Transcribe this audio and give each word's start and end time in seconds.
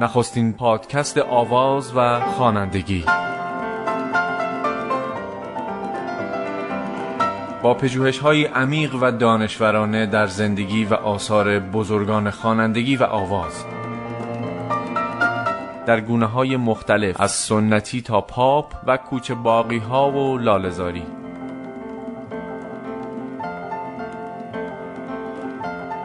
نخستین 0.00 0.52
پادکست 0.52 1.18
آواز 1.18 1.92
و 1.96 2.20
خوانندگی. 2.20 3.04
با 7.62 7.74
پژوهش 7.74 8.18
های 8.18 8.44
عمیق 8.44 8.94
و 8.94 9.12
دانشورانه 9.12 10.06
در 10.06 10.26
زندگی 10.26 10.84
و 10.84 10.94
آثار 10.94 11.58
بزرگان 11.58 12.30
خوانندگی 12.30 12.96
و 12.96 13.02
آواز. 13.02 13.64
در 15.86 16.00
گونه 16.00 16.26
های 16.26 16.56
مختلف 16.56 17.20
از 17.20 17.30
سنتی 17.30 18.02
تا 18.02 18.20
پاپ 18.20 18.74
و 18.86 18.96
کوچه 18.96 19.34
باقی 19.34 19.78
ها 19.78 20.10
و 20.10 20.38
لالزاری 20.38 21.17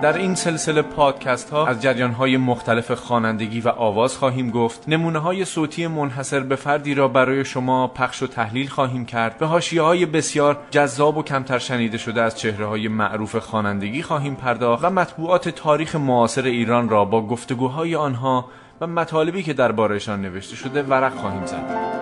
در 0.03 0.17
این 0.17 0.35
سلسله 0.35 0.81
پادکست 0.81 1.49
ها 1.49 1.67
از 1.67 1.81
جریان 1.81 2.11
های 2.11 2.37
مختلف 2.37 2.91
خوانندگی 2.91 3.61
و 3.61 3.67
آواز 3.67 4.17
خواهیم 4.17 4.49
گفت. 4.49 4.83
نمونه 4.87 5.19
های 5.19 5.45
صوتی 5.45 5.87
منحصر 5.87 6.39
به 6.39 6.55
فردی 6.55 6.93
را 6.93 7.07
برای 7.07 7.45
شما 7.45 7.87
پخش 7.87 8.23
و 8.23 8.27
تحلیل 8.27 8.67
خواهیم 8.67 9.05
کرد. 9.05 9.37
به 9.37 9.45
حاشیه 9.45 9.81
های 9.81 10.05
بسیار 10.05 10.57
جذاب 10.71 11.17
و 11.17 11.23
کمتر 11.23 11.59
شنیده 11.59 11.97
شده 11.97 12.21
از 12.21 12.39
چهره 12.39 12.65
های 12.65 12.87
معروف 12.87 13.35
خوانندگی 13.35 14.01
خواهیم 14.01 14.35
پرداخت 14.35 14.83
و 14.83 14.89
مطبوعات 14.89 15.49
تاریخ 15.49 15.95
معاصر 15.95 16.43
ایران 16.43 16.89
را 16.89 17.05
با 17.05 17.27
گفتگوهای 17.27 17.95
آنها 17.95 18.45
و 18.81 18.87
مطالبی 18.87 19.43
که 19.43 19.53
دربارهشان 19.53 20.21
نوشته 20.21 20.55
شده 20.55 20.83
ورق 20.83 21.15
خواهیم 21.15 21.45
زد. 21.45 21.92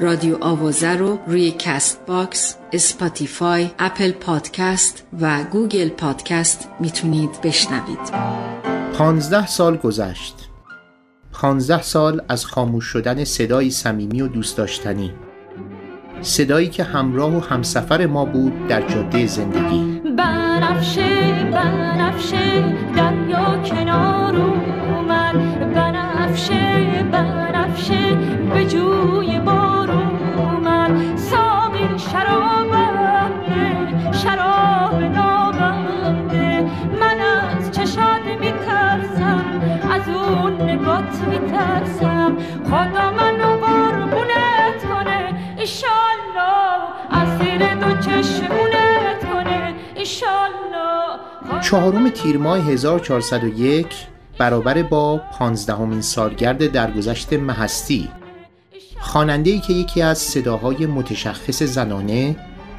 رادیو 0.00 0.36
آوازه 0.40 0.96
رو 0.96 1.18
روی 1.26 1.50
Castbox، 1.50 2.56
Spotify، 2.72 3.70
Apple 3.78 4.12
Podcast 4.12 5.06
و 5.20 5.44
Google 5.44 5.88
Podcast 5.88 6.68
می‌تونید 6.80 7.30
بشنوید. 7.42 8.12
پانزده 8.98 9.46
سال 9.46 9.76
گذشت. 9.76 10.48
پانزده 11.32 11.82
سال 11.82 12.22
از 12.28 12.46
خاموش 12.46 12.84
شدن 12.84 13.24
صدایی 13.24 13.70
صمیمی 13.70 14.20
و 14.20 14.28
دوست 14.28 14.56
داشتنی. 14.56 15.12
صدایی 16.20 16.68
که 16.68 16.84
همراه 16.84 17.36
و 17.36 17.40
همسفر 17.40 18.06
ما 18.06 18.24
بود 18.24 18.66
در 18.68 18.88
جاده 18.88 19.26
زندگی. 19.26 20.00
بنفشه 20.18 21.32
بنفشه 21.52 22.74
دریا 22.96 23.62
کنار 23.64 24.36
اومد 24.36 25.74
بنفشه 25.74 26.86
بنفشه 27.12 28.18
به 28.54 28.64
جوی 28.64 29.38
شرابنده 32.12 33.68
شراب 34.12 35.02
نابنده 35.02 36.64
من 37.00 37.20
از 37.20 37.70
چشات 37.70 38.22
میترسم 38.40 39.44
از 39.90 40.08
اون 40.08 40.62
نگات 40.62 41.20
میترسم. 41.28 42.36
خدا 42.64 43.10
منو 43.10 43.56
قربونت 43.66 44.84
کنه 44.88 45.34
ایشالله. 45.58 46.76
از 47.10 47.38
زیر 47.38 47.74
دو 47.74 48.00
چشمونت 48.00 49.32
کنه 49.32 49.74
ایشالله. 49.94 51.60
چهارم 51.62 52.08
تیر 52.08 52.38
ماه 52.38 52.58
1401 52.58 53.86
برابر 54.38 54.82
با 54.82 55.20
پانزدهمین 55.38 56.00
سالگرد 56.00 56.66
درگذشت 56.72 57.32
مهستی. 57.32 58.10
خواننده 59.06 59.58
که 59.58 59.72
یکی 59.72 60.02
از 60.02 60.18
صداهای 60.18 60.86
متشخص 60.86 61.62
زنانه 61.62 62.36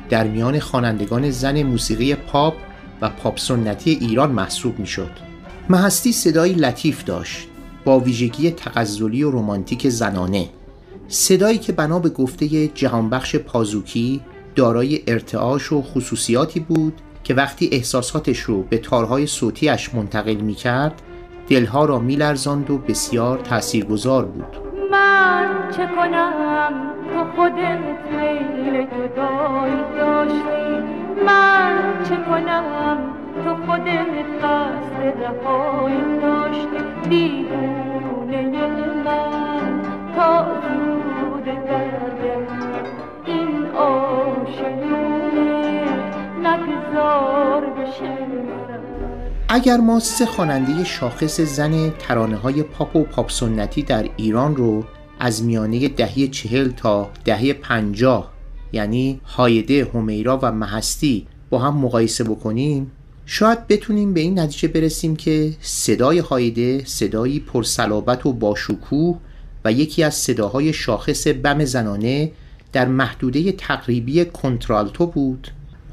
در 0.10 0.28
میان 0.28 0.60
خوانندگان 0.60 1.32
زن 1.32 1.64
موسیقی 1.64 2.16
پاپ 2.16 2.54
و 3.02 3.10
پاپ 3.10 3.40
سنتی 3.40 3.92
ایران 3.92 4.32
محسوب 4.32 4.80
می‌شد. 4.80 5.12
مهستی 5.70 6.12
صدایی 6.12 6.54
لطیف 6.54 7.04
داشت 7.04 7.48
با 7.86 8.00
ویژگی 8.00 8.52
تغزلی 8.52 9.24
و 9.24 9.32
رمانتیک 9.32 9.90
زنانه 9.90 10.50
صدایی 11.08 11.58
که 11.58 11.72
بنا 11.72 12.00
به 12.00 12.10
گفته 12.10 12.68
جهانبخش 12.68 13.36
پازوکی 13.36 14.22
دارای 14.56 15.02
ارتعاش 15.08 15.72
و 15.72 15.82
خصوصیاتی 15.82 16.60
بود 16.60 16.94
که 17.24 17.34
وقتی 17.34 17.70
احساساتش 17.72 18.40
رو 18.40 18.64
به 18.64 18.78
تارهای 18.78 19.28
صوتیش 19.28 19.94
منتقل 19.94 20.36
می 20.36 20.56
کرد 20.56 21.02
دلها 21.50 21.86
را 21.86 22.00
میلرزاند 22.00 22.70
و 22.70 22.78
بسیار 22.78 23.38
تاثیرگذار 23.38 24.26
بود 24.26 24.58
من 24.92 25.57
چه 25.72 25.86
کنم 25.96 26.74
تو 27.14 27.26
خودت 27.36 27.80
میل 28.12 28.86
جدایی 28.86 29.84
داشتی؟ 29.98 30.84
من 31.26 32.04
چه 32.10 32.16
کنم 32.16 32.98
تو 33.44 33.56
خودت 33.66 34.44
قصد 34.44 35.24
رهایی 35.24 36.20
داشتی؟ 36.22 36.80
دیوونه 37.10 38.68
من 39.06 39.82
تا 40.16 40.46
زود 40.62 41.46
درد 41.46 42.22
این 43.26 43.66
آشیونه 43.76 45.18
نگذار 46.44 47.66
بشه 47.66 48.18
اگر 49.50 49.78
ما 49.78 50.00
سه 50.00 50.26
خواننده 50.26 50.84
شاخص 50.84 51.42
زن 51.42 51.90
ترانه 51.90 52.36
های 52.36 52.64
پاپ 52.64 52.96
و 52.96 53.04
پاپ 53.04 53.32
سنتی 53.32 53.84
در 53.84 54.06
ایران 54.18 54.56
رو 54.56 54.84
از 55.20 55.44
میانه 55.44 55.88
دهه 55.88 56.28
چهل 56.28 56.70
تا 56.70 57.10
دهه 57.26 57.54
پنجاه 57.54 58.32
یعنی 58.74 59.22
هایده، 59.26 59.88
همیرا 59.94 60.40
و 60.42 60.52
مهستی 60.52 61.28
با 61.50 61.60
هم 61.60 61.78
مقایسه 61.78 62.24
بکنیم 62.24 62.92
شاید 63.26 63.68
بتونیم 63.68 64.14
به 64.14 64.20
این 64.20 64.40
نتیجه 64.40 64.68
برسیم 64.68 65.16
که 65.16 65.54
صدای 65.62 66.20
هایده 66.20 66.86
صدایی 66.86 67.40
پرسلابت 67.40 68.26
و 68.26 68.34
باشکوه 68.34 69.18
و 69.66 69.72
یکی 69.72 70.04
از 70.04 70.16
صداهای 70.16 70.74
شاخص 70.74 71.28
بم 71.28 71.66
زنانه 71.66 72.32
در 72.74 72.88
محدوده 72.88 73.52
تقریبی 73.52 74.26
کنترالتو 74.26 75.06
بود. 75.06 75.48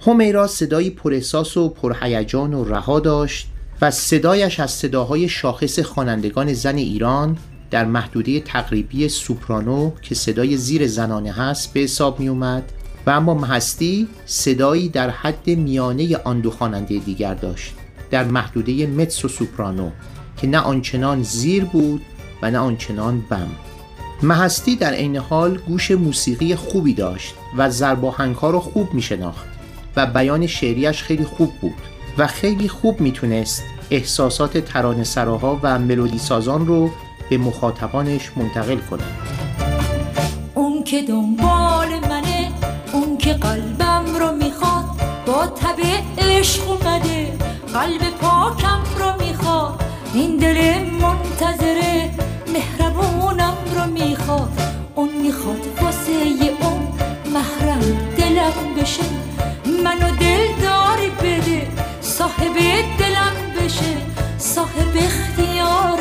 همیرا 0.06 0.46
صدایی 0.46 0.90
پراحساس 0.90 1.56
و 1.56 1.68
پرهیجان 1.68 2.54
و 2.54 2.64
رها 2.64 3.00
داشت 3.00 3.48
و 3.82 3.90
صدایش 3.90 4.60
از 4.60 4.70
صداهای 4.70 5.28
شاخص 5.28 5.78
خوانندگان 5.78 6.52
زن 6.52 6.76
ایران 6.76 7.38
در 7.74 7.84
محدوده 7.84 8.40
تقریبی 8.40 9.08
سوپرانو 9.08 9.90
که 10.02 10.14
صدای 10.14 10.56
زیر 10.56 10.86
زنانه 10.86 11.32
هست 11.32 11.72
به 11.72 11.80
حساب 11.80 12.20
می 12.20 12.28
اومد 12.28 12.72
و 13.06 13.10
اما 13.10 13.34
مهستی 13.34 14.08
صدایی 14.26 14.88
در 14.88 15.10
حد 15.10 15.46
میانه 15.46 16.16
آن 16.16 16.40
دو 16.40 16.50
خواننده 16.50 16.98
دیگر 16.98 17.34
داشت 17.34 17.74
در 18.10 18.24
محدوده 18.24 18.86
متس 18.86 19.24
و 19.24 19.28
سوپرانو 19.28 19.90
که 20.36 20.46
نه 20.46 20.58
آنچنان 20.58 21.22
زیر 21.22 21.64
بود 21.64 22.02
و 22.42 22.50
نه 22.50 22.58
آنچنان 22.58 23.20
بم. 23.30 23.48
مهستی 24.22 24.76
در 24.76 24.92
عین 24.92 25.16
حال 25.16 25.58
گوش 25.58 25.90
موسیقی 25.90 26.54
خوبی 26.54 26.94
داشت 26.94 27.34
و 27.56 27.70
زرباهنگ 27.70 28.36
ها 28.36 28.50
رو 28.50 28.60
خوب 28.60 28.94
می 28.94 29.02
شناخت 29.02 29.46
و 29.96 30.06
بیان 30.06 30.46
شعریش 30.46 31.02
خیلی 31.02 31.24
خوب 31.24 31.52
بود 31.60 31.74
و 32.18 32.26
خیلی 32.26 32.68
خوب 32.68 33.00
می‌تونست 33.00 33.62
احساسات 33.90 34.58
ترانه 34.58 35.04
سراها 35.04 35.60
و 35.62 35.78
ملودی 35.78 36.18
سازان 36.18 36.66
رو 36.66 36.90
به 37.30 37.38
مخاطبانش 37.38 38.30
منتقل 38.36 38.76
کنه 38.76 39.02
اون 40.54 40.84
که 40.84 41.02
دنبال 41.02 41.88
منه 42.10 42.52
اون 42.92 43.18
که 43.18 43.32
قلبم 43.32 44.04
رو 44.18 44.32
می‌خواد 44.32 44.84
با 45.26 45.46
تب 45.46 45.76
عشق 46.18 46.68
اومده 46.68 47.32
قلب 47.74 48.10
پاکم 48.20 48.82
رو 48.98 49.26
می‌خواد 49.26 49.84
این 50.14 50.36
دل 50.36 50.78
منتظره 51.02 52.10
مهربونم 52.52 53.54
رو 53.74 53.92
می‌خواد. 53.92 54.60
اون 54.94 55.08
می‌خواد 55.22 55.66
واسه 55.82 56.12
اون 56.60 56.88
محرم 57.34 57.80
دلم 58.16 58.74
بشه 58.82 59.02
منو 59.84 60.16
داری 60.62 61.10
بده 61.22 61.68
صاحب 62.00 62.54
دلم 62.98 63.64
بشه 63.64 63.96
صاحب 64.38 64.96
اختیار 64.96 65.98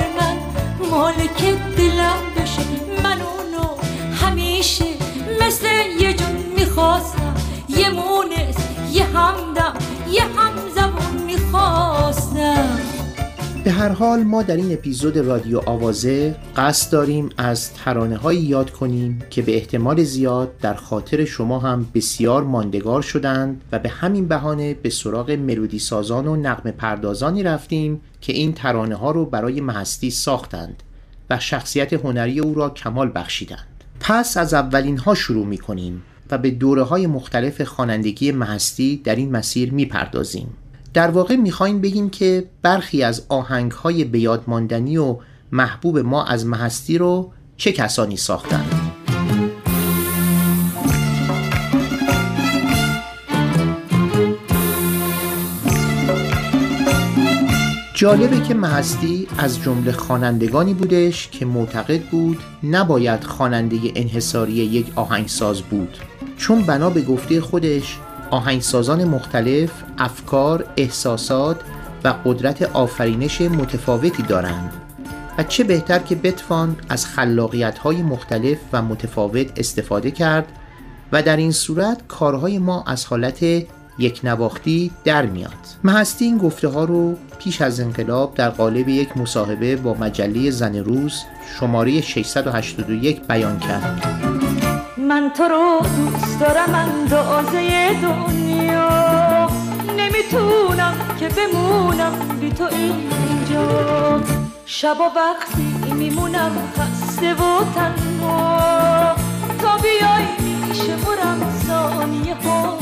مالک 0.91 1.41
دلم 1.77 2.21
بشه. 2.37 2.61
من 3.03 3.21
اونو 3.21 3.75
همیشه 4.21 4.85
مثل 5.41 5.65
یه 5.99 6.13
جون 6.13 6.35
می‌خواستم. 6.57 7.35
یه 7.69 7.89
مونس 7.89 8.55
یه 8.91 9.03
همدم 9.03 9.73
یه 10.11 10.21
به 13.63 13.71
هر 13.71 13.89
حال 13.89 14.23
ما 14.23 14.43
در 14.43 14.55
این 14.55 14.73
اپیزود 14.73 15.17
رادیو 15.17 15.59
آوازه 15.65 16.35
قصد 16.55 16.91
داریم 16.91 17.29
از 17.37 17.73
ترانه 17.73 18.17
هایی 18.17 18.39
یاد 18.39 18.71
کنیم 18.71 19.19
که 19.29 19.41
به 19.41 19.55
احتمال 19.55 20.03
زیاد 20.03 20.57
در 20.57 20.73
خاطر 20.73 21.25
شما 21.25 21.59
هم 21.59 21.85
بسیار 21.93 22.43
ماندگار 22.43 23.01
شدند 23.01 23.61
و 23.71 23.79
به 23.79 23.89
همین 23.89 24.27
بهانه 24.27 24.73
به 24.73 24.89
سراغ 24.89 25.31
ملودی 25.31 25.79
سازان 25.79 26.27
و 26.27 26.35
نقم 26.35 26.71
پردازانی 26.71 27.43
رفتیم 27.43 28.01
که 28.21 28.33
این 28.33 28.53
ترانه 28.53 28.95
ها 28.95 29.11
رو 29.11 29.25
برای 29.25 29.61
محستی 29.61 30.11
ساختند 30.11 30.83
و 31.29 31.39
شخصیت 31.39 31.93
هنری 31.93 32.39
او 32.39 32.53
را 32.53 32.69
کمال 32.69 33.11
بخشیدند. 33.15 33.83
پس 33.99 34.37
از 34.37 34.53
اولین 34.53 34.97
ها 34.97 35.15
شروع 35.15 35.45
می 35.45 35.57
کنیم 35.57 36.03
و 36.31 36.37
به 36.37 36.51
دوره 36.51 36.83
های 36.83 37.07
مختلف 37.07 37.61
خوانندگی 37.61 38.31
محستی 38.31 38.97
در 38.97 39.15
این 39.15 39.31
مسیر 39.31 39.73
می 39.73 39.85
پردازیم 39.85 40.47
در 40.93 41.11
واقع 41.11 41.35
می‌خوایم 41.35 41.81
بگیم 41.81 42.09
که 42.09 42.49
برخی 42.61 43.03
از 43.03 43.25
آهنگ 43.29 43.71
های 43.71 44.03
بیادماندنی 44.03 44.97
و 44.97 45.17
محبوب 45.51 45.99
ما 45.99 46.25
از 46.25 46.45
محستی 46.45 46.97
رو 46.97 47.31
چه 47.57 47.71
کسانی 47.71 48.17
ساختند 48.17 48.73
جالبه 57.93 58.39
که 58.39 58.53
محستی 58.53 59.27
از 59.37 59.61
جمله 59.61 59.91
خوانندگانی 59.91 60.73
بودش 60.73 61.29
که 61.29 61.45
معتقد 61.45 62.01
بود 62.01 62.39
نباید 62.63 63.23
خواننده 63.23 63.77
انحصاری 63.95 64.53
یک 64.53 64.91
آهنگساز 64.95 65.61
بود 65.61 65.97
چون 66.37 66.61
بنا 66.61 66.89
به 66.89 67.01
گفته 67.01 67.41
خودش 67.41 67.99
آهنگسازان 68.33 69.03
مختلف 69.03 69.71
افکار، 69.97 70.65
احساسات 70.77 71.61
و 72.03 72.13
قدرت 72.25 72.61
آفرینش 72.61 73.41
متفاوتی 73.41 74.23
دارند 74.23 74.73
و 75.37 75.43
چه 75.43 75.63
بهتر 75.63 75.99
که 75.99 76.15
بتوان 76.15 76.75
از 76.89 77.05
خلاقیت 77.05 77.77
های 77.77 78.01
مختلف 78.01 78.57
و 78.73 78.81
متفاوت 78.81 79.59
استفاده 79.59 80.11
کرد 80.11 80.47
و 81.11 81.21
در 81.21 81.37
این 81.37 81.51
صورت 81.51 82.07
کارهای 82.07 82.59
ما 82.59 82.83
از 82.87 83.05
حالت 83.05 83.43
یک 83.99 84.21
نواختی 84.23 84.91
در 85.03 85.25
میاد. 85.25 85.51
محستی 85.83 86.25
این 86.25 86.37
گفته 86.37 86.67
ها 86.67 86.83
رو 86.83 87.17
پیش 87.39 87.61
از 87.61 87.79
انقلاب 87.79 88.35
در 88.35 88.49
قالب 88.49 88.89
یک 88.89 89.17
مصاحبه 89.17 89.75
با 89.75 89.93
مجله 89.93 90.51
زن 90.51 90.75
روز 90.75 91.21
شماره 91.59 92.01
681 92.01 93.27
بیان 93.27 93.59
کرد. 93.59 94.32
من 95.03 95.31
تو 95.37 95.43
رو 95.43 95.79
دوست 95.97 96.39
دارم 96.39 96.75
اندازه 96.75 97.89
دنیا. 98.01 99.47
نمی‌تونم 99.97 100.93
که 101.19 101.29
بمونم 101.29 102.11
بی 102.39 102.49
تو 102.49 102.63
اینجا. 102.63 104.21
شب 104.65 104.95
و 104.99 105.03
وقتی 105.03 105.93
میمونم 105.93 106.51
خسته 106.77 107.33
و 107.33 107.63
تنها. 107.75 109.15
تا 109.61 109.77
بیای 109.77 110.25
میشه 110.67 110.95
برم 110.95 111.53
ثانیه 111.67 112.35
را. 112.43 112.77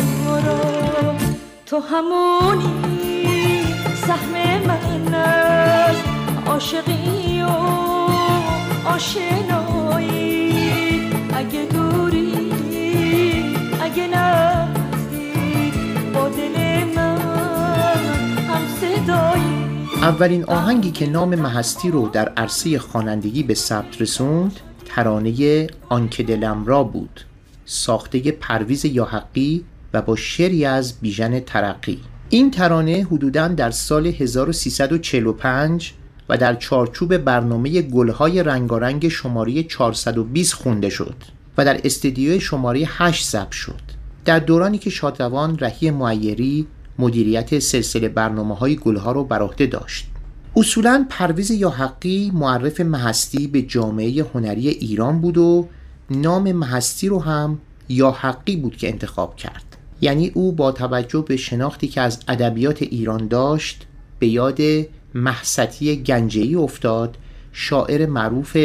تو 1.66 1.80
همونی 1.80 3.64
سهم 4.08 4.34
من 4.68 5.14
است. 5.14 6.04
عاشقی 6.48 7.44
و 7.44 7.48
آشنایی 8.88 10.22
اگه 11.34 11.81
دل 16.32 16.84
من 16.96 17.18
هم 17.18 17.52
اولین 20.02 20.44
آهنگی 20.44 20.92
که 20.92 21.10
نام 21.10 21.36
محستی 21.36 21.92
رو 21.92 22.08
در 22.08 22.30
عرصه 22.30 22.80
خوانندگی 22.80 23.44
به 23.44 23.54
ثبت 23.54 24.02
رسوند 24.02 24.60
ترانه 24.86 25.68
آنکه 25.90 26.24
دلم 26.24 26.66
را 26.66 26.84
بود. 26.84 27.26
ساخته 27.66 28.32
پرویز 28.32 28.86
یاحقی 28.86 29.66
و 29.94 30.02
با 30.02 30.16
شعری 30.16 30.66
از 30.66 31.00
بیژن 31.02 31.40
ترقی. 31.40 32.00
این 32.30 32.52
ترانه 32.52 33.08
حدوداً 33.12 33.48
در 33.48 33.72
سال 33.72 34.08
1345 34.08 35.94
و 36.30 36.38
در 36.38 36.56
چارچوب 36.56 37.18
برنامه 37.18 37.82
گلهای 37.82 38.44
رنگارنگ 38.44 39.08
شماره 39.08 39.64
420 39.64 40.54
خونده 40.54 40.90
شد 40.90 41.16
و 41.58 41.66
در 41.66 41.82
استدیوی 41.84 42.40
شماره 42.40 42.84
8 42.88 43.26
ضبط 43.26 43.52
شد. 43.52 44.01
در 44.26 44.40
دورانی 44.40 44.78
که 44.78 44.90
شادروان 44.90 45.58
رهی 45.58 45.92
معیری 45.92 46.68
مدیریت 47.00 47.60
سلسله 47.60 48.10
برنامه 48.10 48.56
های 48.56 48.76
گلها 48.76 49.12
رو 49.12 49.24
بر 49.24 49.42
عهده 49.42 49.66
داشت. 49.66 50.08
اصولا 50.56 51.06
پرویز 51.10 51.52
یا 51.52 51.70
حقی 51.70 52.32
معرف 52.34 52.82
محستی 52.82 53.48
به 53.48 53.62
جامعه 53.62 54.26
هنری 54.34 54.68
ایران 54.68 55.22
بود 55.22 55.38
و 55.38 55.68
نام 56.10 56.52
محستی 56.52 57.08
رو 57.08 57.20
هم 57.20 57.60
یا 57.90 58.12
حقی 58.12 58.56
بود 58.56 58.78
که 58.78 58.90
انتخاب 58.90 59.36
کرد. 59.36 59.64
یعنی 60.02 60.32
او 60.34 60.52
با 60.52 60.72
توجه 60.72 61.26
به 61.28 61.38
شناختی 61.38 61.88
که 61.88 62.02
از 62.02 62.20
ادبیات 62.28 62.82
ایران 62.82 63.28
داشت 63.28 63.88
به 64.20 64.28
یاد 64.28 64.60
محستی 65.16 66.04
گنجهی 66.04 66.56
افتاد 66.56 67.18
شاعر 67.54 68.06
معروف 68.06 68.58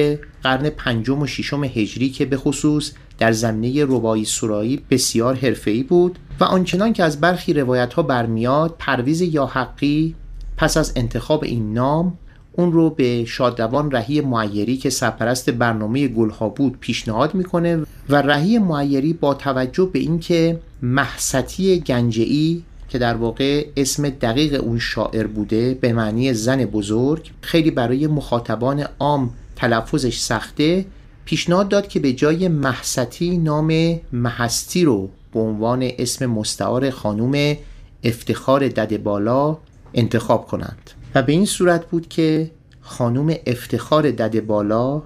قرن 0.43 0.71
پنجم 0.71 1.23
و 1.23 1.27
ششم 1.27 1.65
هجری 1.65 2.11
که 2.11 2.25
به 2.25 2.37
خصوص 2.37 2.93
در 3.19 3.33
زمینه 3.33 3.85
ربایی 3.85 4.25
سرایی 4.25 4.83
بسیار 4.91 5.35
حرفه‌ای 5.35 5.83
بود 5.83 6.19
و 6.41 6.45
آنچنان 6.45 6.93
که 6.93 7.05
از 7.05 7.21
برخی 7.21 7.53
روایت 7.53 7.95
ها 7.95 8.03
برمیاد 8.03 8.75
پرویز 8.79 9.21
یا 9.21 9.47
حقی 9.47 10.15
پس 10.57 10.77
از 10.77 10.93
انتخاب 10.97 11.45
این 11.45 11.73
نام 11.73 12.19
اون 12.53 12.73
رو 12.73 12.91
به 12.91 13.25
شادروان 13.25 13.91
رهی 13.91 14.21
معیری 14.21 14.77
که 14.77 14.91
سرپرست 14.91 15.51
برنامه 15.51 16.09
گلها 16.09 16.49
بود 16.49 16.79
پیشنهاد 16.81 17.35
می‌کنه 17.35 17.79
و 18.09 18.23
رهی 18.23 18.59
معیری 18.59 19.13
با 19.13 19.35
توجه 19.35 19.91
به 19.93 19.99
اینکه 19.99 20.61
محستی 20.83 21.81
گنجئی 21.81 22.65
که 22.89 22.99
در 22.99 23.15
واقع 23.15 23.67
اسم 23.77 24.09
دقیق 24.09 24.65
اون 24.65 24.79
شاعر 24.79 25.27
بوده 25.27 25.75
به 25.75 25.93
معنی 25.93 26.35
زن 26.35 26.65
بزرگ 26.65 27.31
خیلی 27.41 27.71
برای 27.71 28.07
مخاطبان 28.07 28.85
عام 28.99 29.31
تلفظش 29.57 30.19
سخته 30.19 30.87
پیشنهاد 31.25 31.69
داد 31.69 31.89
که 31.89 32.01
به 32.01 32.13
جای 32.13 32.49
محستی 32.49 33.39
نام 33.39 34.01
محستی 34.13 34.85
رو 34.85 35.09
به 35.33 35.41
عنوان 35.41 35.91
اسم 35.99 36.27
مستعار 36.27 36.91
خانوم 36.91 37.57
افتخار 38.05 38.69
دد 38.69 39.03
بالا 39.03 39.59
انتخاب 39.95 40.47
کنند. 40.47 40.91
و 41.15 41.23
به 41.23 41.33
این 41.33 41.47
صورت 41.47 41.87
بود 41.87 42.09
که 42.09 42.51
خانوم 42.81 43.35
افتخار 43.47 44.11
دد 44.11 44.47
بالا 44.47 45.03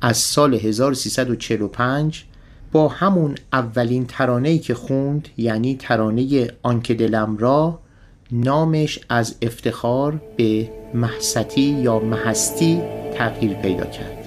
از 0.00 0.16
سال 0.16 0.54
1345 0.54 2.24
با 2.72 2.88
همون 2.88 3.34
اولین 3.52 4.06
ترانه‌ای 4.06 4.58
که 4.58 4.74
خوند 4.74 5.28
یعنی 5.36 5.76
ترانه 5.76 6.50
آنکه 6.62 6.94
دلم 6.94 7.36
را 7.36 7.78
نامش 8.32 8.98
از 9.08 9.36
افتخار 9.42 10.20
به 10.36 10.70
محستی 10.94 11.60
یا 11.60 11.98
محستی 11.98 12.82
تغییر 13.14 13.54
پیدا 13.54 13.84
کرد. 13.84 14.21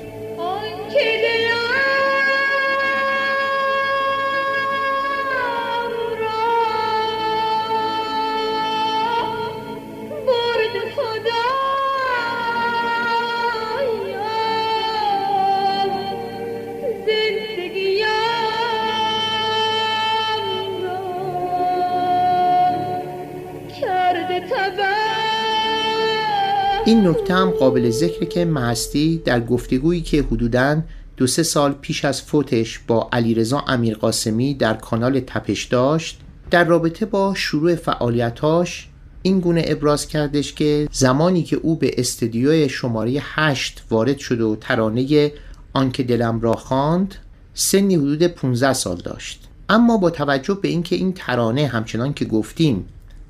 این 26.85 27.07
نکته 27.07 27.33
هم 27.33 27.49
قابل 27.49 27.89
ذکر 27.89 28.25
که 28.25 28.45
محستی 28.45 29.21
در 29.25 29.39
گفتگویی 29.39 30.01
که 30.01 30.21
حدوداً 30.21 30.81
دو 31.17 31.27
سه 31.27 31.43
سال 31.43 31.73
پیش 31.73 32.05
از 32.05 32.21
فوتش 32.21 32.79
با 32.79 33.09
علیرضا 33.13 33.63
امیرقاسمی 33.67 34.53
در 34.53 34.73
کانال 34.73 35.19
تپش 35.19 35.63
داشت 35.63 36.19
در 36.51 36.63
رابطه 36.63 37.05
با 37.05 37.33
شروع 37.35 37.75
فعالیتاش 37.75 38.87
این 39.21 39.39
گونه 39.39 39.63
ابراز 39.65 40.07
کردش 40.07 40.53
که 40.53 40.87
زمانی 40.91 41.43
که 41.43 41.55
او 41.55 41.75
به 41.75 41.91
استدیوی 41.97 42.69
شماره 42.69 43.21
8 43.21 43.83
وارد 43.89 44.17
شد 44.17 44.41
و 44.41 44.55
ترانه 44.55 45.31
آنکه 45.73 46.03
دلم 46.03 46.41
را 46.41 46.53
خواند 46.53 47.15
سنی 47.53 47.95
حدود 47.95 48.23
15 48.23 48.73
سال 48.73 48.97
داشت. 48.97 49.41
اما 49.69 49.97
با 49.97 50.09
توجه 50.09 50.59
به 50.61 50.67
اینکه 50.67 50.95
این 50.95 51.13
ترانه 51.13 51.67
همچنان 51.67 52.13
که 52.13 52.25
گفتیم 52.25 52.85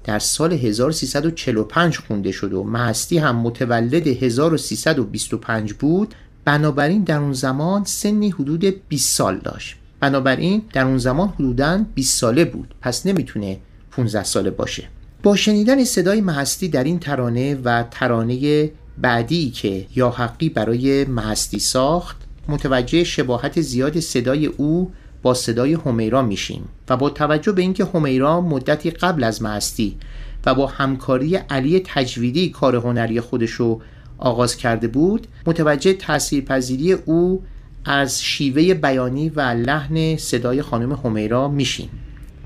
در 0.05 0.19
سال 0.19 0.53
1345 0.53 1.97
خونده 1.97 2.31
شد 2.31 2.53
و 2.53 2.63
محستی 2.63 3.17
هم 3.17 3.35
متولد 3.35 4.07
1325 4.07 5.73
بود. 5.73 6.15
بنابراین 6.45 7.03
در 7.03 7.17
اون 7.17 7.33
زمان 7.33 7.83
سنی 7.83 8.29
حدود 8.29 8.65
20 8.65 9.15
سال 9.15 9.37
داشت. 9.37 9.75
بنابراین 9.99 10.61
در 10.73 10.85
اون 10.85 10.97
زمان 10.97 11.29
حدوداً 11.29 11.85
20 11.95 12.19
ساله 12.19 12.45
بود. 12.45 12.75
پس 12.81 13.05
نمی‌تونه 13.05 13.57
15 13.91 14.23
ساله 14.23 14.49
باشه. 14.49 14.83
با 15.23 15.35
شنیدن 15.35 15.83
صدای 15.83 16.21
محستی 16.21 16.67
در 16.67 16.83
این 16.83 16.99
ترانه 16.99 17.55
و 17.55 17.83
ترانه 17.91 18.71
بعدی 18.97 19.49
که 19.49 19.85
یا 19.95 20.09
حقی 20.09 20.49
برای 20.49 21.05
محستی 21.05 21.59
ساخت 21.59 22.17
متوجه 22.47 23.03
شباهت 23.03 23.61
زیاد 23.61 23.99
صدای 23.99 24.45
او 24.45 24.91
با 25.25 25.33
صدای 25.33 25.73
همیرا 25.73 26.21
میشیم 26.21 26.69
و 26.89 26.97
با 26.97 27.09
توجه 27.09 27.51
به 27.51 27.61
اینکه 27.61 27.85
همیرا 27.93 28.41
مدتی 28.41 28.91
قبل 28.91 29.23
از 29.23 29.43
مستی 29.43 29.97
و 30.45 30.55
با 30.55 30.67
همکاری 30.67 31.35
علی 31.35 31.79
تجویدی 31.85 32.49
کار 32.49 32.75
هنری 32.75 33.21
خودشو 33.21 33.81
آغاز 34.17 34.57
کرده 34.57 34.87
بود 34.87 35.27
متوجه 35.45 35.93
تاثیرپذیری 35.93 36.93
او 36.93 37.43
از 37.85 38.23
شیوه 38.23 38.73
بیانی 38.73 39.29
و 39.29 39.41
لحن 39.41 40.17
صدای 40.17 40.61
خانم 40.61 40.93
همیرا 40.93 41.47
میشیم. 41.47 41.89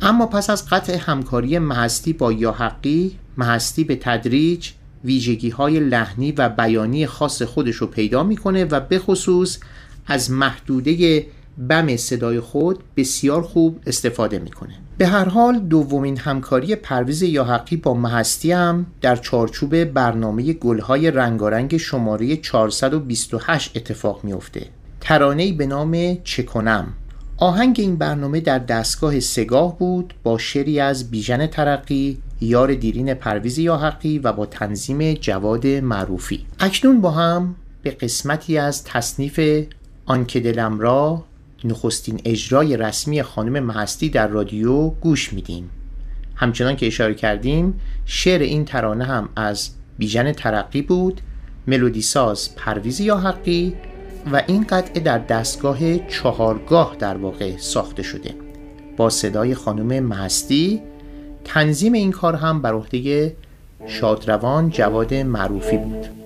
اما 0.02 0.26
پس 0.26 0.50
از 0.50 0.70
قطع 0.70 0.98
همکاری 1.00 1.60
محستی 1.60 2.14
با 2.14 2.32
یاحقی 2.32 3.16
محستی 3.38 3.84
به 3.84 3.96
تدریج 3.96 4.70
ویژگی 5.04 5.50
های 5.50 5.80
لحنی 5.80 6.32
و 6.32 6.50
بیانی 6.50 7.06
خاص 7.06 7.42
خودش 7.42 7.76
رو 7.76 7.88
پیدا 7.88 8.24
می‌کنه 8.24 8.66
و 8.66 8.80
به 8.80 9.00
خصوص 9.00 9.58
از 10.08 10.32
محدوده 10.32 11.26
بم 11.68 11.98
صدای 11.98 12.40
خود 12.40 12.84
بسیار 12.98 13.42
خوب 13.42 13.80
استفاده 13.86 14.40
می‌کنه. 14.40 14.74
به 14.98 15.08
هر 15.08 15.26
حال 15.30 15.60
دومین 15.60 16.18
همکاری 16.18 16.76
پرویز 16.76 17.22
یاحقی 17.22 17.76
با 17.76 17.94
محستی 17.94 18.52
هم 18.52 18.86
در 19.02 19.16
چارچوب 19.16 19.84
برنامه 19.84 20.54
گلهای 20.54 21.12
رنگارنگ 21.12 21.78
شماره 21.78 22.38
428 22.38 23.78
اتفاق 23.78 24.24
میافته. 24.24 24.66
ترانه‌ای 25.02 25.52
به 25.52 25.66
نام 25.66 26.18
چه 26.24 26.44
کنم. 26.44 26.94
آهنگ 27.38 27.76
این 27.80 27.96
برنامه 27.96 28.40
در 28.40 28.60
دستگاه 28.60 29.20
سگاه 29.20 29.78
بود 29.78 30.14
با 30.24 30.38
شعری 30.38 30.80
از 30.80 31.12
بیژن 31.12 31.48
ترقی 31.48 32.18
یار 32.42 32.74
دیرین 32.74 33.14
پرویز 33.14 33.58
یاحقی 33.58 34.20
و 34.20 34.34
با 34.34 34.46
تنظیم 34.46 35.14
جواد 35.14 35.68
معروفی. 35.68 36.46
اکنون 36.60 37.02
با 37.02 37.12
هم 37.12 37.56
به 37.84 37.92
قسمتی 37.92 38.58
از 38.58 38.84
تصنیف 38.84 39.66
آنکه 40.06 40.40
دلم 40.40 40.80
را 40.80 41.24
نخستین 41.64 42.22
اجرای 42.26 42.78
رسمی 42.78 43.24
خانم 43.24 43.64
محستی 43.64 44.10
در 44.10 44.28
رادیو 44.28 44.90
گوش 44.90 45.34
میدیم. 45.34 45.70
همچنان 46.36 46.76
که 46.76 46.88
اشاره 46.88 47.14
کردیم 47.14 47.80
شعر 48.06 48.42
این 48.42 48.66
ترانه 48.66 49.06
هم 49.06 49.30
از 49.36 49.70
بیژن 49.98 50.32
ترقی 50.32 50.82
بود 50.82 51.22
ملودی 51.68 52.02
ساز 52.02 52.56
پرویز 52.56 53.00
یاحقی 53.00 53.76
و 54.34 54.44
این 54.48 54.66
قطعه 54.70 55.00
در 55.00 55.18
دستگاه 55.18 56.08
چهارگاه 56.08 56.96
در 57.00 57.18
واقع 57.18 57.58
ساخته 57.58 58.04
شده. 58.04 58.36
با 58.98 59.10
صدای 59.10 59.56
خانم 59.56 60.04
محستی 60.04 60.82
تنظیم 61.44 61.94
این 61.94 62.12
کار 62.12 62.36
هم 62.36 62.62
بر 62.62 62.74
عهده 62.74 63.36
شادروان 63.88 64.70
جواد 64.70 65.14
معروفی 65.14 65.78
بود. 65.78 66.19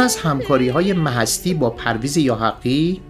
از 0.00 0.16
همکاری 0.16 0.68
های 0.68 0.92
محستی 0.92 1.54
با 1.54 1.70
پرویز 1.70 2.16
یاحقی 2.16 3.00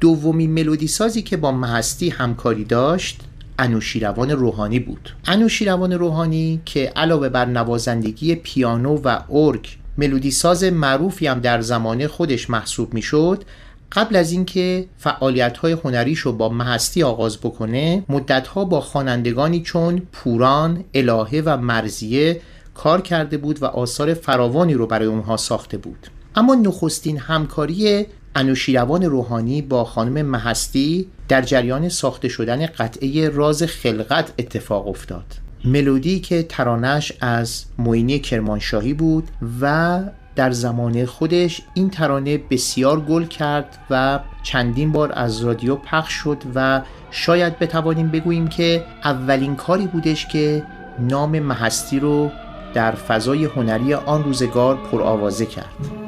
دومین 0.00 0.50
ملودی 0.50 0.86
سازی 0.86 1.22
که 1.22 1.36
با 1.36 1.52
محستی 1.52 2.10
همکاری 2.10 2.64
داشت 2.64 3.20
انوشیروان 3.58 4.30
روحانی 4.30 4.78
بود. 4.78 5.14
انوشیروان 5.26 5.92
روحانی 5.92 6.60
که 6.64 6.92
علاوه 6.96 7.28
بر 7.28 7.44
نوازندگی 7.44 8.34
پیانو 8.34 9.00
و 9.04 9.18
ارگ 9.30 9.68
ملودی 9.98 10.30
ساز 10.30 10.64
معروفی 10.64 11.26
هم 11.26 11.40
در 11.40 11.60
زمانه 11.60 12.08
خودش 12.08 12.50
محسوب 12.50 12.94
می‌شد 12.94 13.44
قبل 13.92 14.16
از 14.16 14.32
اینکه 14.32 14.86
فعالیت 14.98 15.56
های 15.56 15.72
هنریش 15.84 16.18
رو 16.18 16.32
با 16.32 16.48
محستی 16.48 17.02
آغاز 17.02 17.38
بکنه 17.38 18.04
مدتها 18.08 18.64
با 18.64 18.80
خوانندگانی 18.80 19.62
چون 19.62 20.02
پوران، 20.12 20.84
الهه 20.94 21.42
و 21.44 21.56
مرزیه 21.56 22.40
کار 22.74 23.00
کرده 23.00 23.36
بود 23.36 23.62
و 23.62 23.66
آثار 23.66 24.14
فراوانی 24.14 24.74
رو 24.74 24.86
برای 24.86 25.06
اونها 25.06 25.36
ساخته 25.36 25.78
بود. 25.78 26.06
اما 26.38 26.54
نخستین 26.54 27.18
همکاری 27.18 28.06
انوشیروان 28.34 29.04
روحانی 29.04 29.62
با 29.62 29.84
خانم 29.84 30.26
محستی 30.26 31.08
در 31.28 31.42
جریان 31.42 31.88
ساخته 31.88 32.28
شدن 32.28 32.66
قطعه 32.66 33.28
راز 33.28 33.62
خلقت 33.62 34.32
اتفاق 34.38 34.88
افتاد. 34.88 35.24
ملودی 35.64 36.20
که 36.20 36.42
ترانش 36.42 37.12
از 37.20 37.64
موینی 37.78 38.18
کرمانشاهی 38.18 38.94
بود 38.94 39.28
و 39.60 40.00
در 40.36 40.50
زمان 40.50 41.06
خودش 41.06 41.62
این 41.74 41.90
ترانه 41.90 42.38
بسیار 42.38 43.00
گل 43.00 43.24
کرد 43.24 43.78
و 43.90 44.20
چندین 44.42 44.92
بار 44.92 45.12
از 45.14 45.40
رادیو 45.40 45.76
پخش 45.76 46.12
شد 46.12 46.42
و 46.54 46.82
شاید 47.10 47.58
بتوانیم 47.58 48.08
بگوییم 48.08 48.48
که 48.48 48.84
اولین 49.04 49.56
کاری 49.56 49.86
بودش 49.86 50.26
که 50.26 50.62
نام 50.98 51.38
محستی 51.38 52.00
رو 52.00 52.30
در 52.74 52.92
فضای 52.92 53.44
هنری 53.44 53.94
آن 53.94 54.24
روزگار 54.24 54.76
پرآوازه 54.76 55.46
کرد. 55.46 56.07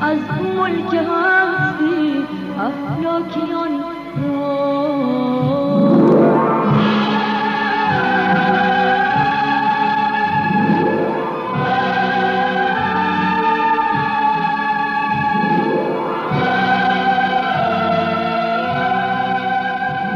از 0.00 0.18
ملک 0.56 0.94
هستی 0.94 2.24
افلاکیان 2.58 3.96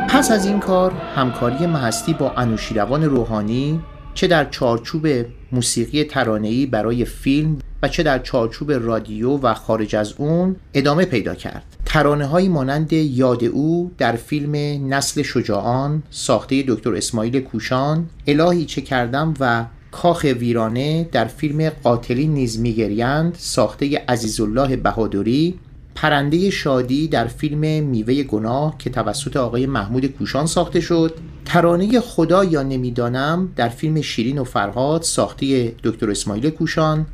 پس 0.08 0.30
از 0.30 0.46
این 0.46 0.60
کار 0.60 0.92
همکاری 1.16 1.66
محستی 1.66 2.14
با 2.14 2.30
انوشیروان 2.36 3.04
روحانی 3.04 3.80
چه 4.14 4.26
در 4.26 4.44
چارچوب 4.44 5.06
موسیقی 5.52 6.04
ترانه‌ای 6.04 6.66
برای 6.66 7.04
فیلم 7.04 7.58
و 7.82 7.88
چه 7.88 8.02
در 8.02 8.18
چارچوب 8.18 8.72
رادیو 8.72 9.36
و 9.36 9.54
خارج 9.54 9.96
از 9.96 10.14
اون 10.18 10.56
ادامه 10.74 11.04
پیدا 11.04 11.34
کرد. 11.34 11.64
ترانه 11.84 12.26
های 12.26 12.48
مانند 12.48 12.92
یاد 12.92 13.44
او 13.44 13.92
در 13.98 14.16
فیلم 14.16 14.54
نسل 14.94 15.22
شجاعان 15.22 16.02
ساخته 16.10 16.64
دکتر 16.68 16.94
اسماعیل 16.94 17.40
کوشان 17.40 18.08
الهی 18.26 18.64
چه 18.64 18.80
کردم 18.80 19.34
و 19.40 19.64
کاخ 19.90 20.22
ویرانه 20.22 21.08
در 21.12 21.24
فیلم 21.24 21.70
قاتلی 21.70 22.26
نیز 22.26 22.60
میگریند 22.60 23.34
ساخته 23.38 24.04
عزیزالله 24.08 24.76
بهادری 24.76 25.58
پرنده 25.94 26.50
شادی 26.50 27.08
در 27.08 27.26
فیلم 27.26 27.84
میوه 27.84 28.22
گناه 28.22 28.78
که 28.78 28.90
توسط 28.90 29.36
آقای 29.36 29.66
محمود 29.66 30.06
کوشان 30.06 30.46
ساخته 30.46 30.80
شد. 30.80 31.14
ترانه 31.44 32.00
خدا 32.00 32.44
یا 32.44 32.62
نمی‌دانم 32.62 33.52
در 33.56 33.68
فیلم 33.68 34.00
شیرین 34.00 34.38
و 34.38 34.44
فرهاد 34.44 35.02
ساخته 35.02 35.74
دکتر 35.84 36.10
اسماعیل 36.10 36.50
کوشان. 36.50 37.06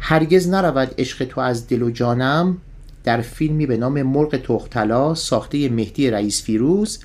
هرگز 0.00 0.48
نرود 0.48 0.94
عشق 0.98 1.24
تو 1.24 1.40
از 1.40 1.68
دل 1.68 1.82
و 1.82 1.90
جانم. 1.90 2.56
در 3.04 3.20
فیلمی 3.20 3.66
به 3.66 3.76
نام 3.76 4.02
مرغ 4.02 4.36
تختلا 4.36 5.14
ساخته 5.14 5.68
مهدی 5.68 6.10
رئیس 6.10 6.42
فیروز 6.42 6.98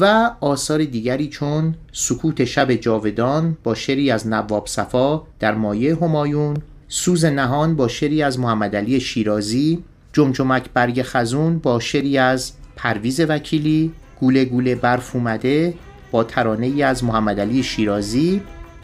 و 0.00 0.30
آثار 0.40 0.84
دیگری 0.84 1.28
چون 1.28 1.74
سکوت 1.92 2.44
شب 2.44 2.74
جاودان 2.74 3.56
با 3.64 3.74
شری 3.74 4.10
از 4.10 4.26
نواب 4.26 4.66
صفا 4.66 5.22
در 5.38 5.54
مایه 5.54 5.96
همایون 5.96 6.56
سوز 6.88 7.24
نهان 7.24 7.76
با 7.76 7.88
شری 7.88 8.22
از 8.22 8.38
محمد 8.38 8.76
علی 8.76 9.00
شیرازی 9.00 9.84
جمجمک 10.12 10.70
برگ 10.74 11.02
خزون 11.02 11.58
با 11.58 11.80
شری 11.80 12.18
از 12.18 12.52
پرویز 12.76 13.20
وکیلی 13.20 13.92
گوله 14.20 14.44
گوله 14.44 14.74
برف 14.74 15.16
اومده 15.16 15.74
با 16.10 16.24
ترانه 16.24 16.66
ای 16.66 16.82
از 16.82 17.04
محمد 17.04 17.40
علی 17.40 17.62
شیرازی. 17.62 18.42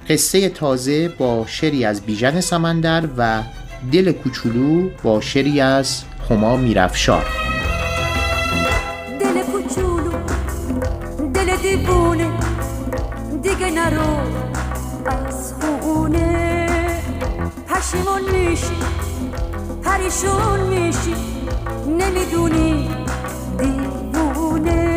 قصه 0.09 0.49
تازه 0.49 1.09
با 1.09 1.45
شری 1.47 1.85
از 1.85 2.01
بیژن 2.01 2.41
سمندر 2.41 3.09
و 3.17 3.43
دل 3.93 4.13
کوچولو 4.13 4.89
با 5.03 5.21
شری 5.21 5.61
از 5.61 6.03
هما 6.31 6.57
میرفشار 6.57 7.27
دل 9.21 9.43
کوچولو 9.43 10.13
دل 11.35 11.57
دیوونه 11.57 12.31
دیگه 13.43 13.71
نرو 13.71 14.17
از 15.07 15.55
خونه. 15.81 16.69
پشیمون 17.69 18.23
میشی 18.33 18.77
پریشون 19.83 20.61
میشی 20.61 21.15
نمی‌دونی 21.99 22.91
دیوونه. 23.59 24.94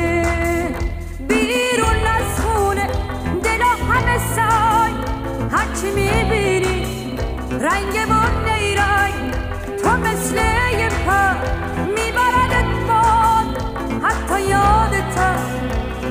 هرچی 5.67 5.88
می‌بینی 5.88 6.86
رنگ 7.59 8.05
بون 8.07 8.53
نیرنگ 8.53 9.33
تو 9.83 9.89
مثل 9.89 10.36
یه 10.79 10.89
پر 10.89 11.36
میبردت 11.88 12.88
باد 12.88 13.62
حتی 14.03 14.41
یادت 14.41 15.19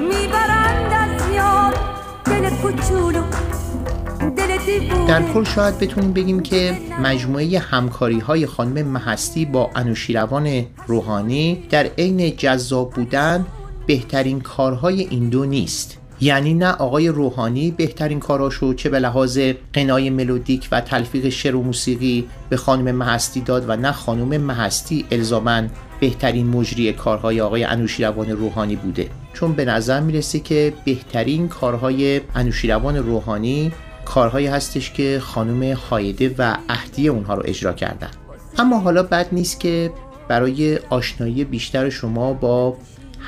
می‌برند 0.00 0.92
از 0.92 1.34
یاد 1.34 1.74
دل 4.36 4.58
دیوونه 4.66 5.06
در 5.08 5.22
کل 5.32 5.44
شاید 5.44 5.78
بتونیم 5.78 6.12
بگیم 6.12 6.40
که 6.40 6.78
مجموعه 7.02 7.58
همکاری 7.58 8.18
های 8.18 8.46
خانم 8.46 8.86
محستی 8.86 9.44
با 9.44 9.70
انوشیروان 9.74 10.66
روحانی 10.86 11.66
در 11.70 11.86
عین 11.98 12.36
جذاب 12.36 12.90
بودن 12.90 13.46
بهترین 13.86 14.40
کارهای 14.40 15.02
این 15.10 15.28
دو 15.28 15.44
نیست. 15.44 15.98
یعنی 16.20 16.54
نه 16.54 16.72
آقای 16.72 17.08
روحانی 17.08 17.70
بهترین 17.70 18.20
کاراشو 18.20 18.74
چه 18.74 18.88
به 18.88 18.98
لحاظ 18.98 19.38
قنای 19.72 20.10
ملودیک 20.10 20.68
و 20.72 20.80
تلفیق 20.80 21.28
شعر 21.28 21.56
و 21.56 21.62
موسیقی 21.62 22.28
به 22.48 22.56
خانم 22.56 22.94
محستی 22.94 23.40
داد 23.40 23.64
و 23.68 23.76
نه 23.76 23.92
خانم 23.92 24.40
محستی 24.40 25.04
الزامن 25.10 25.70
بهترین 26.00 26.46
مجری 26.46 26.92
کارهای 26.92 27.40
آقای 27.40 27.64
انوشیروان 27.64 28.30
روحانی 28.30 28.76
بوده. 28.76 29.08
چون 29.32 29.52
به 29.52 29.64
نظر 29.64 30.00
می‌رسه 30.00 30.40
که 30.40 30.72
بهترین 30.84 31.48
کارهای 31.48 32.20
انوشیروان 32.34 32.96
روحانی 32.96 33.72
کارهایی 34.04 34.46
هستش 34.46 34.92
که 34.92 35.20
خانم 35.22 35.72
هایده 35.72 36.34
و 36.38 36.56
اهدی 36.68 37.08
اونها 37.08 37.34
رو 37.34 37.42
اجرا 37.46 37.72
کردن. 37.72 38.10
اما 38.58 38.78
حالا 38.78 39.02
بد 39.02 39.26
نیست 39.32 39.60
که 39.60 39.90
برای 40.28 40.78
آشنایی 40.90 41.44
بیشتر 41.44 41.90
شما 41.90 42.32
با 42.32 42.76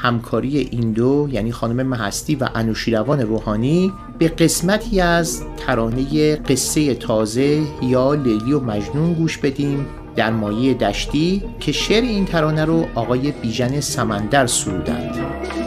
همکاری 0.03 0.59
این 0.59 0.93
دو 0.93 1.29
یعنی 1.31 1.53
خانم 1.53 1.87
محستی 1.87 2.35
و 2.35 2.49
انوشیروان 2.55 3.21
روحانی 3.21 3.93
به 4.19 4.29
قسمتی 4.29 5.01
از 5.01 5.43
ترانه 5.57 6.37
قصه 6.37 6.95
تازه 6.95 7.63
یا 7.83 8.15
لیلی 8.15 8.53
و 8.53 8.61
مجنون 8.61 9.15
گوش 9.15 9.39
بدیم 9.39 9.87
در 10.17 10.31
مایه 10.31 10.75
دشتی 10.75 11.43
که 11.61 11.73
شعر 11.73 12.03
این 12.03 12.25
ترانه 12.25 12.65
رو 12.65 12.87
آقای 12.95 13.33
بیژن 13.33 13.81
سمندر 13.81 14.47
سرودند. 14.47 15.58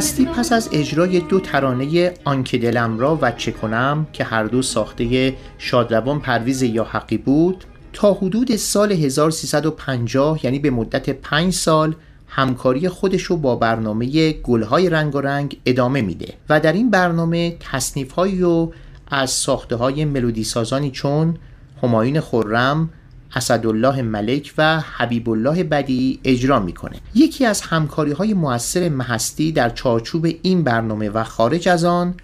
قصه 0.00 0.12
مستی 0.12 0.26
پس 0.26 0.52
از 0.52 0.68
اجرای 0.72 1.20
دو 1.20 1.40
ترانه 1.40 2.14
آنکه 2.24 2.58
دلم 2.58 2.98
را 2.98 3.18
و 3.22 3.32
چه 3.32 3.52
کنم 3.52 4.06
که 4.12 4.24
هر 4.24 4.44
دو 4.44 4.62
ساخته 4.62 5.34
شادروان 5.58 6.20
پرویز 6.20 6.62
یا 6.62 6.84
حقی 6.84 7.18
بود 7.18 7.64
تا 7.92 8.12
حدود 8.12 8.56
سال 8.56 8.92
1350 8.92 10.44
یعنی 10.44 10.58
به 10.58 10.70
مدت 10.70 11.10
5 11.10 11.52
سال 11.52 11.94
همکاری 12.26 12.88
خودش 12.88 13.22
رو 13.22 13.36
با 13.36 13.56
برنامه 13.56 14.32
گلهای 14.32 14.90
رنگارنگ 14.90 15.60
ادامه 15.66 16.02
میده 16.02 16.34
و 16.48 16.60
در 16.60 16.72
این 16.72 16.90
برنامه 16.90 17.56
تصنیف 17.60 18.14
رو 18.14 18.72
از 19.08 19.30
ساخته 19.30 19.76
های 19.76 20.04
ملودی 20.04 20.44
سازانی 20.44 20.90
چون 20.90 21.36
همایون 21.82 22.20
خرم 22.20 22.90
اسدالله 23.34 24.02
ملک 24.02 24.54
و 24.58 24.80
حبیب 24.80 25.30
الله 25.30 25.64
بدی 25.64 26.20
اجرا 26.24 26.60
می‌کنه 26.60 26.96
یکی 27.14 27.46
از 27.46 27.60
همکاری 27.60 28.12
های 28.12 28.34
موثر 28.34 28.88
محستی 28.88 29.52
در 29.52 29.70
چارچوب 29.70 30.26
این 30.42 30.64
برنامه 30.64 31.10
و 31.10 31.24
خارج 31.24 31.68
از 31.68 31.84
آن 31.84 32.14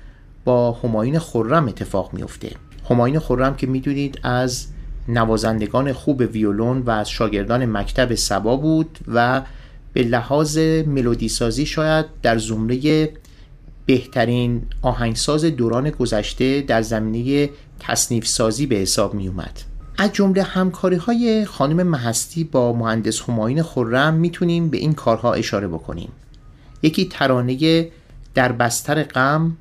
با 0.45 0.73
همایون 0.73 1.19
خرم 1.19 1.69
اتفاق 1.69 2.15
میفته 2.15 2.51
همایون 2.91 3.19
خرم 3.19 3.57
که 3.57 3.67
می‌دونید 3.67 4.21
از 4.23 4.67
نوازندگان 5.09 5.93
خوب 5.93 6.21
ویولون 6.21 6.83
و 6.83 6.91
از 6.91 7.11
شاگردان 7.11 7.67
مکتب 7.67 8.15
سبا 8.15 8.57
بود 8.57 8.99
و 9.09 9.43
به 9.93 10.03
لحاظ 10.03 10.59
ملودی 10.87 11.29
سازی 11.29 11.67
شاید 11.67 12.07
در 12.23 12.39
زمره 12.39 13.11
بهترین 13.87 14.63
آهنگساز 14.83 15.45
دوران 15.45 15.91
گذشته 15.91 16.61
در 16.61 16.83
زمینه 16.83 17.51
تصنیف 17.81 18.27
سازی 18.27 18.67
به 18.67 18.77
حساب 18.77 19.15
می 19.15 19.29
اومد. 19.29 19.76
از 19.99 20.13
جمله 20.13 20.43
همکاری 20.43 20.97
های 20.97 21.45
خانم 21.45 21.83
محستی 21.83 22.45
با 22.45 22.73
مهندس 22.73 23.23
هماین 23.23 23.63
خرم 23.63 24.15
می‌تونیم 24.15 24.69
به 24.69 24.77
این 24.77 24.93
کارها 24.95 25.33
اشاره 25.33 25.69
بکنیم. 25.69 26.13
یکی 26.83 27.05
ترانه 27.05 27.89
در 28.35 28.53
بستر 28.53 29.03
غم 29.03 29.57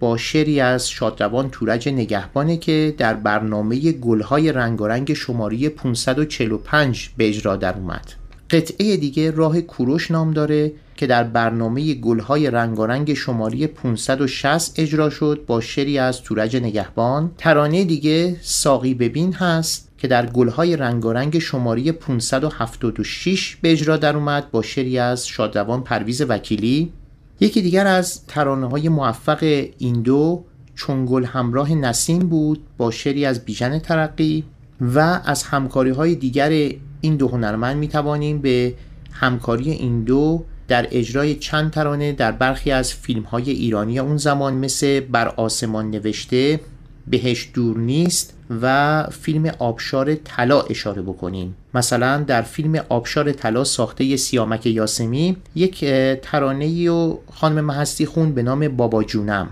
با 0.00 0.16
شعری 0.16 0.60
از 0.60 0.90
شادروان 0.90 1.50
تورج 1.50 1.88
نگهبانه 1.88 2.56
که 2.56 2.94
در 2.98 3.14
برنامه 3.14 3.92
گلهای 3.92 4.52
رنگارنگ 4.52 5.12
شماره 5.12 5.68
545 5.68 7.10
به 7.16 7.28
اجرا 7.28 7.56
در 7.56 7.74
اومد. 7.74 8.12
قطعه 8.50 8.96
دیگه 8.96 9.30
راه 9.30 9.60
کوروش 9.60 10.10
نام 10.10 10.32
داره 10.32 10.72
که 11.02 11.06
در 11.06 11.24
برنامه 11.24 11.94
گلهای 11.94 12.50
رنگارنگ 12.50 13.14
شماره 13.14 13.66
560 13.66 14.78
اجرا 14.78 15.10
شد 15.10 15.44
با 15.46 15.60
شعری 15.60 15.98
از 15.98 16.22
تورج 16.22 16.56
نگهبان. 16.56 17.30
ترانه 17.38 17.84
دیگه 17.84 18.36
ساقی 18.42 18.94
ببین 18.94 19.32
هست 19.32 19.92
که 19.98 20.08
در 20.08 20.26
گلهای 20.26 20.76
رنگارنگ 20.76 21.38
شماره 21.38 21.92
576 21.92 23.56
به 23.56 23.72
اجرا 23.72 23.96
در 23.96 24.16
اومد 24.16 24.50
با 24.50 24.62
شعری 24.62 24.98
از 24.98 25.26
شادروان 25.26 25.82
پرویز 25.84 26.22
وکیلی. 26.28 26.92
یکی 27.40 27.62
دیگر 27.62 27.86
از 27.86 28.26
ترانه 28.26 28.68
های 28.68 28.88
موفق 28.88 29.66
این 29.78 30.02
دو 30.02 30.44
چون 30.74 31.06
گل 31.06 31.24
همراه 31.24 31.74
نسیم 31.74 32.18
بود 32.18 32.60
با 32.76 32.90
شعری 32.90 33.24
از 33.24 33.44
بیژن 33.44 33.78
ترقی 33.78 34.44
و 34.80 35.20
از 35.24 35.42
همکاری 35.42 35.90
های 35.90 36.14
دیگر 36.14 36.72
این 37.00 37.16
دو 37.16 37.28
هنرمند 37.28 37.76
می 37.76 37.88
توانیم 37.88 38.38
به 38.38 38.74
همکاری 39.12 39.70
این 39.70 40.04
دو 40.04 40.44
در 40.68 40.88
اجرای 40.90 41.34
چند 41.34 41.70
ترانه 41.70 42.12
در 42.12 42.32
برخی 42.32 42.70
از 42.70 42.94
فیلم 42.94 43.22
های 43.22 43.50
ایرانی 43.50 43.98
اون 43.98 44.16
زمان 44.16 44.54
مثل 44.54 45.00
بر 45.00 45.28
آسمان 45.28 45.90
نوشته 45.90 46.60
بهش 47.06 47.50
دور 47.54 47.78
نیست 47.78 48.34
و 48.62 49.06
فیلم 49.10 49.50
آبشار 49.58 50.14
طلا 50.14 50.60
اشاره 50.60 51.02
بکنیم. 51.02 51.56
مثلا 51.74 52.18
در 52.18 52.42
فیلم 52.42 52.80
آبشار 52.88 53.32
طلا 53.32 53.64
ساخته 53.64 54.16
سیامک 54.16 54.66
یاسمی 54.66 55.36
یک 55.54 55.84
ترانه 56.22 56.90
و 56.90 57.18
خانم 57.32 57.64
محستی 57.64 58.06
خون 58.06 58.32
به 58.32 58.42
نام 58.42 58.68
بابا 58.68 59.04
جونم. 59.04 59.48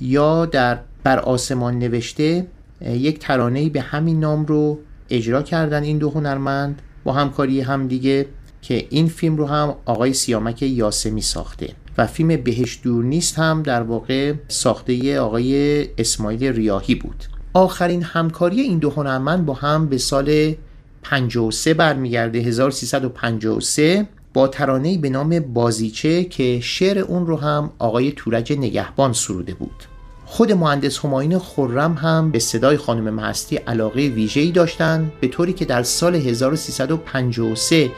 یا 0.00 0.46
در 0.46 0.78
بر 1.04 1.18
آسمان 1.18 1.78
نوشته 1.78 2.46
یک 2.80 3.18
ترانه 3.18 3.68
به 3.68 3.80
همین 3.80 4.20
نام 4.20 4.46
رو 4.46 4.78
اجرا 5.10 5.42
کردن 5.42 5.82
این 5.82 5.98
دو 5.98 6.10
هنرمند 6.10 6.82
با 7.04 7.12
همکاری 7.12 7.60
هم 7.60 7.88
دیگه 7.88 8.26
که 8.64 8.86
این 8.90 9.08
فیلم 9.08 9.36
رو 9.36 9.46
هم 9.46 9.74
آقای 9.84 10.12
سیامک 10.12 10.62
یاسمی 10.62 11.20
ساخته. 11.20 11.68
و 11.98 12.06
فیلم 12.06 12.36
بهش 12.36 12.80
دور 12.82 13.04
نیست 13.04 13.38
هم 13.38 13.62
در 13.62 13.82
واقع 13.82 14.34
ساخته 14.48 15.20
آقای 15.20 15.82
اسماعیل 15.98 16.42
ریاهی 16.42 16.94
بود. 16.94 17.24
آخرین 17.54 18.02
همکاری 18.02 18.60
این 18.60 18.78
دو 18.78 18.90
هنرمند 18.90 19.46
با 19.46 19.54
هم 19.54 19.86
به 19.86 19.98
سال 19.98 20.54
53 21.02 21.74
برمیگرده 21.74 22.38
1353 22.38 24.08
با 24.34 24.48
ترانه‌ای 24.48 24.98
به 24.98 25.08
نام 25.08 25.40
بازیچه 25.40 26.24
که 26.24 26.60
شعر 26.60 26.98
اون 26.98 27.26
رو 27.26 27.36
هم 27.36 27.70
آقای 27.78 28.12
تورج 28.12 28.52
نگهبان 28.52 29.12
سروده 29.12 29.54
بود. 29.54 29.84
خود 30.26 30.52
مهندس 30.52 30.98
هماین 30.98 31.38
خرم 31.38 31.92
هم 31.92 32.30
به 32.30 32.38
صدای 32.38 32.76
خانم 32.76 33.14
مهستی 33.14 33.56
علاقه 33.56 34.00
ویژه‌ای 34.00 34.52
داشتند 34.52 35.12
به 35.20 35.28
طوری 35.28 35.52
که 35.52 35.64
در 35.64 35.82
سال 35.82 36.14
1353 36.14 37.90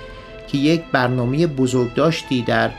که 0.47 0.59
یک 0.59 0.83
برنامه 0.93 1.47
بزرگ 1.47 1.95
داشتی 1.95 2.43
در 2.43 2.71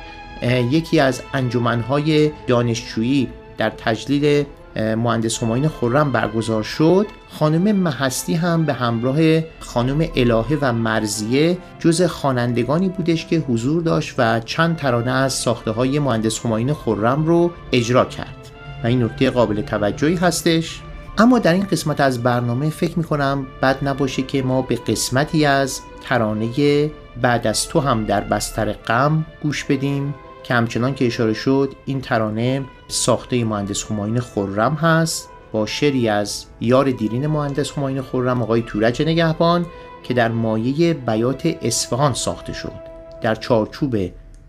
یکی 0.72 1.00
از 1.00 1.22
انجمنهای 1.34 2.32
دانشجویی 2.48 3.30
در 3.58 3.70
تجلیل 3.70 4.46
مهندس 4.76 5.44
هماین 5.44 5.68
خرم 5.68 6.12
برگزار 6.12 6.64
شد. 6.64 7.08
خانم 7.30 7.76
محستی 7.76 8.34
هم 8.34 8.66
به 8.66 8.74
همراه 8.74 9.18
خانم 9.60 10.08
الهه 10.16 10.58
و 10.62 10.74
مرزیه 10.74 11.58
جز 11.80 12.02
خوانندگانی 12.02 12.90
بودش 12.90 13.26
که 13.26 13.38
حضور 13.38 13.84
داشت 13.84 14.16
و 14.18 14.40
چند 14.40 14.78
ترانه 14.78 15.12
از 15.12 15.34
ساخته 15.34 15.72
های 15.72 16.00
مهندس 16.00 16.46
هماین 16.46 16.74
خرم 16.74 17.26
رو 17.26 17.52
اجرا 17.72 18.06
کرد. 18.06 18.52
و 18.84 18.88
این 18.88 19.04
نکته 19.04 19.30
قابل 19.30 19.62
توجهی 19.62 20.16
هستش. 20.16 20.82
اما 21.18 21.40
در 21.40 21.54
این 21.54 21.64
قسمت 21.64 22.02
از 22.02 22.24
برنامه 22.24 22.70
فکر 22.70 22.98
می‌کنم 22.98 23.48
بد 23.62 23.88
نباشه 23.88 24.22
که 24.22 24.44
ما 24.44 24.62
به 24.62 24.76
قسمتی 24.76 25.46
از 25.46 25.80
ترانه 26.04 26.90
بعد 27.22 27.48
از 27.48 27.68
تو 27.68 27.80
هم 27.80 28.06
در 28.06 28.22
بستر 28.22 28.72
غم 28.74 29.26
گوش 29.44 29.64
بدیم 29.64 30.16
که 30.44 30.54
همچنان 30.54 30.96
که 30.96 31.06
اشاره 31.06 31.34
شد 31.34 31.74
این 31.86 32.02
ترانه 32.02 32.66
ساخته 32.88 33.46
مهندس 33.46 33.92
هماین 33.92 34.20
خرم 34.20 34.74
هست 34.74 35.30
با 35.52 35.66
شعری 35.66 36.10
از 36.10 36.46
یار 36.62 36.92
دیرین 36.92 37.28
مهندس 37.28 37.72
هماین 37.72 38.02
خرم 38.02 38.42
آقای 38.42 38.62
تورج 38.62 39.02
نگهبان 39.02 39.66
که 40.04 40.14
در 40.14 40.32
مایه 40.32 40.94
بیات 40.94 41.58
اصفهان 41.62 42.14
ساخته 42.14 42.54
شد 42.54 42.88
در 43.22 43.36
چارچوب 43.36 43.96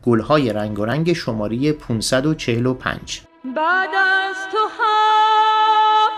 گلهای 0.05 0.53
رنگ 0.53 1.13
شماره 1.13 1.73
545 1.73 3.21
بعد 3.57 3.89
از 3.89 4.37
تو 4.53 4.59
هم 4.79 6.11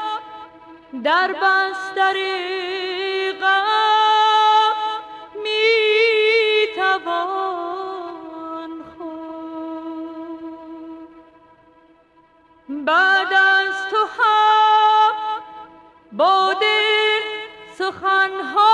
در 1.03 1.29
بستر 1.29 2.15
سخنها 17.91 18.31
می 18.31 18.70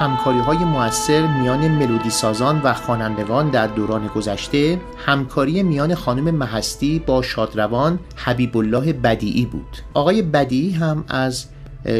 همکاری 0.00 0.38
های 0.38 0.58
موثر 0.58 1.26
میان 1.26 1.68
ملودی 1.68 2.10
سازان 2.10 2.60
و 2.64 2.74
خوانندگان 2.74 3.50
در 3.50 3.66
دوران 3.66 4.06
گذشته 4.06 4.80
همکاری 5.06 5.62
میان 5.62 5.94
خانم 5.94 6.34
محستی 6.34 6.98
با 6.98 7.22
شادروان 7.22 7.98
حبیب 8.16 8.56
الله 8.56 8.92
بدیعی 8.92 9.46
بود. 9.46 9.76
آقای 9.94 10.22
بدیعی 10.22 10.70
هم 10.70 11.04
از 11.08 11.46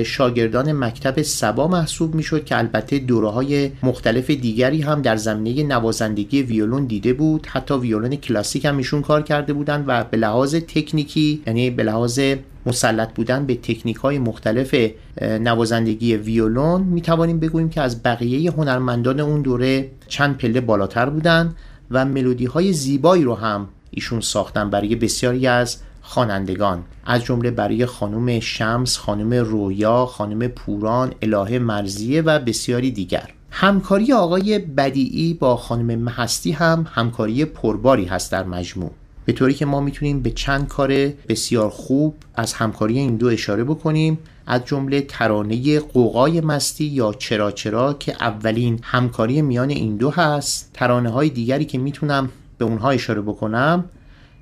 شاگردان 0.04 0.72
مکتب 0.72 1.22
سبا 1.22 1.68
محسوب 1.68 2.14
می‌شد 2.14 2.44
که 2.44 2.58
البته 2.58 2.98
دوره 2.98 3.28
های 3.28 3.70
مختلف 3.82 4.30
دیگری 4.30 4.82
هم 4.82 5.02
در 5.02 5.16
زمینه 5.16 5.62
نوازندگی 5.62 6.42
ویولون 6.42 6.84
دیده 6.84 7.12
بود. 7.12 7.46
حتی 7.46 7.74
ویولون 7.74 8.16
کلاسیک 8.16 8.64
هم 8.64 8.76
ایشون 8.76 9.02
کار 9.02 9.22
کرده 9.22 9.52
بودند 9.52 9.84
و 9.86 10.04
به 10.04 10.16
لحاظ 10.16 10.54
تکنیکی 10.54 11.42
یعنی 11.46 11.70
به 11.70 11.82
لحاظ 11.82 12.20
مسلط 12.66 13.14
بودن 13.14 13.46
به 13.46 13.54
تکنیک 13.54 13.96
های 13.96 14.18
مختلف 14.18 14.74
نوازندگی 15.22 16.16
ویولون 16.16 16.82
می 16.82 17.00
توانیم 17.00 17.40
بگوییم 17.40 17.68
که 17.68 17.80
از 17.80 18.02
بقیه 18.02 18.50
هنرمندان 18.50 19.20
اون 19.20 19.42
دوره 19.42 19.90
چند 20.08 20.36
پله 20.36 20.60
بالاتر 20.60 21.10
بودند 21.10 21.56
و 21.90 22.04
ملودی 22.04 22.44
های 22.44 22.72
زیبایی 22.72 23.24
رو 23.24 23.34
هم 23.34 23.68
ایشون 23.90 24.20
ساختن 24.20 24.70
برای 24.70 24.96
بسیاری 24.96 25.46
از 25.46 25.76
خوانندگان 26.10 26.82
از 27.04 27.24
جمله 27.24 27.50
برای 27.50 27.86
خانم 27.86 28.40
شمس، 28.40 28.98
خانم 28.98 29.34
رویا، 29.34 30.06
خانم 30.06 30.48
پوران، 30.48 31.12
الهه 31.22 31.58
مرزیه 31.58 32.22
و 32.22 32.38
بسیاری 32.38 32.90
دیگر. 32.90 33.28
همکاری 33.50 34.12
آقای 34.12 34.58
بدیعی 34.58 35.34
با 35.34 35.56
خانم 35.56 35.98
محستی 35.98 36.52
هم 36.52 36.86
همکاری 36.92 37.44
پرباری 37.44 38.04
هست 38.04 38.32
در 38.32 38.44
مجموع. 38.44 38.90
به 39.24 39.32
طوری 39.32 39.54
که 39.54 39.66
ما 39.66 39.80
می‌تونیم 39.80 40.22
به 40.22 40.30
چند 40.30 40.68
کار 40.68 40.88
بسیار 41.28 41.70
خوب 41.70 42.14
از 42.34 42.52
همکاری 42.52 42.98
این 42.98 43.16
دو 43.16 43.26
اشاره 43.26 43.64
بکنیم 43.64 44.18
از 44.46 44.64
جمله 44.64 45.00
ترانه 45.00 45.80
قوقای 45.80 46.40
مستی 46.40 46.84
یا 46.84 47.12
چرا 47.12 47.50
چرا 47.50 47.94
که 47.94 48.16
اولین 48.20 48.80
همکاری 48.82 49.42
میان 49.42 49.70
این 49.70 49.96
دو 49.96 50.10
هست. 50.10 50.70
ترانه 50.74 51.10
های 51.10 51.28
دیگری 51.28 51.64
که 51.64 51.78
می‌تونم 51.78 52.28
به 52.58 52.64
اونها 52.64 52.90
اشاره 52.90 53.20
بکنم 53.20 53.84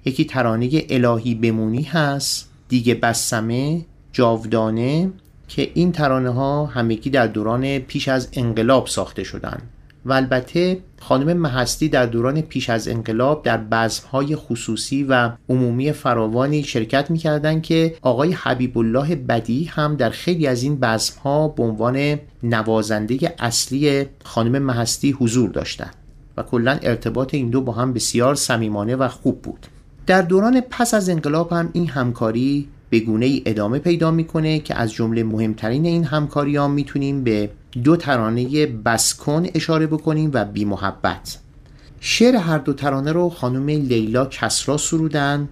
یکی 0.08 0.24
ترانه 0.24 0.86
الهی 0.90 1.34
بمونی 1.34 1.82
هست 1.82 2.48
دیگه 2.68 2.94
بسمه 2.94 3.84
جاودانه 4.12 5.10
که 5.48 5.70
این 5.74 5.92
ترانه 5.92 6.30
ها 6.30 6.66
همگی 6.66 7.10
در 7.10 7.26
دوران 7.26 7.78
پیش 7.78 8.08
از 8.08 8.28
انقلاب 8.32 8.86
ساخته 8.86 9.24
شدند 9.24 9.62
و 10.04 10.12
البته 10.12 10.78
خانم 11.00 11.36
محستی 11.36 11.88
در 11.88 12.06
دوران 12.06 12.40
پیش 12.40 12.70
از 12.70 12.88
انقلاب 12.88 13.42
در 13.42 13.56
بزمهای 13.56 14.36
خصوصی 14.36 15.04
و 15.04 15.30
عمومی 15.48 15.92
فراوانی 15.92 16.62
شرکت 16.62 17.10
می‌کردند 17.10 17.62
که 17.62 17.94
آقای 18.02 18.32
حبیب 18.32 18.78
الله 18.78 19.16
بدی 19.16 19.64
هم 19.64 19.96
در 19.96 20.10
خیلی 20.10 20.46
از 20.46 20.62
این 20.62 20.76
بزمها 20.76 21.48
به 21.48 21.62
عنوان 21.62 22.18
نوازنده 22.42 23.34
اصلی 23.38 24.06
خانم 24.24 24.62
محستی 24.62 25.10
حضور 25.10 25.50
داشتند. 25.50 25.94
و 26.36 26.42
کلا 26.42 26.78
ارتباط 26.82 27.34
این 27.34 27.50
دو 27.50 27.60
با 27.60 27.72
هم 27.72 27.92
بسیار 27.92 28.34
صمیمانه 28.34 28.96
و 28.96 29.08
خوب 29.08 29.42
بود. 29.42 29.66
در 30.08 30.22
دوران 30.22 30.60
پس 30.60 30.94
از 30.94 31.08
انقلاب 31.08 31.52
هم 31.52 31.70
این 31.72 31.88
همکاری 31.88 32.68
به 32.90 33.00
گونه 33.00 33.26
ای 33.26 33.42
ادامه 33.46 33.78
پیدا 33.78 34.10
می‌کنه 34.10 34.58
که 34.58 34.74
از 34.74 34.92
جمله 34.92 35.24
مهمترین 35.24 35.86
این 35.86 36.04
همکاری 36.04 36.56
ها 36.56 36.68
می‌تونیم 36.68 37.24
به 37.24 37.50
دو 37.84 37.96
ترانه 37.96 38.66
بسکن 38.66 39.46
اشاره 39.54 39.86
بکنیم 39.86 40.30
و 40.34 40.44
بی 40.44 40.64
محبت 40.64 41.38
شعر 42.00 42.36
هر 42.36 42.58
دو 42.58 42.72
ترانه 42.72 43.12
رو 43.12 43.28
خانم 43.28 43.68
لیلا 43.68 44.26
کسرا 44.26 44.76
سرودن 44.76 45.48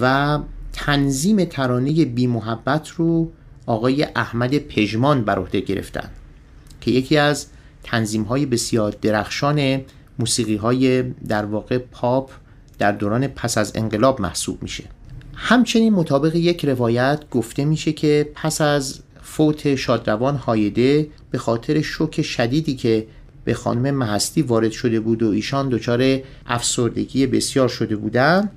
و 0.00 0.38
تنظیم 0.72 1.44
ترانه 1.44 2.04
بی 2.04 2.26
محبت 2.26 2.88
رو 2.88 3.30
آقای 3.66 4.06
احمد 4.16 4.58
پژمان 4.58 5.24
بر 5.24 5.38
عهده 5.38 5.60
گرفتن 5.60 6.10
که 6.80 6.90
یکی 6.90 7.16
از 7.16 7.46
تنظیم 7.82 8.22
های 8.22 8.46
بسیار 8.46 8.96
درخشان 9.02 9.80
موسیقی 10.18 10.56
های 10.56 11.02
در 11.02 11.44
واقع 11.44 11.78
پاپ 11.78 12.30
در 12.78 12.92
دوران 12.92 13.26
پس 13.26 13.58
از 13.58 13.72
انقلاب 13.74 14.20
محسوب 14.20 14.62
میشه. 14.62 14.84
همچنین 15.34 15.92
مطابق 15.92 16.36
یک 16.36 16.64
روایت 16.64 17.20
گفته 17.30 17.64
میشه 17.64 17.92
که 17.92 18.30
پس 18.34 18.60
از 18.60 19.00
فوت 19.22 19.74
شادروان 19.74 20.36
هایده 20.36 21.08
به 21.30 21.38
خاطر 21.38 21.82
شوک 21.82 22.22
شدیدی 22.22 22.76
که 22.76 23.06
به 23.44 23.54
خانم 23.54 23.94
محستی 23.94 24.42
وارد 24.42 24.70
شده 24.70 25.00
بود 25.00 25.22
و 25.22 25.30
ایشان 25.30 25.68
دچار 25.68 26.18
افسردگی 26.46 27.26
بسیار 27.26 27.68
شده 27.68 27.96
بودند 27.96 28.50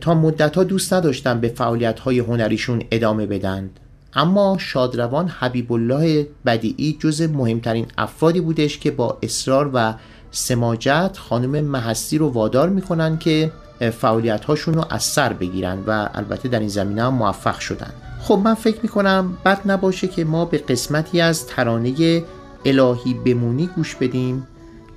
تا 0.00 0.14
مدتها 0.14 0.64
دوست 0.64 0.92
نداشتن 0.92 1.40
به 1.40 1.48
فعالیت 1.48 2.00
های 2.00 2.18
هنریشون 2.18 2.82
ادامه 2.90 3.26
بدند. 3.26 3.80
اما 4.14 4.56
شادروان 4.60 5.28
حبیب 5.28 5.72
الله 5.72 6.26
بدیعی 6.46 6.96
جز 7.00 7.22
مهمترین 7.22 7.86
افرادی 7.98 8.40
بودش 8.40 8.78
که 8.78 8.90
با 8.90 9.18
اصرار 9.22 9.70
و 9.74 9.94
سماجت 10.36 11.16
خانم 11.28 11.64
محستی 11.64 12.18
رو 12.18 12.28
وادار 12.28 12.68
می‌کنن 12.68 13.18
که 13.18 13.52
فعالیت 14.00 14.44
هاشون 14.44 14.74
رو 14.74 14.84
از 14.90 15.02
سر 15.02 15.32
بگیرن 15.32 15.78
و 15.86 16.08
البته 16.14 16.48
در 16.48 16.58
این 16.58 16.68
زمینه 16.68 17.02
هم 17.02 17.14
موفق 17.14 17.58
شدن. 17.58 17.90
خب 18.20 18.40
من 18.44 18.54
فکر 18.54 18.78
می‌کنم 18.82 19.38
بد 19.44 19.60
نباشه 19.66 20.08
که 20.08 20.24
ما 20.24 20.44
به 20.44 20.58
قسمتی 20.58 21.20
از 21.20 21.46
ترانه 21.46 22.22
الهی 22.64 23.14
بمونی 23.14 23.66
گوش 23.76 23.94
بدیم 23.94 24.46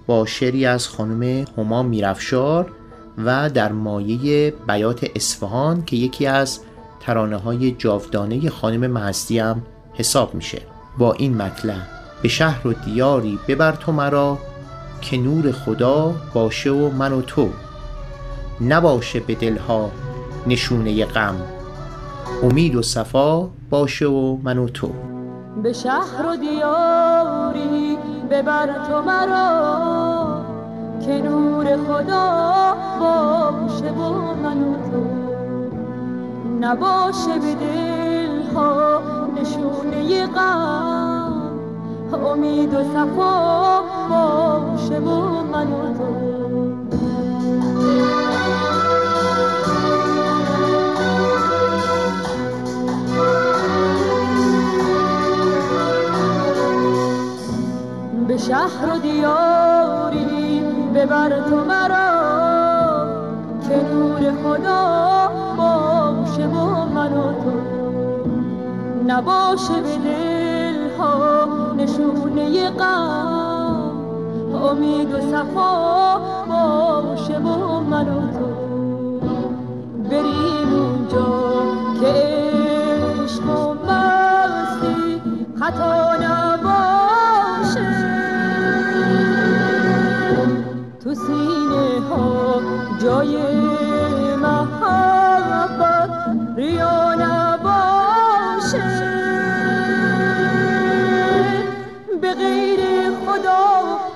با 0.07 0.25
شعری 0.25 0.65
از 0.65 0.87
خانم 0.87 1.45
هما 1.57 1.83
میرفشار 1.83 2.71
و 3.25 3.49
در 3.49 3.71
مایه 3.71 4.53
بیات 4.67 5.07
اصفهان 5.15 5.85
که 5.85 5.95
یکی 5.95 6.25
از 6.25 6.59
ترانه 6.99 7.37
های 7.37 7.71
جاودانه 7.71 8.49
خانم 8.49 8.87
محستی 8.87 9.39
هم 9.39 9.61
حساب 9.93 10.35
میشه. 10.35 10.61
با 10.97 11.13
این 11.13 11.37
مطلب 11.37 11.87
به 12.21 12.29
شهر 12.29 12.67
و 12.67 12.73
دیاری 12.73 13.39
ببر 13.47 13.71
تو 13.71 13.91
مرا 13.91 14.37
که 15.01 15.17
نور 15.17 15.51
خدا 15.51 16.13
باشه 16.33 16.69
و 16.69 16.89
من 16.89 17.13
و 17.13 17.21
تو. 17.21 17.49
نباشه 18.61 19.19
به 19.19 19.35
دلها 19.35 19.91
نشونه 20.47 21.05
غم. 21.05 21.35
امید 22.43 22.75
و 22.75 22.81
صفا 22.81 23.49
باشه 23.69 24.05
و 24.05 24.37
من 24.43 24.57
و 24.57 24.67
تو. 24.67 24.91
به 25.63 25.73
شهر 25.73 26.25
و 26.25 26.35
دیاری 26.35 27.97
ببر 28.31 28.67
تو 28.87 29.01
مرا 29.01 30.45
که 31.05 31.21
نور 31.21 31.65
خدا 31.65 32.75
باشه 32.99 33.91
و 33.91 34.35
من 34.43 34.63
و 34.63 34.73
تو. 34.73 35.05
نباشه 36.59 37.39
به 37.39 37.55
دل 37.55 38.53
ها 38.55 39.01
نشونه 39.41 40.25
غم. 40.25 41.18
امید 42.13 42.73
و 42.73 42.83
صفا 42.83 43.81
باشه 44.09 44.99
و 44.99 45.43
من 45.43 45.67
و 45.67 45.93
تو 45.93 46.09
به 58.27 58.37
شهر 58.37 58.95
و 58.95 58.99
دیاری 58.99 60.63
ببر 60.95 61.29
تو 61.29 61.55
مرا 61.55 62.09
که 63.67 63.83
نور 63.93 64.33
خدا 64.43 65.31
باشه 65.57 66.47
و 66.47 66.85
من 66.85 67.13
و 67.13 67.33
تو 67.33 67.51
نباشه 69.07 69.81
به 69.81 69.97
دل 69.97 70.97
ها 70.97 71.68
نشونه 71.79 72.69
غم 72.69 73.91
امید 74.63 75.13
و 75.13 75.21
صفا 75.21 76.17
باشه 76.47 77.37
و 77.37 77.79
من 77.79 78.07
و 78.07 78.31
تو. 78.31 78.49
بریم 80.09 80.73
اونجا 80.73 81.27
که 82.01 82.13
عشق 83.23 83.45
و 83.49 83.73
مستی 83.73 85.21
خطا 85.59 86.15
نباشه. 86.15 87.87
تو 91.03 91.15
سینه 91.15 91.99
ها 92.09 92.61
جای 93.01 93.37
محبت 94.35 96.11
ریا 96.57 97.15
غیر 102.39 103.11
خدا 103.25 104.08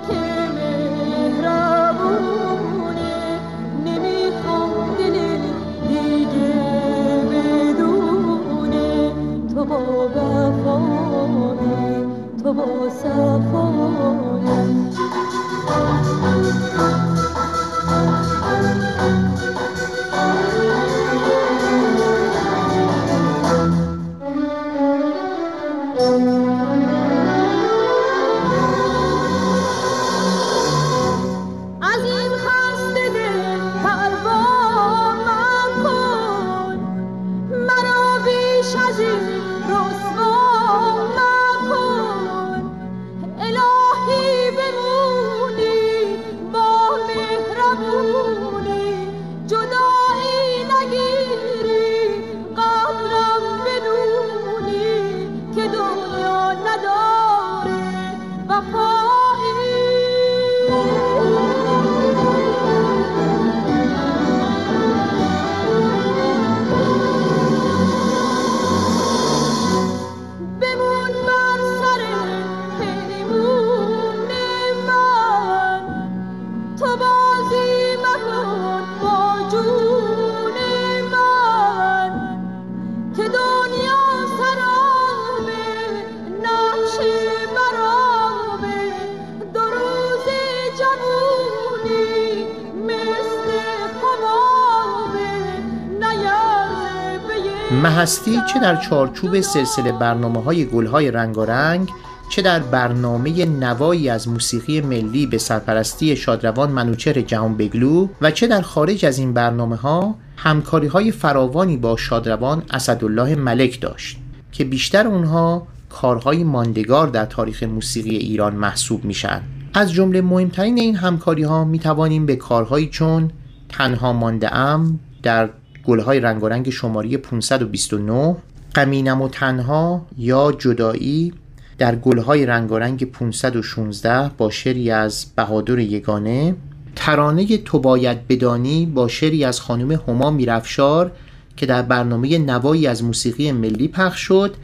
یه 98.03 98.09
محستی 98.09 98.39
چه 98.53 98.59
در 98.59 98.75
چارچوب 98.75 99.41
سلسله 99.41 99.91
برنامه 99.91 100.43
های 100.43 100.65
گل 100.65 100.85
های 100.85 101.11
رنگارنگ 101.11 101.89
چه 102.29 102.41
در 102.41 102.59
برنامه 102.59 103.45
نوایی 103.45 104.09
از 104.09 104.27
موسیقی 104.27 104.81
ملی 104.81 105.25
به 105.25 105.37
سرپرستی 105.37 106.15
شادروان 106.15 106.71
منوچهر 106.71 107.21
جهان 107.21 107.57
بگلو 107.57 108.07
و 108.21 108.31
چه 108.31 108.47
در 108.47 108.61
خارج 108.61 109.05
از 109.05 109.17
این 109.17 109.33
برنامه 109.33 109.75
ها 109.75 110.15
همکاری 110.37 110.87
های 110.87 111.11
فراوانی 111.11 111.77
با 111.77 111.97
شادروان 111.97 112.63
اسدالله 112.69 113.35
ملک 113.35 113.81
داشت 113.81 114.17
که 114.51 114.63
بیشتر 114.63 115.07
اونها 115.07 115.67
کارهای 115.89 116.43
ماندگار 116.43 117.07
در 117.07 117.25
تاریخ 117.25 117.63
موسیقی 117.63 118.15
ایران 118.15 118.55
محسوب 118.55 119.05
میشن 119.05 119.41
از 119.73 119.93
جمله 119.93 120.21
مهمترین 120.21 120.79
این 120.79 120.95
همکاری 120.95 121.43
ها 121.43 121.63
می 121.63 121.79
به 122.19 122.35
کارهایی 122.35 122.89
چون 122.89 123.31
تنها 123.69 124.13
مانده 124.13 124.55
ام 124.55 124.99
در 125.23 125.49
گلهای 125.85 126.19
رنگارنگ 126.19 126.69
شماره 126.69 127.17
529 127.17 128.35
قمینم 128.73 129.21
و 129.21 129.29
تنها 129.29 130.05
یا 130.17 130.51
جدایی 130.51 131.33
در 131.77 131.95
گلهای 131.95 132.45
رنگارنگ 132.45 133.11
516 133.11 134.31
با 134.37 134.49
شعری 134.49 134.91
از 134.91 135.25
بهادر 135.35 135.79
یگانه 135.79 136.55
ترانه 136.95 137.57
تو 137.57 137.79
باید 137.79 138.27
بدانی 138.27 138.85
با 138.85 139.07
شعری 139.07 139.45
از 139.45 139.61
خانم 139.61 139.91
هما 139.91 140.31
میرفشار 140.31 141.11
که 141.57 141.65
در 141.65 141.81
برنامه 141.81 142.37
نوایی 142.37 142.87
از 142.87 143.03
موسیقی 143.03 143.51
ملی 143.51 143.87
پخش 143.87 144.19
شد 144.19 144.55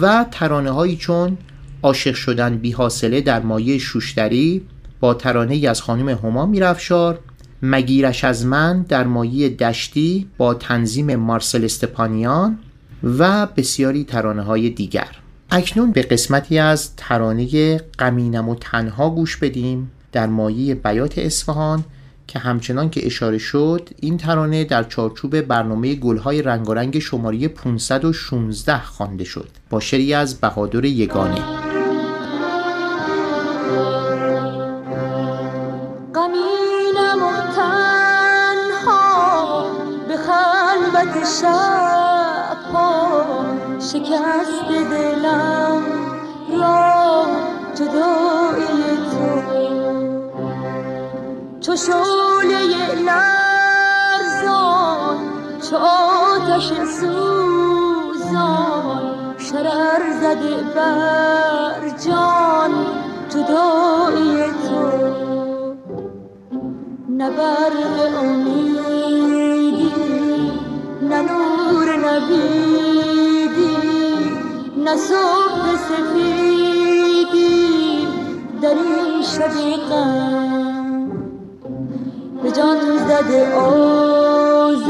و 0.00 0.26
ترانه 0.30 0.70
هایی 0.70 0.96
چون 0.96 1.38
عاشق 1.82 2.14
شدن 2.14 2.56
بی 2.56 2.72
حاصله 2.72 3.20
در 3.20 3.40
مایه 3.40 3.78
شوشتری 3.78 4.62
با 5.00 5.14
ترانه 5.14 5.68
از 5.68 5.82
خانم 5.82 6.08
هما 6.08 6.46
میرفشار 6.46 7.18
مگیرش 7.62 8.24
از 8.24 8.46
من 8.46 8.82
در 8.82 9.04
مایه 9.06 9.48
دشتی 9.48 10.28
با 10.38 10.54
تنظیم 10.54 11.16
مارسل 11.16 11.64
استپانیان 11.64 12.58
و 13.04 13.46
بسیاری 13.46 14.04
ترانه 14.04 14.42
های 14.42 14.70
دیگر. 14.70 15.08
اکنون 15.50 15.92
به 15.92 16.02
قسمتی 16.02 16.58
از 16.58 16.96
ترانه 16.96 17.76
قمینم 17.98 18.48
و 18.48 18.54
تنها 18.54 19.10
گوش 19.10 19.36
بدیم 19.36 19.90
در 20.12 20.26
مایه 20.26 20.74
بیات 20.74 21.18
اصفهان 21.18 21.84
که 22.26 22.38
همچنان 22.38 22.90
که 22.90 23.06
اشاره 23.06 23.38
شد 23.38 23.88
این 24.00 24.16
ترانه 24.16 24.64
در 24.64 24.84
چارچوب 24.84 25.40
برنامه 25.40 25.94
گلهای 25.94 26.42
رنگارنگ 26.42 26.98
شماره 26.98 27.48
516 27.48 28.78
خوانده 28.78 29.24
شد. 29.24 29.48
با 29.70 29.80
شری 29.80 30.14
از 30.14 30.40
بهادر 30.40 30.84
یگانه. 30.84 31.62
خلوت 41.02 41.24
شب 41.26 42.58
ها 42.72 43.24
شکست 43.78 44.68
دلم 44.90 45.82
را 46.60 47.26
جدایی 47.74 48.96
تو. 49.10 49.26
چو 51.60 51.76
شعله 51.76 52.94
لرزان 52.94 54.36
چو 55.70 55.76
آتش 55.76 56.68
سوزان 57.00 58.22
شرر 59.38 60.02
زده 60.20 60.56
بر 60.74 61.82
جان 62.06 62.72
جدایی 63.28 64.44
تو. 64.50 64.82
نه 67.08 67.30
برق 67.30 68.14
امیدی 68.22 69.41
نور 71.20 71.96
نبیدی 71.96 73.76
نه 74.84 74.96
صبح 74.96 75.76
سفیدی 75.88 77.52
در 78.62 78.68
این 78.68 79.22
شب 79.22 79.52
به 82.42 82.50
جان 82.50 82.78
زده 83.08 83.54
آزر 83.54 84.82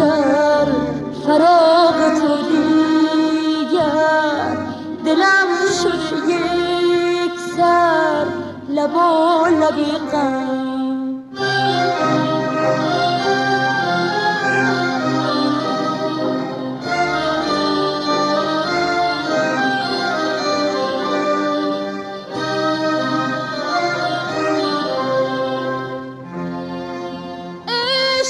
فراغ 1.27 1.99
تو 2.19 2.37
دیگر 2.49 3.83
دلم 5.05 5.51
شد 5.83 6.29
یک 6.29 7.41
سر 7.57 8.27
لبا 8.69 9.47
لبی 9.49 9.93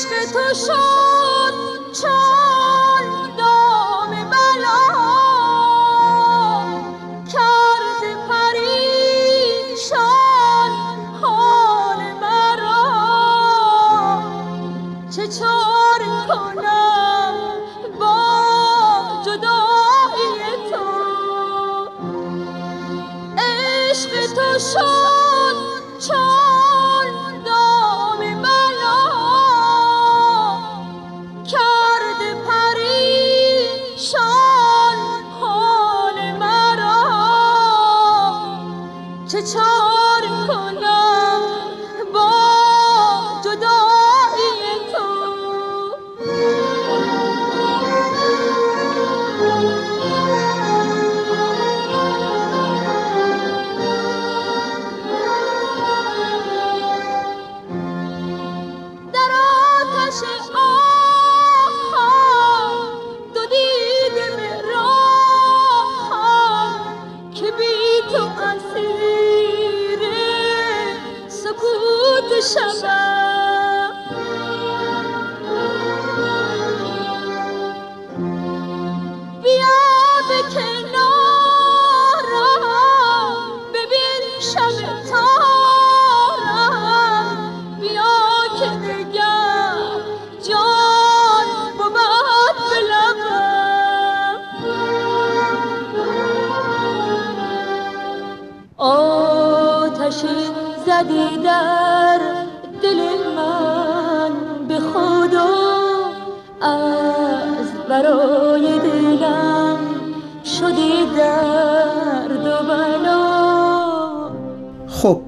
عشق 0.06 0.32
تو 0.32 0.54
شد 0.54 2.41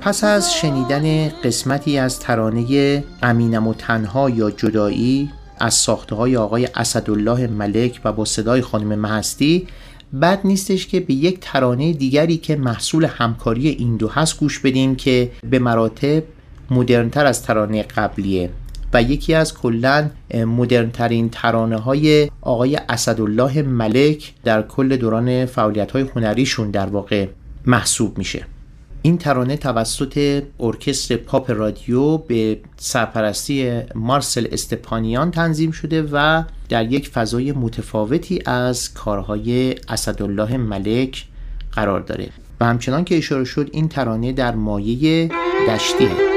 پس 0.05 0.25
از 0.25 0.55
شنیدن 0.55 1.29
قسمتی 1.29 1.99
از 1.99 2.21
ترانه 2.21 3.05
امینم 3.23 3.67
و 3.67 3.75
تنها 3.75 4.31
یا 4.31 4.51
جدایی 4.51 5.31
از 5.61 5.75
ساخته 5.75 6.15
های 6.15 6.37
آقای 6.37 6.69
اسدالله 6.75 7.47
ملک 7.47 8.01
و 8.05 8.13
با 8.13 8.25
صدای 8.25 8.61
خانم 8.61 8.99
مهستی 8.99 9.67
بد 10.23 10.41
نیستش 10.45 10.87
که 10.87 11.01
به 11.01 11.15
یک 11.15 11.39
ترانه 11.41 11.93
دیگری 11.93 12.37
که 12.37 12.57
محصول 12.57 13.05
همکاری 13.05 13.69
این 13.69 13.97
دو 13.97 14.09
هست 14.09 14.41
گوش 14.41 14.59
بدیم 14.59 14.97
که 14.97 15.31
به 15.51 15.59
مراتب 15.59 16.23
مدرنتر 16.71 17.27
از 17.27 17.43
ترانه 17.43 17.83
قبلیه 17.83 18.51
و 18.93 19.03
یکی 19.03 19.35
از 19.35 19.55
کلا 19.55 20.11
مدرنترین 20.35 21.29
ترانه 21.29 21.77
های 21.77 22.31
آقای 22.41 22.77
اسدالله 22.89 23.63
ملک 23.63 24.33
در 24.45 24.63
کل 24.63 24.97
دوران 24.97 25.47
فعالیت 25.47 25.91
های 25.91 26.07
هنریشون 26.17 26.71
در 26.71 26.87
واقع 26.87 27.27
محسوب 27.67 28.19
میشه. 28.19 28.47
این 29.07 29.19
ترانه 29.19 29.57
توسط 29.57 30.43
ارکستر 30.61 31.17
پاپ 31.17 31.51
رادیو 31.51 32.19
به 32.19 32.61
سرپرستی 32.77 33.81
مارسل 33.95 34.47
استپانیان 34.53 35.31
تنظیم 35.31 35.71
شده 35.71 36.09
و 36.13 36.45
در 36.69 36.93
یک 36.93 37.09
فضای 37.09 37.53
متفاوتی 37.53 38.43
از 38.47 38.95
کارهای 38.95 39.75
اسدالله 39.89 40.57
ملک 40.57 41.25
قرار 41.73 42.01
داره. 42.01 42.29
و 42.61 42.65
همچنان 42.65 43.05
که 43.05 43.19
اشاره 43.19 43.45
شد 43.45 43.69
این 43.73 43.89
ترانه 43.89 44.33
در 44.33 44.55
مایه 44.55 45.31
دشتیه. 45.69 46.34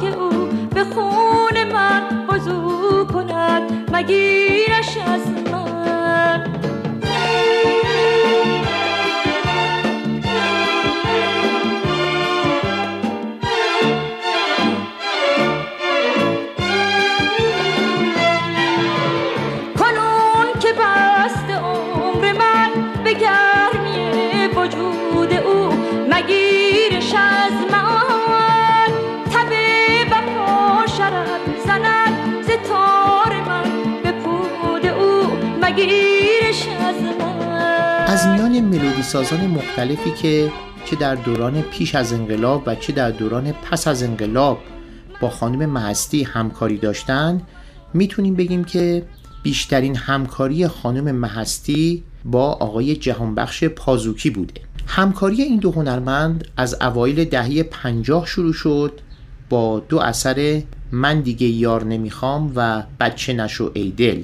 که 0.00 0.08
او 0.20 0.48
به 0.74 0.84
خون 0.84 1.72
من 1.72 2.26
وضو 2.28 3.04
کند 3.04 3.62
مگیرش 3.92 4.96
از 5.06 5.30
من. 5.52 5.65
سازان 39.06 39.46
مختلفی 39.46 40.10
که 40.10 40.52
چه 40.84 40.96
در 40.96 41.14
دوران 41.14 41.62
پیش 41.62 41.94
از 41.94 42.12
انقلاب 42.12 42.62
و 42.66 42.74
چه 42.74 42.92
در 42.92 43.10
دوران 43.10 43.52
پس 43.52 43.88
از 43.88 44.02
انقلاب 44.02 44.58
با 45.20 45.30
خانم 45.30 45.70
مهستی 45.70 46.22
همکاری 46.22 46.78
داشتن 46.78 47.42
می‌تونیم 47.94 48.34
بگیم 48.34 48.64
که 48.64 49.02
بیشترین 49.42 49.96
همکاری 49.96 50.68
خانم 50.68 51.14
مهستی 51.14 52.02
با 52.24 52.52
آقای 52.52 52.96
جهانبخش 52.96 53.64
پازوکی 53.64 54.30
بوده. 54.30 54.60
همکاری 54.86 55.42
این 55.42 55.58
دو 55.58 55.72
هنرمند 55.72 56.48
از 56.56 56.76
اوایل 56.80 57.24
دهه 57.24 57.62
پنجاه 57.62 58.26
شروع 58.26 58.52
شد 58.52 59.00
با 59.48 59.80
دو 59.88 59.98
اثر 59.98 60.62
من 60.92 61.20
دیگه 61.20 61.46
یار 61.46 61.84
نمی‌خوام 61.84 62.52
و 62.56 62.82
بچه 63.00 63.32
نشو 63.32 63.70
ای 63.74 63.90
دل. 63.90 64.22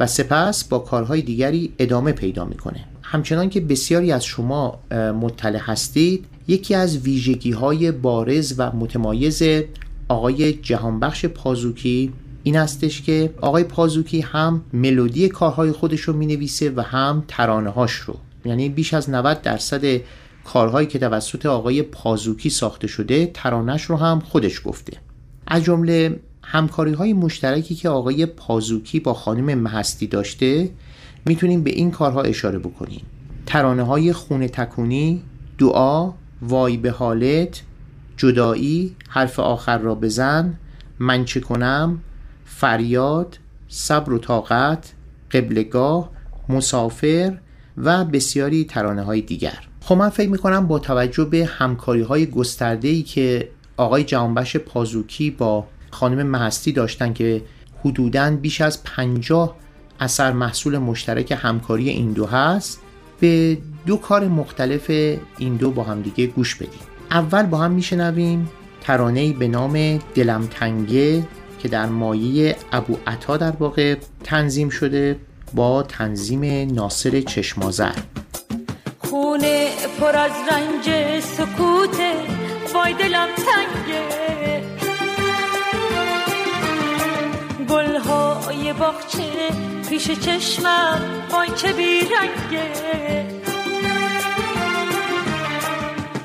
و 0.00 0.06
سپس 0.06 0.64
با 0.64 0.78
کارهای 0.78 1.22
دیگری 1.22 1.72
ادامه 1.78 2.12
پیدا 2.12 2.44
می‌کنه. 2.44 2.84
همچنان 3.10 3.50
که 3.50 3.60
بسیاری 3.60 4.12
از 4.12 4.24
شما 4.24 4.78
مطلع 5.20 5.58
هستید 5.58 6.24
یکی 6.48 6.74
از 6.74 6.98
ویژگی 6.98 7.50
های 7.50 7.92
بارز 7.92 8.54
و 8.58 8.76
متمایز 8.76 9.42
آقای 10.08 10.52
جهانبخش 10.52 11.26
پازوکی 11.26 12.12
این 12.42 12.56
هستش 12.56 13.02
که 13.02 13.34
آقای 13.40 13.64
پازوکی 13.64 14.20
هم 14.20 14.64
ملودی 14.72 15.28
کارهای 15.28 15.72
خودش 15.72 16.00
رو 16.00 16.16
می‌نویسه 16.16 16.72
و 16.76 16.80
هم 16.80 17.24
ترانه 17.28 17.70
هاش 17.70 17.92
رو. 17.92 18.16
یعنی 18.44 18.68
بیش 18.68 18.94
از 18.94 19.10
90 19.10 19.42
درصد 19.42 20.00
کارهایی 20.44 20.86
که 20.86 20.98
توسط 20.98 21.46
آقای 21.46 21.82
پازوکی 21.82 22.50
ساخته 22.50 22.86
شده 22.86 23.30
ترانش 23.34 23.84
رو 23.84 23.96
هم 23.96 24.20
خودش 24.20 24.60
گفته. 24.64 24.96
از 25.46 25.64
جمله 25.64 26.20
همکاری 26.42 26.92
های 26.92 27.12
مشترکی 27.12 27.74
که 27.74 27.88
آقای 27.88 28.26
پازوکی 28.26 29.00
با 29.00 29.14
خانم 29.14 29.58
مهستی 29.58 30.06
داشته 30.06 30.70
می‌تونیم 31.26 31.62
به 31.62 31.70
این 31.70 31.90
کارها 31.90 32.22
اشاره 32.22 32.58
بکنیم. 32.58 33.02
ترانه 33.46 33.82
های 33.82 34.12
خونه 34.12 34.48
تکونی 34.48 35.22
دعا 35.58 36.12
وای 36.42 36.76
به 36.76 36.90
حالت 36.90 37.62
جدایی 38.16 38.96
حرف 39.08 39.40
آخر 39.40 39.78
را 39.78 39.94
بزن 39.94 40.58
من 40.98 41.24
چه 41.24 41.40
کنم 41.40 42.00
فریاد 42.44 43.38
صبر 43.68 44.12
و 44.12 44.18
طاقت 44.18 44.92
قبلگاه 45.30 46.10
مسافر 46.48 47.38
و 47.76 48.04
بسیاری 48.04 48.64
ترانه 48.64 49.02
های 49.02 49.20
دیگر. 49.20 49.58
خب 49.80 49.94
من 49.94 50.08
فکر 50.08 50.30
می‌کنم 50.30 50.66
با 50.66 50.78
توجه 50.78 51.24
به 51.24 51.44
همکاری 51.44 52.02
های 52.02 52.26
گسترده 52.26 52.88
ای 52.88 53.02
که 53.02 53.48
آقای 53.76 54.04
جهانبخش 54.04 54.56
پازوکی 54.56 55.30
با 55.30 55.66
خانم 55.90 56.26
مهستی 56.26 56.72
داشتن 56.72 57.12
که 57.12 57.42
حدوداً 57.84 58.36
بیش 58.36 58.60
از 58.60 58.84
پنجاه 58.84 59.56
اثر 60.00 60.32
محصول 60.32 60.78
مشترک 60.78 61.38
همکاری 61.42 61.88
این 61.88 62.12
دو 62.12 62.26
هست 62.26 62.80
به 63.20 63.58
دو 63.86 63.96
کار 63.96 64.28
مختلف 64.28 64.90
این 65.38 65.56
دو 65.56 65.70
با 65.70 65.82
هم 65.82 66.02
دیگه 66.02 66.26
گوش 66.26 66.54
بدیم. 66.54 66.80
اول 67.10 67.42
با 67.42 67.58
هم 67.58 67.70
میشنویم 67.70 68.50
ترانه‌ای 68.80 69.32
به 69.32 69.48
نام 69.48 69.98
دلم 70.14 70.46
تنگه 70.46 71.24
که 71.58 71.68
در 71.68 71.86
مایه 71.86 72.56
ابو 72.72 72.96
عطا 73.06 73.36
در 73.36 73.50
واقع 73.50 73.96
تنظیم 74.24 74.68
شده 74.68 75.16
با 75.54 75.82
تنظیم 75.82 76.74
ناصر 76.74 77.20
چشمازر 77.20 77.92
خونه 78.98 79.68
پر 80.00 80.16
از 80.16 80.30
رنج 80.50 81.20
سکوته 81.20 82.12
وای 82.74 82.94
دلم 82.94 83.28
تنگه. 83.36 84.28
گلهای 87.68 88.72
باغچه 88.72 89.48
پیش 89.88 90.10
چشمم 90.10 91.00
وای 91.30 91.48
چه 91.56 91.72
بیرنگه. 91.72 93.26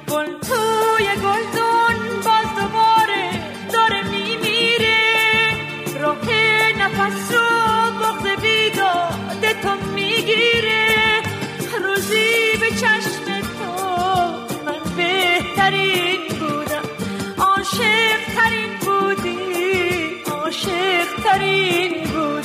گل 0.09 0.25
توی 0.25 1.05
گلدون 1.05 1.97
باز 2.25 2.47
دوباره 2.59 3.29
داره 3.73 4.01
میمیره. 4.09 5.01
راه 6.01 6.27
نفس 6.79 7.33
رو 7.33 7.39
بغض 7.99 8.41
بیداد 8.41 9.61
تو 9.61 9.91
می‌گیره. 9.95 11.21
روزی 11.83 12.57
به 12.59 12.69
چشم 12.69 13.41
تو 13.57 13.71
من 14.65 14.95
بهترین 14.97 16.21
بودم. 16.39 16.87
عاشق 17.39 18.19
ترین 18.35 18.69
بودی 18.85 19.37
عاشق 20.31 21.07
ترین 21.23 22.03
بودم 22.03 22.42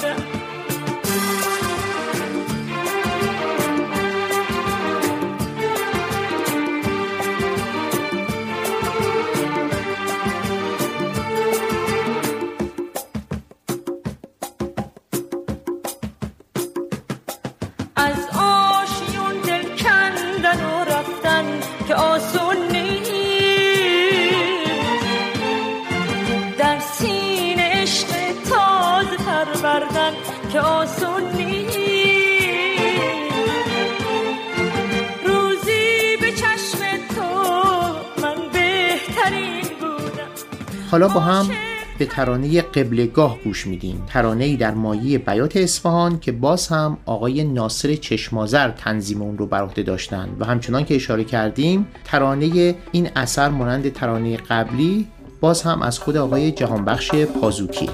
حالا 40.98 41.14
با 41.14 41.20
هم 41.20 41.50
به 41.98 42.06
ترانه 42.06 42.62
قبلگاه 42.62 43.38
گوش 43.44 43.66
میدیم. 43.66 44.02
ترانه 44.06 44.44
ای 44.44 44.56
در 44.56 44.74
مایه 44.74 45.18
بیات 45.18 45.56
اصفهان 45.56 46.20
که 46.20 46.32
باز 46.32 46.68
هم 46.68 46.98
آقای 47.06 47.44
ناصر 47.44 47.94
چشمازر 47.94 48.70
تنظیم 48.70 49.22
اون 49.22 49.38
رو 49.38 49.46
بر 49.46 49.62
عهده 49.62 49.82
داشتن. 49.82 50.28
و 50.38 50.44
همچنان 50.44 50.84
که 50.84 50.94
اشاره 50.94 51.24
کردیم 51.24 51.86
ترانه 52.04 52.74
این 52.92 53.10
اثر 53.16 53.48
مانند 53.48 53.92
ترانه 53.92 54.36
قبلی 54.36 55.06
باز 55.40 55.62
هم 55.62 55.82
از 55.82 55.98
خود 55.98 56.16
آقای 56.16 56.52
جهانبخش 56.52 57.14
پازوکیه 57.14 57.90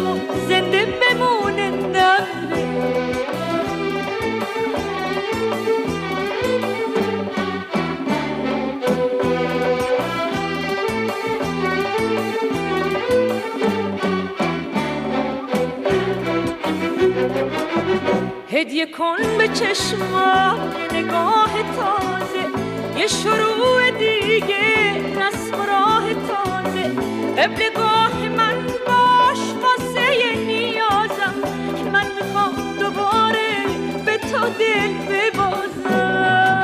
عشقمون 0.00 0.20
زنده 0.48 0.86
بمونه 0.86 1.70
نمیره 1.70 2.70
هدیه 18.52 18.86
کن 18.86 19.16
به 19.38 19.48
چشما 19.48 20.58
نگاه 20.92 21.52
تازه 21.76 22.44
یه 22.96 23.06
شروع 23.06 23.90
دیگه 23.90 24.94
رسم 25.16 25.56
راه 25.68 26.14
تازه 26.14 26.90
قبلگاه 27.38 27.69
دل 34.60 34.92
ببازم. 35.10 36.60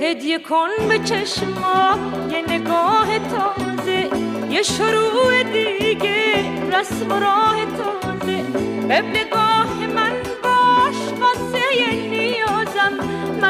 هدیه 0.00 0.38
کن 0.38 0.88
به 0.88 0.98
چشما 0.98 1.98
یه 2.30 2.42
نگاه 2.48 3.08
تازه 3.18 4.10
یه 4.50 4.62
شروع 4.62 5.42
دیگه 5.42 6.22
رسم 6.72 7.10
راه 7.12 7.56
تازه. 7.78 8.38
قبلگاه 8.90 9.51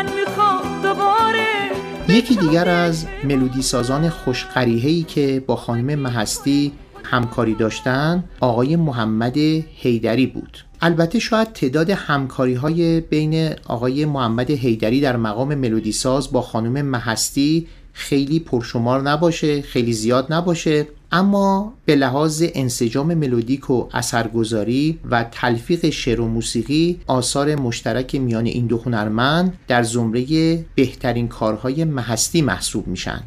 من 0.03 0.13
می‌خوام 0.15 0.83
دوباره 0.83 1.71
یکی 2.09 2.37
دیگر 2.37 2.69
از 2.69 3.07
ملودی 3.25 3.63
سازان 3.63 4.09
خوشقریهی 4.09 5.03
که 5.03 5.45
با 5.47 5.57
خانم 5.57 5.99
مهستی 5.99 6.73
همکاری 7.05 7.55
داشتن 7.55 8.25
آقای 8.41 8.77
محمد 8.77 9.37
حیدری 9.77 10.27
بود. 10.27 10.59
البته 10.81 11.19
شاید 11.19 11.53
تعداد 11.53 11.91
همکاری 11.91 12.55
های 12.55 13.01
بین 13.01 13.51
آقای 13.67 14.05
محمد 14.05 14.51
حیدری 14.51 15.01
در 15.01 15.17
مقام 15.17 15.55
ملودی 15.55 15.93
ساز 15.93 16.33
با 16.33 16.43
خانم 16.43 16.87
مهستی 16.87 17.69
خیلی 17.93 18.41
پرشمار 18.41 19.03
نباشه 19.03 19.63
خیلی 19.63 19.93
زیاد 19.93 20.33
نباشه. 20.33 20.87
اما 21.13 21.75
به 21.85 21.97
لحاظ 21.97 22.45
انسجام 22.55 23.15
ملودیک 23.15 23.71
و 23.71 23.89
اثرگذاری 23.93 24.99
و 25.11 25.25
تلفیق 25.25 25.91
شعر 25.91 26.21
و 26.21 26.29
موسیقی 26.29 27.01
آثار 27.07 27.55
مشترک 27.55 28.15
میان 28.15 28.47
این 28.47 28.67
دو 28.67 28.79
هنرمند 28.79 29.59
در 29.69 29.83
زمره 29.83 30.65
بهترین 30.75 31.29
کارهای 31.29 31.85
مهستی 31.85 32.43
محسوب 32.43 32.87
میشن 32.87 33.23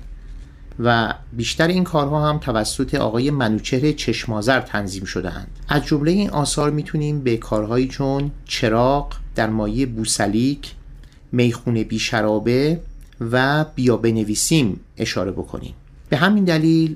و 0.80 1.14
بیشتر 1.34 1.68
این 1.68 1.84
کارها 1.84 2.30
هم 2.30 2.38
توسط 2.38 2.96
آقای 2.96 3.32
منوچهر 3.32 3.92
چشمازر 3.92 4.60
تنظیم 4.60 5.04
شدهاند. 5.04 5.48
از 5.68 5.86
جمله 5.86 6.12
این 6.12 6.30
آثار 6.30 6.72
می‌تونیم 6.72 7.20
به 7.20 7.38
کارهایی 7.38 7.88
چون 7.88 8.32
چراغ 8.46 9.14
در 9.36 9.50
مایه 9.50 9.86
بوسلیک 9.86 10.72
می‌خونه 11.32 11.84
بی 11.84 12.00
شرابه 12.00 12.80
و 13.32 13.66
بیا 13.76 13.98
بنویسیم 13.98 14.80
اشاره 14.98 15.32
بکنیم. 15.32 15.74
به 16.10 16.18
همین 16.18 16.44
دلیل 16.44 16.96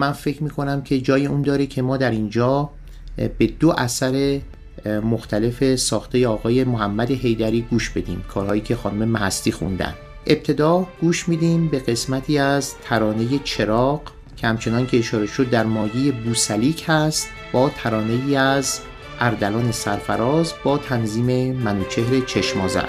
من 0.00 0.12
فکر 0.12 0.42
می‌کنم 0.42 0.82
که 0.82 1.00
جای 1.00 1.26
اون 1.26 1.42
داره 1.42 1.66
که 1.66 1.82
ما 1.82 1.96
در 1.96 2.10
اینجا 2.10 2.70
به 3.16 3.46
دو 3.46 3.70
اثر 3.70 4.40
مختلف 4.86 5.74
ساخته 5.74 6.28
آقای 6.28 6.64
محمد 6.64 7.10
حیدری 7.10 7.60
گوش 7.70 7.90
بدیم 7.90 8.24
کارهایی 8.28 8.60
که 8.60 8.76
خانم 8.76 9.08
مهستی 9.08 9.52
خوندن. 9.52 9.94
ابتدا 10.26 10.86
گوش 11.00 11.28
میدیم 11.28 11.68
به 11.68 11.78
قسمتی 11.78 12.38
از 12.38 12.74
ترانه 12.84 13.38
چراغ 13.44 14.00
که 14.36 14.46
همچنان 14.46 14.86
که 14.86 14.98
اشاره 14.98 15.26
شد 15.26 15.50
در 15.50 15.64
مایه 15.64 16.12
بوسلیک 16.12 16.84
هست 16.88 17.28
با 17.52 17.70
ترانه 17.76 18.18
ای 18.26 18.36
از 18.36 18.80
اردلان 19.20 19.72
سرفراز 19.72 20.52
با 20.64 20.78
تنظیم 20.78 21.56
منوچهر 21.56 22.20
چشمازر 22.20 22.88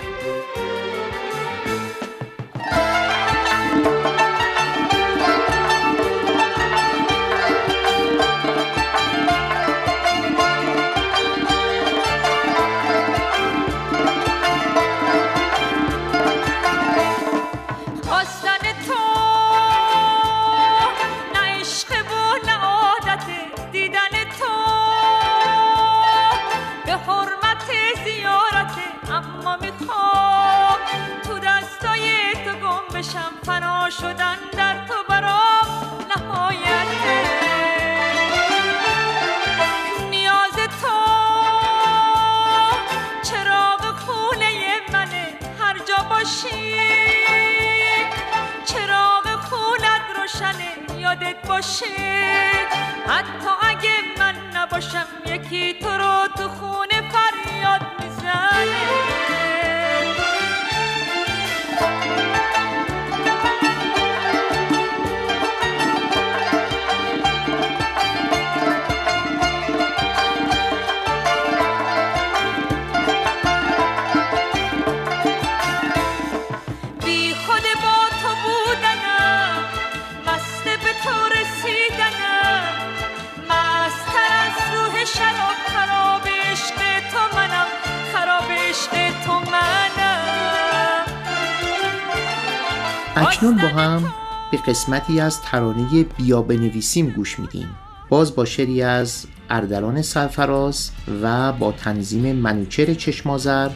اکنون 93.32 93.58
با 93.58 93.68
هم 93.68 94.14
به 94.52 94.58
قسمتی 94.58 95.20
از 95.20 95.42
ترانه 95.42 96.04
بیا 96.04 96.42
بنویسیم 96.42 97.10
گوش 97.10 97.40
میدیم. 97.40 97.68
باز 98.10 98.36
با 98.36 98.46
شعری 98.46 98.82
از 98.82 99.26
اردلان 99.50 100.02
سرفراز 100.02 100.92
و 101.24 101.54
با 101.54 101.72
تنظیم 101.72 102.36
منوچهر 102.36 102.94
چشمازر 102.94 103.70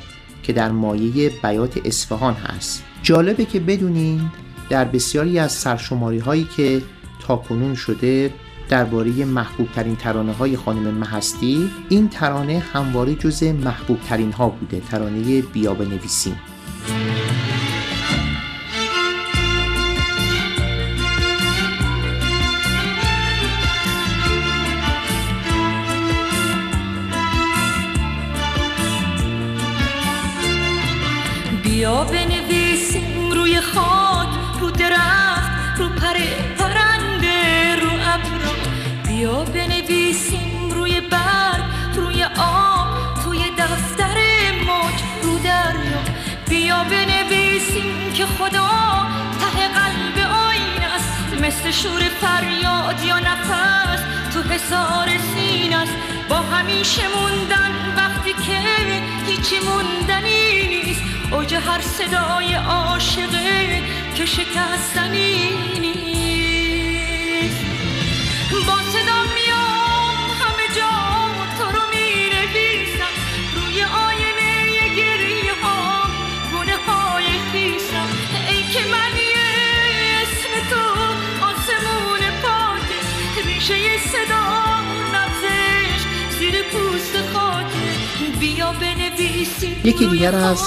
که 0.43 0.53
در 0.53 0.71
مایه 0.71 1.29
بیات 1.43 1.77
اصفهان 1.85 2.33
هست. 2.33 2.83
جالبه 3.03 3.45
که 3.45 3.59
بدونین 3.59 4.31
در 4.69 4.85
بسیاری 4.85 5.39
از 5.39 5.51
سرشماری 5.51 6.19
هایی 6.19 6.47
که 6.57 6.81
تاکنون 7.27 7.75
شده 7.75 8.33
درباره 8.69 9.25
محبوب 9.25 9.71
ترین 9.71 9.95
ترانه 9.95 10.33
های 10.33 10.57
خانم 10.57 10.93
مهستی 10.93 11.69
این 11.89 12.09
ترانه 12.09 12.63
همواره 12.73 13.15
جز 13.15 13.43
محبوب 13.43 13.99
ترین 14.09 14.31
ها 14.31 14.49
بوده 14.49 14.79
ترانه 14.79 15.41
بیا 15.41 15.73
بنویسیم 15.73 16.39
که 48.18 48.26
خدا 48.26 48.70
ته 49.39 49.68
قلب 49.68 50.32
آین 50.32 50.84
است. 50.95 51.34
مثل 51.41 51.72
شور 51.72 51.99
فریاد 51.99 53.03
یا 53.03 53.20
نفس 53.20 54.01
تو 54.34 54.41
حسار 54.41 55.07
سین 55.07 55.74
است. 55.74 55.93
با 56.30 56.36
همیشه 56.36 57.01
موندن 57.07 57.72
وقتی 57.97 58.34
که 58.34 58.59
هیچی 59.28 59.59
موندنی 59.59 60.68
نیست. 60.68 61.01
اوج 61.32 61.55
هر 61.55 61.82
صدای 61.82 62.53
عاشقه 62.53 63.84
که 64.16 64.26
شکستنی 64.26 65.49
نیست. 65.80 66.04
یکی 89.86 90.07
دیگر 90.07 90.36
از. 90.36 90.61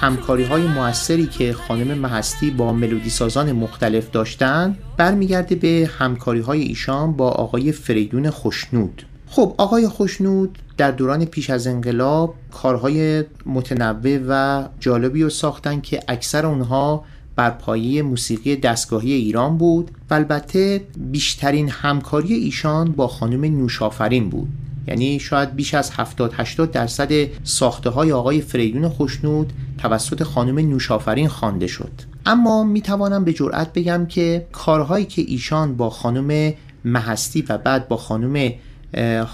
همکاری 0.00 0.44
های 0.44 0.62
موثری 0.62 1.26
که 1.26 1.52
خانم 1.52 1.98
مهستی 1.98 2.50
با 2.50 2.72
ملودی 2.72 3.10
سازان 3.10 3.52
مختلف 3.52 4.10
داشتن 4.10 4.78
برمیگرده 4.96 5.54
به 5.54 5.90
همکاری 5.98 6.40
های 6.40 6.62
ایشان 6.62 7.12
با 7.12 7.28
آقای 7.28 7.72
فریدون 7.72 8.30
خوشنود 8.30 9.02
خب 9.26 9.54
آقای 9.58 9.88
خوشنود 9.88 10.58
در 10.76 10.90
دوران 10.90 11.24
پیش 11.24 11.50
از 11.50 11.66
انقلاب 11.66 12.34
کارهای 12.52 13.24
متنوع 13.46 14.18
و 14.28 14.64
جالبی 14.80 15.22
رو 15.22 15.30
ساختن 15.30 15.80
که 15.80 16.00
اکثر 16.08 16.46
اونها 16.46 17.04
بر 17.36 17.50
پایه 17.50 18.02
موسیقی 18.02 18.56
دستگاهی 18.56 19.12
ایران 19.12 19.58
بود 19.58 19.90
و 20.10 20.14
البته 20.14 20.84
بیشترین 20.96 21.68
همکاری 21.68 22.34
ایشان 22.34 22.92
با 22.92 23.08
خانم 23.08 23.44
نوشافرین 23.44 24.30
بود 24.30 24.48
یعنی 24.88 25.20
شاید 25.20 25.54
بیش 25.54 25.74
از 25.74 25.90
70 25.90 26.32
80 26.36 26.70
درصد 26.70 27.12
ساخته 27.44 27.90
های 27.90 28.12
آقای 28.12 28.40
فریدون 28.40 28.88
خوشنود 28.88 29.52
توسط 29.78 30.22
خانم 30.22 30.58
نوشافرین 30.58 31.28
خوانده 31.28 31.66
شد. 31.66 31.92
اما 32.26 32.64
می 32.64 32.80
توانم 32.80 33.24
به 33.24 33.32
جرئت 33.32 33.72
بگم 33.72 34.06
که 34.06 34.46
کارهایی 34.52 35.04
که 35.04 35.22
ایشان 35.22 35.76
با 35.76 35.90
خانم 35.90 36.52
مهستی 36.84 37.44
و 37.48 37.58
بعد 37.58 37.88
با 37.88 37.96
خانم 37.96 38.52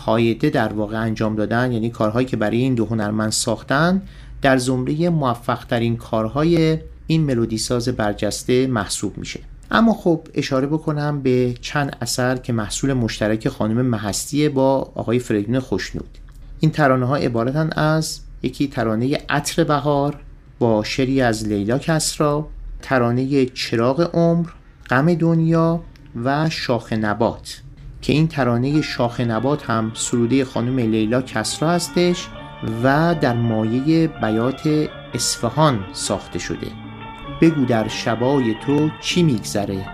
هایده 0.05 0.51
در 0.51 0.72
واقع 0.72 1.01
انجام 1.01 1.36
دادن 1.36 1.72
یعنی 1.72 1.90
کارهایی 1.90 2.26
که 2.26 2.36
برای 2.36 2.59
این 2.59 2.74
دو 2.74 2.86
هنرمند 2.86 3.32
ساختن 3.32 4.03
در 4.42 4.59
زمره 4.59 5.09
موفق 5.09 5.64
ترین 5.64 5.96
کارهای 5.96 6.78
این 7.07 7.24
ملودی 7.24 7.59
ساز 7.59 7.88
برجسته 7.88 8.66
محسوب 8.66 9.18
میشه. 9.18 9.40
اما 9.71 9.93
خب 9.93 10.29
اشاره 10.35 10.66
بکنم 10.66 11.23
به 11.23 11.55
چند 11.61 11.97
اثر 12.01 12.37
که 12.37 12.53
محصول 12.53 12.93
مشترک 12.93 13.49
خانم 13.49 13.87
مهستیه 13.87 14.49
با 14.49 14.93
آقای 14.95 15.18
فریدون 15.18 15.61
خوشنود. 15.61 16.18
این 16.61 16.71
ترانه 16.71 17.07
ها 17.07 17.16
عبارتن 17.16 17.71
از 17.73 18.21
یکی 18.43 18.68
ترانه 18.68 19.18
عطر 19.29 19.64
بهار 19.64 20.21
با 20.59 20.85
شری 20.85 21.23
از 21.23 21.49
لیلا 21.49 21.79
کسرا 21.79 22.49
ترانه 22.83 23.47
چراغ 23.47 24.11
عمر 24.14 24.49
غم 24.91 25.14
دنیا 25.14 25.81
و 26.25 26.51
شاخ 26.51 26.93
نبات 26.93 27.61
که 28.03 28.12
این 28.12 28.29
ترانه 28.29 28.83
شاخ 28.83 29.21
نبات 29.21 29.71
هم 29.71 29.93
سروده 29.95 30.45
خانم 30.45 30.79
لیلا 30.79 31.23
کسرا 31.23 31.71
هستش 31.71 32.29
و 32.85 33.14
در 33.21 33.35
مایه 33.37 34.09
بیات 34.09 34.89
اصفهان 35.14 35.85
ساخته 35.93 36.39
شده. 36.39 36.89
بگو 37.41 37.64
در 37.64 37.88
شبای 37.88 38.55
تو 38.55 38.91
چی 39.01 39.22
میگذره؟ 39.22 39.86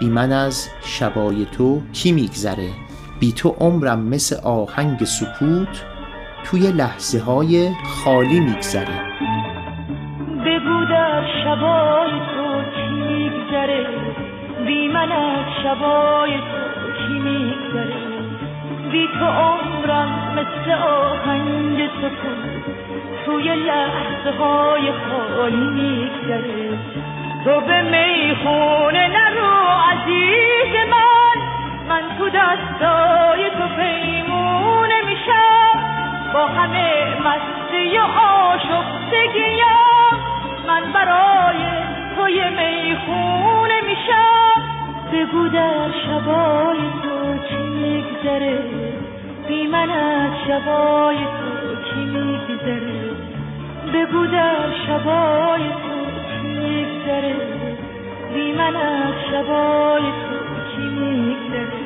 بی 0.00 0.08
من 0.08 0.32
از 0.32 0.68
شبای 0.82 1.46
تو 1.46 1.82
کی 1.92 2.12
میگذره؟ 2.12 2.68
بی 3.20 3.32
تو 3.32 3.48
عمرم 3.48 3.98
مثل 3.98 4.36
آهنگ 4.44 5.04
سکوت 5.04 5.84
توی 6.44 6.72
لحظه 6.72 7.20
های 7.20 7.70
خالی 7.84 8.40
میگذره. 8.40 9.00
بگو 10.46 10.84
در 10.90 11.26
شبای 11.44 12.10
تو 12.10 12.62
چی 12.76 12.90
میگذره؟ 12.90 13.86
بی 14.66 14.88
من 14.88 15.12
از 15.12 15.44
شبای 15.62 16.36
تو 16.36 16.92
چی 16.98 17.18
میگذره؟ 17.18 18.10
بی 18.92 19.06
تو 19.18 19.24
عمرم 19.24 20.34
مثل 20.34 20.70
آهنگ 20.70 21.88
سکوت 22.00 22.59
توی 23.26 23.54
لحظه 23.54 24.38
های 24.38 24.92
خالی 24.92 25.56
میگذره. 25.56 26.78
تو 27.44 27.60
به 27.60 27.82
می‌خونه 27.82 29.08
نرو 29.08 29.54
عزیز 29.92 30.74
من. 30.90 31.42
من 31.88 32.02
تو 32.18 32.28
دستای 32.28 33.50
تو 33.50 33.68
پیمونه 33.76 35.02
میشم. 35.06 35.78
با 36.34 36.46
همه 36.46 37.16
مستی 37.20 37.98
و 37.98 38.02
آشفتگیم. 38.20 39.64
من 40.66 40.92
برای 40.92 41.64
توی 42.16 42.42
می‌خونه 42.50 43.80
میشم. 43.86 44.62
بگو 45.12 45.48
در 45.48 45.90
شبای 46.06 46.78
تو 47.02 47.48
چی 47.48 47.56
میگذره. 47.56 48.58
بی 49.50 49.66
من 49.66 49.90
از 49.90 50.32
شبای 50.46 51.16
تو 51.16 51.74
چی 51.84 52.04
میگذره؟ 52.04 53.10
بگو 53.94 54.26
در 54.26 54.72
شبای 54.86 55.62
تو 55.62 56.20
چی 56.30 56.46
میگذره؟ 56.48 57.36
بی 58.34 58.52
من 58.52 58.76
از 58.76 59.14
شبای 59.30 60.02
تو 60.02 60.36
چی 60.76 60.82
میگذره؟ 60.82 61.79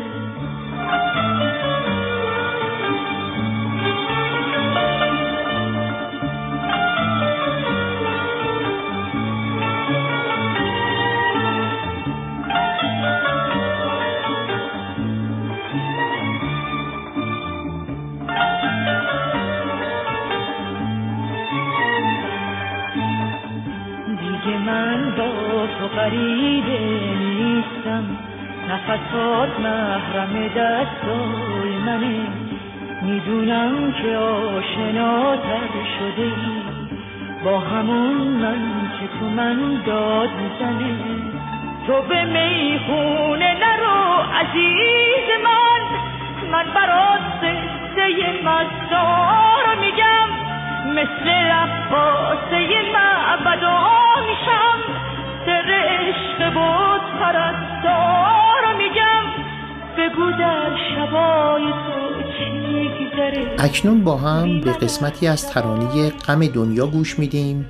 به 64.64 64.72
قسمتی 64.72 65.26
از 65.26 65.46
ترانه 65.46 66.10
غم 66.10 66.46
دنیا 66.46 66.86
گوش 66.86 67.18
میدیم 67.18 67.66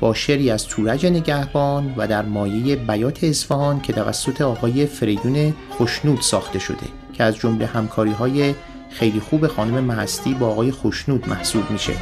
با 0.00 0.14
شعری 0.14 0.50
از 0.50 0.66
تورج 0.66 1.06
نگهبان 1.06 1.94
و 1.96 2.06
در 2.06 2.22
مایه 2.22 2.76
بیات 2.76 3.24
اصفهان 3.24 3.80
که 3.80 3.92
توسط 3.92 4.40
آقای 4.40 4.86
فریدون 4.86 5.54
خوشنود 5.70 6.20
ساخته 6.20 6.58
شده 6.58 6.86
که 7.12 7.24
از 7.24 7.36
جمله 7.36 7.66
همکاری 7.66 8.10
های 8.10 8.54
خیلی 8.90 9.20
خوب 9.20 9.46
خانم 9.46 9.84
مهستی 9.84 10.34
با 10.34 10.46
آقای 10.46 10.70
خوشنود 10.70 11.28
محسوب 11.28 11.70
میشه. 11.70 11.92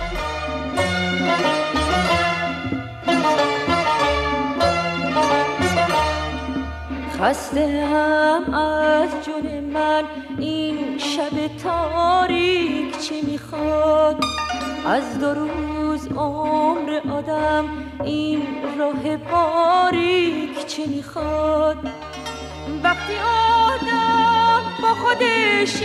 خسته 7.19 7.87
هم 7.87 8.55
از 8.55 9.11
جون 9.27 9.61
من. 9.73 10.24
این 10.45 10.99
شب 10.99 11.57
تاریک 11.63 12.99
چه 12.99 13.15
می‌خواد؟ 13.23 14.25
از 14.87 15.19
دو 15.19 15.35
روز 15.35 16.09
عمر 16.17 17.01
آدم 17.13 17.65
این 18.05 18.43
راه 18.79 19.17
باریک 19.17 20.67
چه 20.67 20.87
می‌خواد؟ 20.87 21.77
وقتی 22.83 23.15
آدم 23.67 24.63
با 24.83 24.95
خودش 24.95 25.83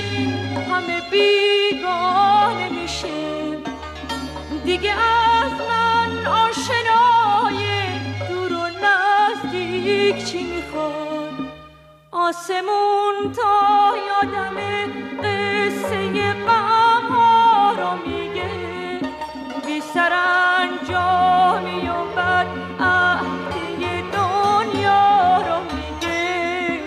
همه 0.70 1.02
بیگانه 1.12 2.70
میشه 2.82 3.58
دیگه 4.66 4.92
از 4.92 5.52
من 5.70 6.28
آشنای 6.28 7.64
دور 8.30 8.54
و 8.54 8.70
موزیک 8.82 10.26
چی 10.26 10.44
می‌خواد؟ 10.44 11.09
آسمون 12.20 13.32
تا 13.36 13.96
یادم 14.10 14.58
قصه 15.24 16.34
غم 16.34 17.12
رو 17.78 17.92
میگه. 18.08 18.54
بی 19.66 19.78
سرانجامی 19.82 21.82
و 21.90 21.92
بد 22.18 22.48
دنیا 24.12 25.38
رو 25.38 25.58
میگه. 25.76 26.80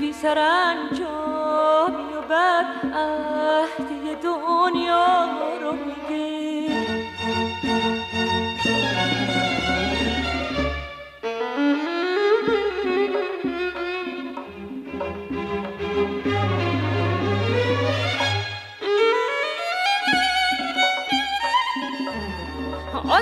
بی 0.00 0.10
سرانجامی 0.12 2.08
و 2.14 2.20
بد 2.30 2.66
دنیا 4.22 5.06
رو 5.62 5.72
میگه 5.72 5.87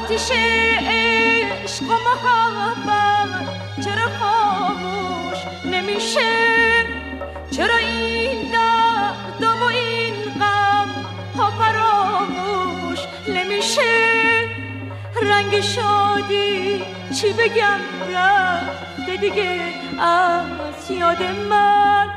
آتیش 0.07 0.31
عشق 0.31 1.83
و 1.83 1.95
محبت 2.07 3.85
چرا 3.85 4.09
خاموش 4.21 5.39
نمیشه 5.65 6.31
چرا 7.51 7.77
این 7.77 8.53
درد 8.53 9.43
و 9.43 9.65
این 9.65 10.15
غم 10.41 10.89
ها 11.37 11.51
فراموش 11.51 12.99
نمیشه 13.29 13.83
رنگ 15.23 15.61
شادی 15.61 16.83
چی 17.21 17.33
بگم 17.33 17.81
رفته 18.15 19.17
دیگه 19.17 19.61
از 20.01 20.91
یاد 20.91 21.23
من 21.23 22.09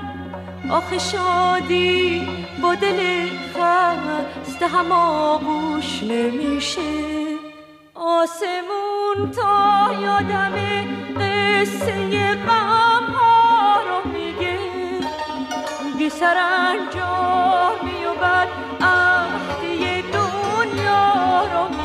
آخه 0.69 0.97
شادی 0.97 2.27
با 2.61 2.75
دل 2.75 3.29
خسته 3.55 4.67
هم 4.67 4.91
آغوش 4.91 6.03
نمیشه 6.03 7.09
آسمون 8.24 9.32
تا 9.32 9.93
یادم 10.01 10.53
قصه 11.15 12.36
غم 12.36 13.13
ها 13.13 13.78
رو 13.82 14.11
میگه. 14.11 14.57
بی 15.97 16.09
سرانجامی 16.09 18.05
و 18.05 18.13
بد 18.22 18.47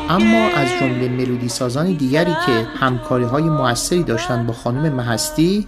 اما 0.09 0.47
از 0.47 0.69
جمله 0.79 1.09
ملودی 1.09 1.49
سازان 1.49 1.93
دیگری 1.93 2.33
که 2.45 2.51
همکاری 2.51 3.23
های 3.23 3.43
موثری 3.43 4.03
داشتند 4.03 4.47
با 4.47 4.53
خانم 4.53 4.93
مهستی 4.93 5.67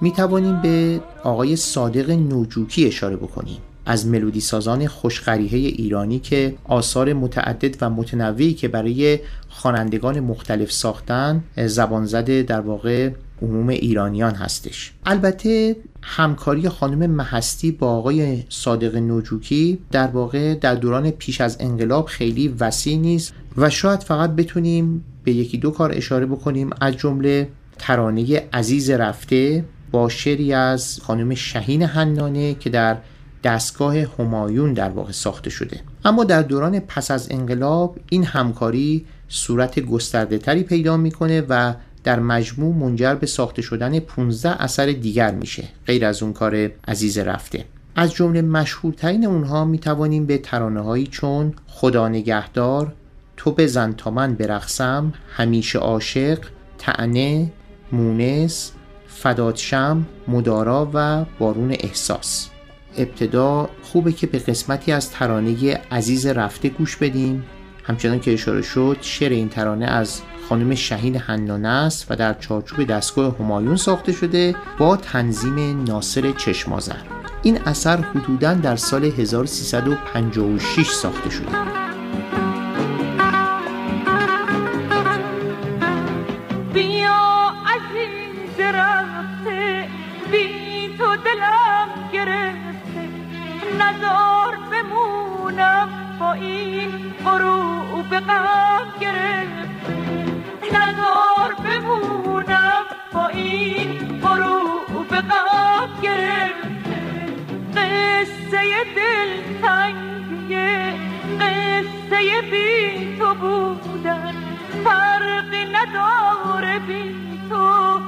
می 0.00 0.12
توانیم 0.12 0.62
به 0.62 1.00
آقای 1.24 1.56
صادق 1.56 2.10
نوجوکی 2.10 2.86
اشاره 2.86 3.16
بکنیم. 3.16 3.73
از 3.86 4.06
ملودی 4.06 4.40
سازان 4.40 4.86
خوشقریحه 4.86 5.58
ایرانی 5.58 6.18
که 6.18 6.54
آثار 6.64 7.12
متعدد 7.12 7.76
و 7.80 7.90
متنوعی 7.90 8.54
که 8.54 8.68
برای 8.68 9.18
خوانندگان 9.48 10.20
مختلف 10.20 10.72
ساختن 10.72 11.44
زبان 11.56 12.06
زده 12.06 12.42
در 12.42 12.60
واقع 12.60 13.10
عموم 13.42 13.68
ایرانیان 13.68 14.34
هستش. 14.34 14.92
البته 15.06 15.76
همکاری 16.02 16.68
خانم 16.68 17.10
مهستی 17.10 17.72
با 17.72 17.88
آقای 17.88 18.42
صادق 18.48 18.96
نوجوکی 18.96 19.78
در 19.90 20.06
واقع 20.06 20.54
در 20.54 20.74
دوران 20.74 21.10
پیش 21.10 21.40
از 21.40 21.56
انقلاب 21.60 22.06
خیلی 22.06 22.48
وسیع 22.60 22.98
نیست 22.98 23.34
و 23.56 23.70
شاید 23.70 24.00
فقط 24.00 24.30
بتونیم 24.30 25.04
به 25.24 25.32
یکی 25.32 25.58
دو 25.58 25.70
کار 25.70 25.92
اشاره 25.94 26.26
بکنیم. 26.26 26.70
از 26.80 26.96
جمله 26.96 27.48
ترانه 27.78 28.42
عزیز 28.52 28.90
رفته 28.90 29.64
با 29.90 30.08
شعری 30.08 30.52
از 30.52 31.00
خانم 31.02 31.34
شهین 31.34 31.82
حنانه 31.82 32.54
که 32.54 32.70
در 32.70 32.96
دستگاه 33.44 33.96
همایون 33.98 34.72
در 34.72 34.88
واقع 34.88 35.12
ساخته 35.12 35.50
شده. 35.50 35.80
اما 36.04 36.24
در 36.24 36.42
دوران 36.42 36.80
پس 36.80 37.10
از 37.10 37.28
انقلاب 37.30 37.98
این 38.08 38.24
همکاری 38.24 39.06
صورت 39.28 39.80
گسترده 39.80 40.38
تری 40.38 40.62
پیدا 40.62 40.96
می‌کنه 40.96 41.42
و 41.48 41.74
در 42.04 42.20
مجموع 42.20 42.74
منجر 42.74 43.14
به 43.14 43.26
ساخته 43.26 43.62
شدن 43.62 44.00
15 44.00 44.62
اثر 44.62 44.86
دیگر 44.86 45.34
میشه 45.34 45.64
غیر 45.86 46.04
از 46.04 46.22
اون 46.22 46.32
کار 46.32 46.70
عزیز 46.88 47.18
رفته. 47.18 47.64
از 47.96 48.12
جمله 48.12 48.42
مشهورترین 48.42 49.26
اونها 49.26 49.64
می‌توانیم 49.64 50.26
به 50.26 50.38
ترانه 50.38 50.80
هایی 50.80 51.06
چون 51.06 51.52
خدا 51.66 52.08
نگهدار 52.08 52.92
تو 53.36 53.52
بزن 53.52 53.92
تا 53.92 54.10
من 54.10 54.34
برقصم 54.34 55.12
همیشه 55.36 55.78
عاشق 55.78 56.38
تعنه 56.78 57.52
مونس 57.92 58.72
فدادشم 59.08 60.06
مدارا 60.28 60.90
و 60.94 61.24
بارون 61.38 61.76
احساس 61.80 62.48
ابتدا 62.98 63.68
خوبه 63.82 64.12
که 64.12 64.26
به 64.26 64.38
قسمتی 64.38 64.92
از 64.92 65.10
ترانه 65.10 65.80
عزیز 65.90 66.26
رفته 66.26 66.68
گوش 66.68 66.96
بدیم 66.96 67.44
همچنان 67.84 68.20
که 68.20 68.32
اشاره 68.32 68.62
شد 68.62 68.96
شعر 69.00 69.32
این 69.32 69.48
ترانه 69.48 69.86
از 69.86 70.22
خانم 70.48 70.74
شهین 70.74 71.16
حنانه 71.16 71.68
است 71.68 72.06
و 72.10 72.16
در 72.16 72.34
چارچوب 72.34 72.84
دستگاه 72.84 73.38
همایون 73.38 73.76
ساخته 73.76 74.12
شده 74.12 74.54
با 74.78 74.96
تنظیم 74.96 75.84
ناصر 75.84 76.32
چشمازر 76.32 76.96
این 77.42 77.58
اثر 77.66 77.96
حدوداً 77.96 78.54
در 78.54 78.76
سال 78.76 79.04
1356 79.04 80.86
ساخته 80.86 81.30
شده. 81.30 81.83
نزار 93.84 94.56
بمونم 94.72 95.88
با 96.20 96.32
این 96.32 96.90
غروب 97.24 98.10
غم 98.20 98.86
گرفته 99.00 99.98
نزار 100.72 101.54
بمونم 101.64 102.84
با 103.12 103.26
این 103.26 104.20
غروب 104.22 105.08
غم 105.08 105.88
گرفته 106.02 106.96
قصه 107.76 108.62
دل 108.96 109.60
تنگیه 109.62 110.94
قصه 111.40 112.42
بی 112.50 113.16
تو 113.18 113.34
بودن 113.34 114.34
فرقی 114.84 115.64
نداره 115.64 116.78
بی 116.78 117.14
تو 117.50 117.98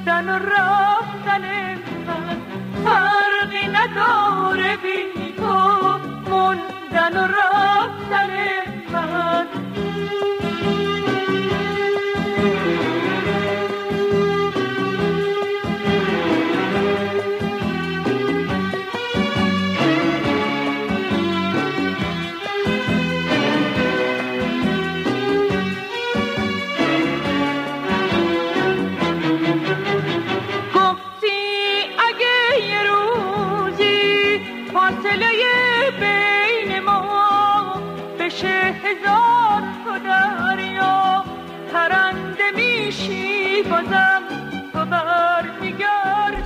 موندن 0.00 0.28
و 0.28 0.38
رفتن 0.38 1.44
من 2.06 2.36
فرقی 2.84 3.68
نداره 3.68 4.76
بی 4.76 5.32
تو. 5.36 5.98
موندن 6.30 7.16
و 7.16 7.26
رفتن 7.26 8.30
من 8.92 9.46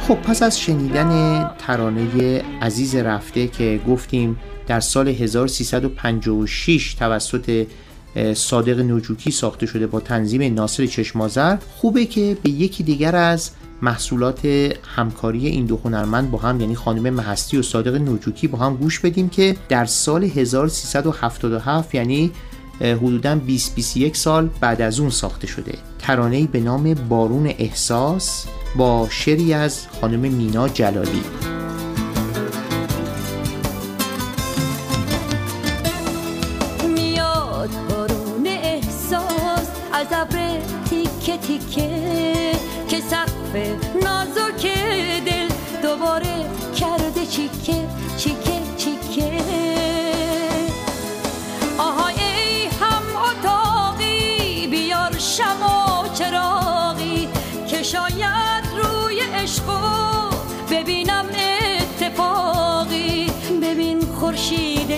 خب 0.09 0.15
پس 0.15 0.43
از 0.43 0.61
شنیدن 0.61 1.51
ترانه 1.59 2.43
عزیز 2.63 2.95
رفته 2.97 3.49
که 3.49 3.81
گفتیم 3.89 4.37
در 4.67 4.81
سال 4.81 5.09
1356 5.09 6.95
توسط 6.95 7.67
صادق 8.35 8.81
نوجوکی 8.81 9.31
ساخته 9.31 9.67
شده 9.67 9.87
با 9.87 10.01
تنظیم 10.01 10.55
ناصر 10.55 10.87
چشمازر 10.87 11.57
خوبه 11.77 12.05
که 12.05 12.37
به 12.43 12.51
یکی 12.51 12.83
دیگر 12.83 13.17
از 13.17 13.51
محصولات 13.83 14.47
همکاری 14.97 15.47
این 15.47 15.67
دو 15.67 15.81
هنرمند 15.85 16.31
با 16.31 16.39
هم 16.39 16.61
یعنی 16.61 16.75
خانم 16.75 17.15
مهستی 17.15 17.57
و 17.57 17.63
صادق 17.63 17.95
نوجوکی 17.95 18.49
با 18.49 18.59
هم 18.59 18.77
گوش 18.77 18.99
بدیم 19.01 19.29
که 19.29 19.57
در 19.69 19.85
سال 19.85 20.25
1377 20.25 21.95
یعنی 21.95 22.33
حدوداً 22.81 23.41
20-21 23.49 24.17
سال 24.17 24.51
بعد 24.61 24.83
از 24.83 25.01
اون 25.01 25.11
ساخته 25.11 25.47
شده. 25.47 25.73
ترانه‌ای 25.99 26.47
به 26.47 26.61
نام 26.61 26.95
بارون 26.95 27.47
احساس 27.59 28.47
با 28.77 29.07
شعری 29.11 29.55
از 29.55 29.87
خانم 30.01 30.21
مینا 30.21 30.69
جلالی. 30.69 31.23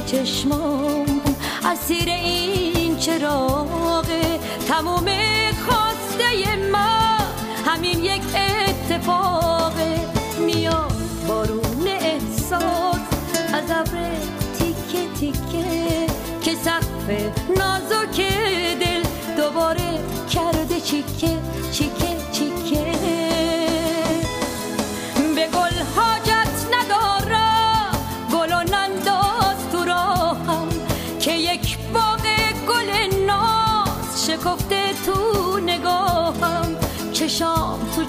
چشمام 0.06 1.20
اسیر 1.64 2.08
این 2.08 2.98
چراغه 2.98 4.38
تموم 4.68 5.06
خواسته 5.66 6.56
ما 6.72 7.18
همین 7.66 8.04
یک 8.04 8.22
اتفاقه 8.34 10.00
میاد 10.46 10.92
بارون 11.28 11.88
احساس 11.88 13.00
از 13.54 13.70
ابر 13.70 14.10
تیکه 14.58 15.08
تیکه 15.20 16.06
که 16.42 16.54
سقف 16.54 17.10
نازک 17.58 18.16
دل 18.80 19.02
دوباره 19.36 19.98
کرده 20.30 20.80
چیکه 20.80 21.38
چیکه 21.72 22.16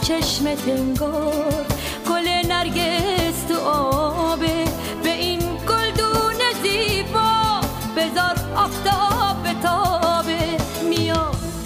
چشم 0.08 0.56
تنگار 0.56 1.66
گل 2.10 2.28
نرگس 2.50 3.44
تو 3.48 3.60
آبه. 3.60 4.66
به 5.04 5.10
این 5.10 5.40
گلدون 5.40 6.42
زیبا 6.64 7.62
بذار 7.98 8.36
آفتاب 8.56 9.38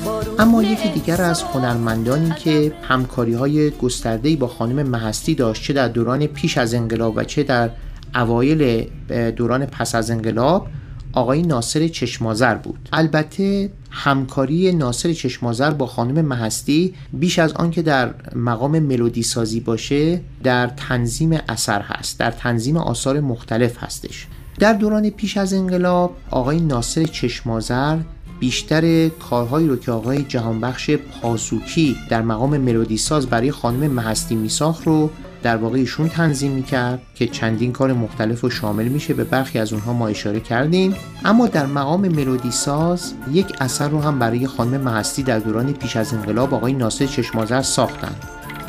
بارون 0.06 0.40
اما 0.40 0.64
یکی 0.64 0.90
دیگر 0.90 1.22
از 1.22 1.44
هنرمندانی 1.44 2.32
که 2.32 2.74
همکاری 2.82 3.34
های 3.34 3.70
گسترده‌ای 3.70 4.36
با 4.36 4.48
خانم 4.48 4.88
محستی 4.88 5.36
داشت 5.36 5.64
چه 5.64 5.74
در 5.74 5.88
دوران 5.88 6.28
پیش 6.28 6.58
از 6.58 6.74
انقلاب 6.74 7.14
و 7.18 7.24
چه 7.24 7.44
در 7.44 7.70
اوایل 8.16 8.90
دوران 9.36 9.66
پس 9.66 9.96
از 9.96 10.12
انقلاب 10.12 10.68
آقای 11.14 11.42
ناصر 11.42 11.88
چشمازر 11.88 12.56
بود. 12.56 12.90
البته 12.94 13.72
همکاری 13.92 14.72
ناصر 14.72 15.14
چشمازر 15.14 15.72
با 15.72 15.86
خانم 15.88 16.26
محستی 16.26 16.94
بیش 17.14 17.40
از 17.40 17.54
آن 17.54 17.72
که 17.72 17.82
در 17.82 18.14
مقام 18.36 18.80
ملودی 18.80 19.24
سازی 19.24 19.60
باشه 19.60 20.22
در 20.44 20.68
تنظیم 20.68 21.40
اثر 21.50 21.82
هست 21.82 22.20
در 22.20 22.32
تنظیم 22.32 22.78
آثار 22.78 23.20
مختلف 23.20 23.84
هستش. 23.84 24.28
در 24.60 24.74
دوران 24.74 25.10
پیش 25.10 25.38
از 25.38 25.54
انقلاب 25.54 26.18
آقای 26.32 26.60
ناصر 26.60 27.04
چشمازر 27.04 27.98
بیشتر 28.40 29.10
کارهایی 29.10 29.68
رو 29.68 29.76
که 29.76 29.92
آقای 29.92 30.24
جهانبخش 30.24 30.90
پاسوکی 30.90 31.96
در 32.10 32.22
مقام 32.22 32.58
ملودی 32.58 32.98
ساز 32.98 33.28
برای 33.28 33.52
خانم 33.52 33.92
محستی 33.92 34.36
میساخت 34.36 34.88
رو 34.88 35.10
در 35.44 35.58
واقع 35.58 35.78
ایشون 35.78 36.10
تنظیم 36.10 36.52
می‌کرد 36.52 37.02
که 37.16 37.28
چندین 37.28 37.72
کار 37.72 37.94
مختلف 37.94 38.42
رو 38.42 38.50
شامل 38.50 38.88
میشه 38.88 39.14
به 39.14 39.24
برخی 39.24 39.60
از 39.60 39.74
اونها 39.74 39.94
ما 39.94 40.08
اشاره 40.08 40.40
کردیم. 40.40 40.96
اما 41.26 41.48
در 41.48 41.66
مقام 41.66 42.08
ملودی 42.08 42.52
ساز 42.52 43.14
یک 43.32 43.56
اثر 43.62 43.90
رو 43.90 44.02
هم 44.02 44.20
برای 44.20 44.48
خانم 44.48 44.82
محستی 44.82 45.24
در 45.24 45.40
دوران 45.40 45.74
پیش 45.74 45.98
از 45.98 46.14
انقلاب 46.14 46.54
آقای 46.54 46.74
ناصر 46.74 47.06
چشمازر 47.06 47.62
ساختن. 47.62 48.16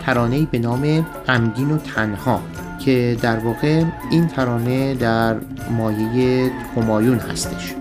ترانه‌ای 0.06 0.48
به 0.50 0.58
نام 0.58 1.06
غمگین 1.26 1.70
و 1.70 1.78
تنها 1.78 2.40
که 2.84 3.16
در 3.22 3.38
واقع 3.38 3.84
این 4.10 4.28
ترانه 4.28 4.94
در 4.94 5.36
مایه 5.70 6.50
همایون 6.76 7.18
هستش. 7.18 7.74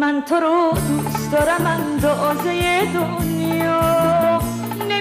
من 0.00 0.22
تو 0.28 0.34
رو 0.34 0.72
دوست 0.88 1.32
دارم 1.32 1.80
دنیا. 2.02 3.39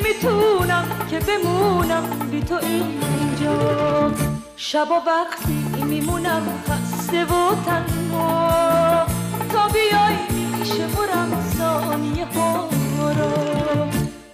نمی‌تونم 0.10 0.86
که 1.10 1.20
بمونم 1.20 2.03
بی 2.32 2.41
تو 2.41 2.55
اینجا. 2.55 4.12
شب 4.55 4.88
و 4.91 4.93
وقتی 5.10 5.84
میمونم 5.84 6.41
خسته 6.68 7.26
و 7.26 7.55
تنها. 7.66 9.05
تا 9.53 9.68
بیای 9.68 10.16
میشه 10.60 10.88
برم 10.88 11.49
ثانیه 11.57 12.26
ها 12.26 12.70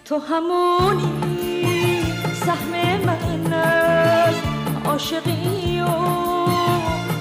تو 0.06 0.20
همونی 0.20 2.04
سهم 2.46 2.72
من 3.06 3.54
از 3.54 4.36
عاشقی 4.86 5.82
و 5.82 5.88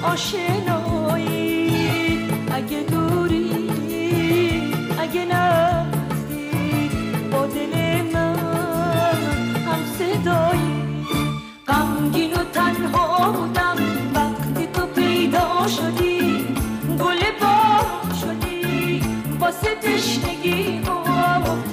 آشنایی. 0.07 1.75
اگه 2.53 2.81
دوری 2.81 3.71
اگه 4.99 5.25
نزدیک 5.25 6.93
با 7.31 7.47
دل 7.47 7.84
صدایی 9.99 10.85
غمگین 11.69 12.33
و 12.33 12.45
تنها 12.53 13.33
بودم 13.33 13.77
وقتی 14.15 14.67
تو 14.67 14.87
پیدا 14.87 15.67
شدی 15.69 16.47
گل 17.01 17.21
بار 17.41 18.15
شدی 18.21 19.03
واسه 19.41 19.75
تشنگی 19.83 20.81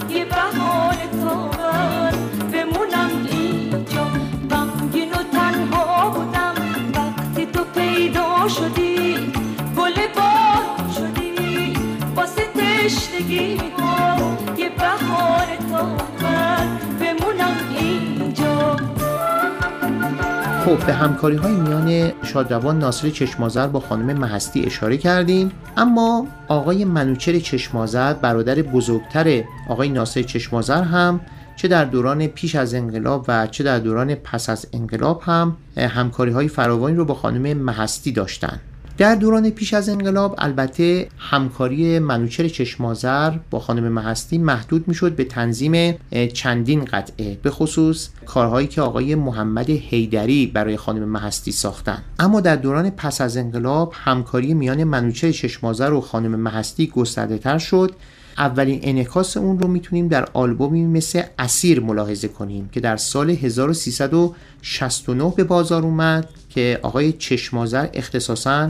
یه 0.10 0.26
بهار 0.26 0.95
تا 1.22 1.36
من 1.36 2.12
بمونم 2.52 3.12
اینجا 3.32 4.08
غمگین 4.52 5.12
و 5.12 5.24
تنها 5.32 6.10
بودم 6.10 6.56
وقتی 6.95 7.45
تو 7.45 7.64
پیدا 7.64 8.47
شدی 8.47 9.16
گل 9.78 10.08
بار 10.16 10.89
شدی 10.95 11.74
واسه 12.16 12.41
تشنگی 12.56 13.60
یه 14.58 14.70
بهار 14.70 15.47
تا 15.72 15.86
من 16.22 16.81
خب 20.66 20.86
به 20.86 20.93
همکاری 20.93 21.36
های 21.36 21.51
میان 21.51 22.12
شادروان 22.24 22.80
ناصر 22.80 23.09
چشمازر 23.09 23.68
با 23.68 23.80
خانم 23.80 24.18
محستی 24.18 24.66
اشاره 24.66 24.97
کردیم. 24.97 25.51
اما 25.78 26.28
آقای 26.47 26.86
منوچر 26.86 27.39
چشمازر 27.39 28.14
برادر 28.14 28.55
بزرگتر 28.55 29.43
آقای 29.70 29.89
ناصر 29.89 30.22
چشمازر 30.22 30.84
هم 30.84 31.20
چه 31.55 31.68
در 31.68 31.86
دوران 31.86 32.28
پیش 32.28 32.55
از 32.55 32.74
انقلاب 32.74 33.26
و 33.28 33.47
چه 33.47 33.64
در 33.64 33.80
دوران 33.80 34.16
پس 34.16 34.49
از 34.49 34.68
انقلاب 34.74 35.22
هم 35.26 35.57
همکاری 35.78 36.32
های 36.32 36.47
فراوانی 36.47 36.95
رو 36.95 37.05
با 37.05 37.14
خانم 37.14 37.57
محستی 37.57 38.12
داشتن. 38.12 38.59
در 39.02 39.16
دوران 39.16 39.49
پیش 39.49 39.74
از 39.74 39.89
انقلاب 39.89 40.36
البته 40.38 41.08
همکاری 41.18 41.99
منوچر 41.99 42.47
چشمازر 42.47 43.32
با 43.49 43.60
خانم 43.60 43.88
محستی 43.88 44.38
محدود 44.38 44.88
می‌شد 44.88 45.16
به 45.16 45.24
تنظیم 45.24 45.95
چندین 46.34 46.86
قطعه 46.86 47.38
به 47.43 47.52
خصوص 47.52 48.10
کارهایی 48.26 48.68
که 48.68 48.82
آقای 48.82 49.16
محمد 49.16 49.70
حیدری 49.70 50.47
برای 50.47 50.78
خانم 50.78 51.10
محستی 51.10 51.52
ساختن. 51.52 52.04
اما 52.20 52.41
در 52.41 52.56
دوران 52.56 52.89
پس 52.89 53.22
از 53.22 53.38
انقلاب 53.38 53.93
همکاری 53.95 54.54
میان 54.54 54.84
منوچر 54.84 55.32
چشمازر 55.32 55.93
و 55.93 56.02
خانم 56.02 56.36
محستی 56.36 56.88
گسترده 56.88 57.38
تر 57.38 57.58
شد. 57.58 57.91
اولین 58.38 58.80
انعکاس 58.84 59.38
اون 59.38 59.60
رو 59.60 59.68
می‌تونیم 59.68 60.08
در 60.08 60.28
آلبومی 60.34 60.86
مثل 60.86 61.22
اسیر 61.39 61.80
ملاحظه 61.80 62.28
کنیم 62.28 62.70
که 62.72 62.80
در 62.80 62.97
سال 62.97 63.30
1369 63.30 65.34
به 65.36 65.43
بازار 65.43 65.84
اومد 65.84 66.30
که 66.49 66.80
آقای 66.82 67.14
چشمازر 67.14 67.88
اختصاصا 67.93 68.70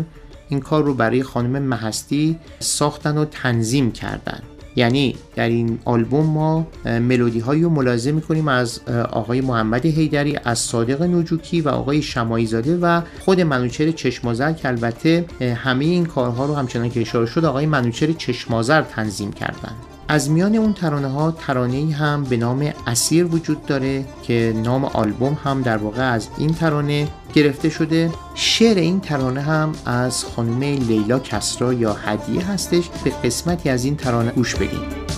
این 0.52 0.60
کار 0.60 0.84
رو 0.84 0.94
برای 0.94 1.24
خانم 1.24 1.62
محستی 1.62 2.40
ساختن 2.60 3.18
و 3.18 3.26
تنظیم 3.26 3.92
کردن. 3.92 4.40
یعنی 4.76 5.16
در 5.36 5.50
این 5.50 5.80
آلبوم 5.86 6.26
ما 6.26 6.68
ملودی 6.86 7.40
هایی 7.40 7.64
رو 7.64 7.70
ملاحظه 7.70 8.12
می‌کنیم 8.12 8.48
از 8.48 8.82
آقای 9.12 9.42
محمد 9.42 9.86
حیدری 9.86 10.38
از 10.46 10.60
صادق 10.60 11.02
نجوکی 11.02 11.62
و 11.62 11.70
آقای 11.70 12.02
شمایی 12.02 12.46
زاده 12.46 12.78
و 12.78 13.02
خود 13.20 13.42
منوچر 13.42 13.92
چشمازر 13.92 14.54
که 14.54 14.68
البته 14.68 15.26
همه 15.56 15.86
این 15.86 16.06
کارها 16.06 16.46
رو 16.46 16.56
همچنان 16.56 16.90
که 16.90 17.02
اشاره 17.02 17.26
شد 17.26 17.46
آقای 17.46 17.66
منوچر 17.66 18.12
چشمازر 18.12 18.82
تنظیم 18.82 19.32
کردن. 19.32 19.76
از 20.12 20.30
میان 20.32 20.56
اون 20.56 20.74
ترانه 20.74 21.08
ها 21.08 21.32
ترانه 21.32 21.96
هم 21.96 22.24
به 22.24 22.38
نام 22.38 22.74
اسیر 22.88 23.26
وجود 23.26 23.66
داره 23.66 24.06
که 24.24 24.54
نام 24.64 24.86
آلبوم 24.86 25.38
هم 25.44 25.62
در 25.62 25.78
واقع 25.78 26.14
از 26.14 26.28
این 26.38 26.54
ترانه 26.54 27.08
گرفته 27.34 27.70
شده. 27.70 28.12
شعر 28.36 28.78
این 28.78 29.00
ترانه 29.00 29.42
هم 29.42 29.74
از 29.86 30.24
خانم 30.24 30.64
لیلا 30.64 31.20
کسرا 31.20 31.74
یا 31.74 31.94
هدیه 31.94 32.48
هستش. 32.48 32.90
به 33.04 33.10
قسمتی 33.10 33.70
از 33.70 33.86
این 33.86 33.96
ترانه 33.96 34.32
گوش 34.32 34.56
بدیم 34.56 35.11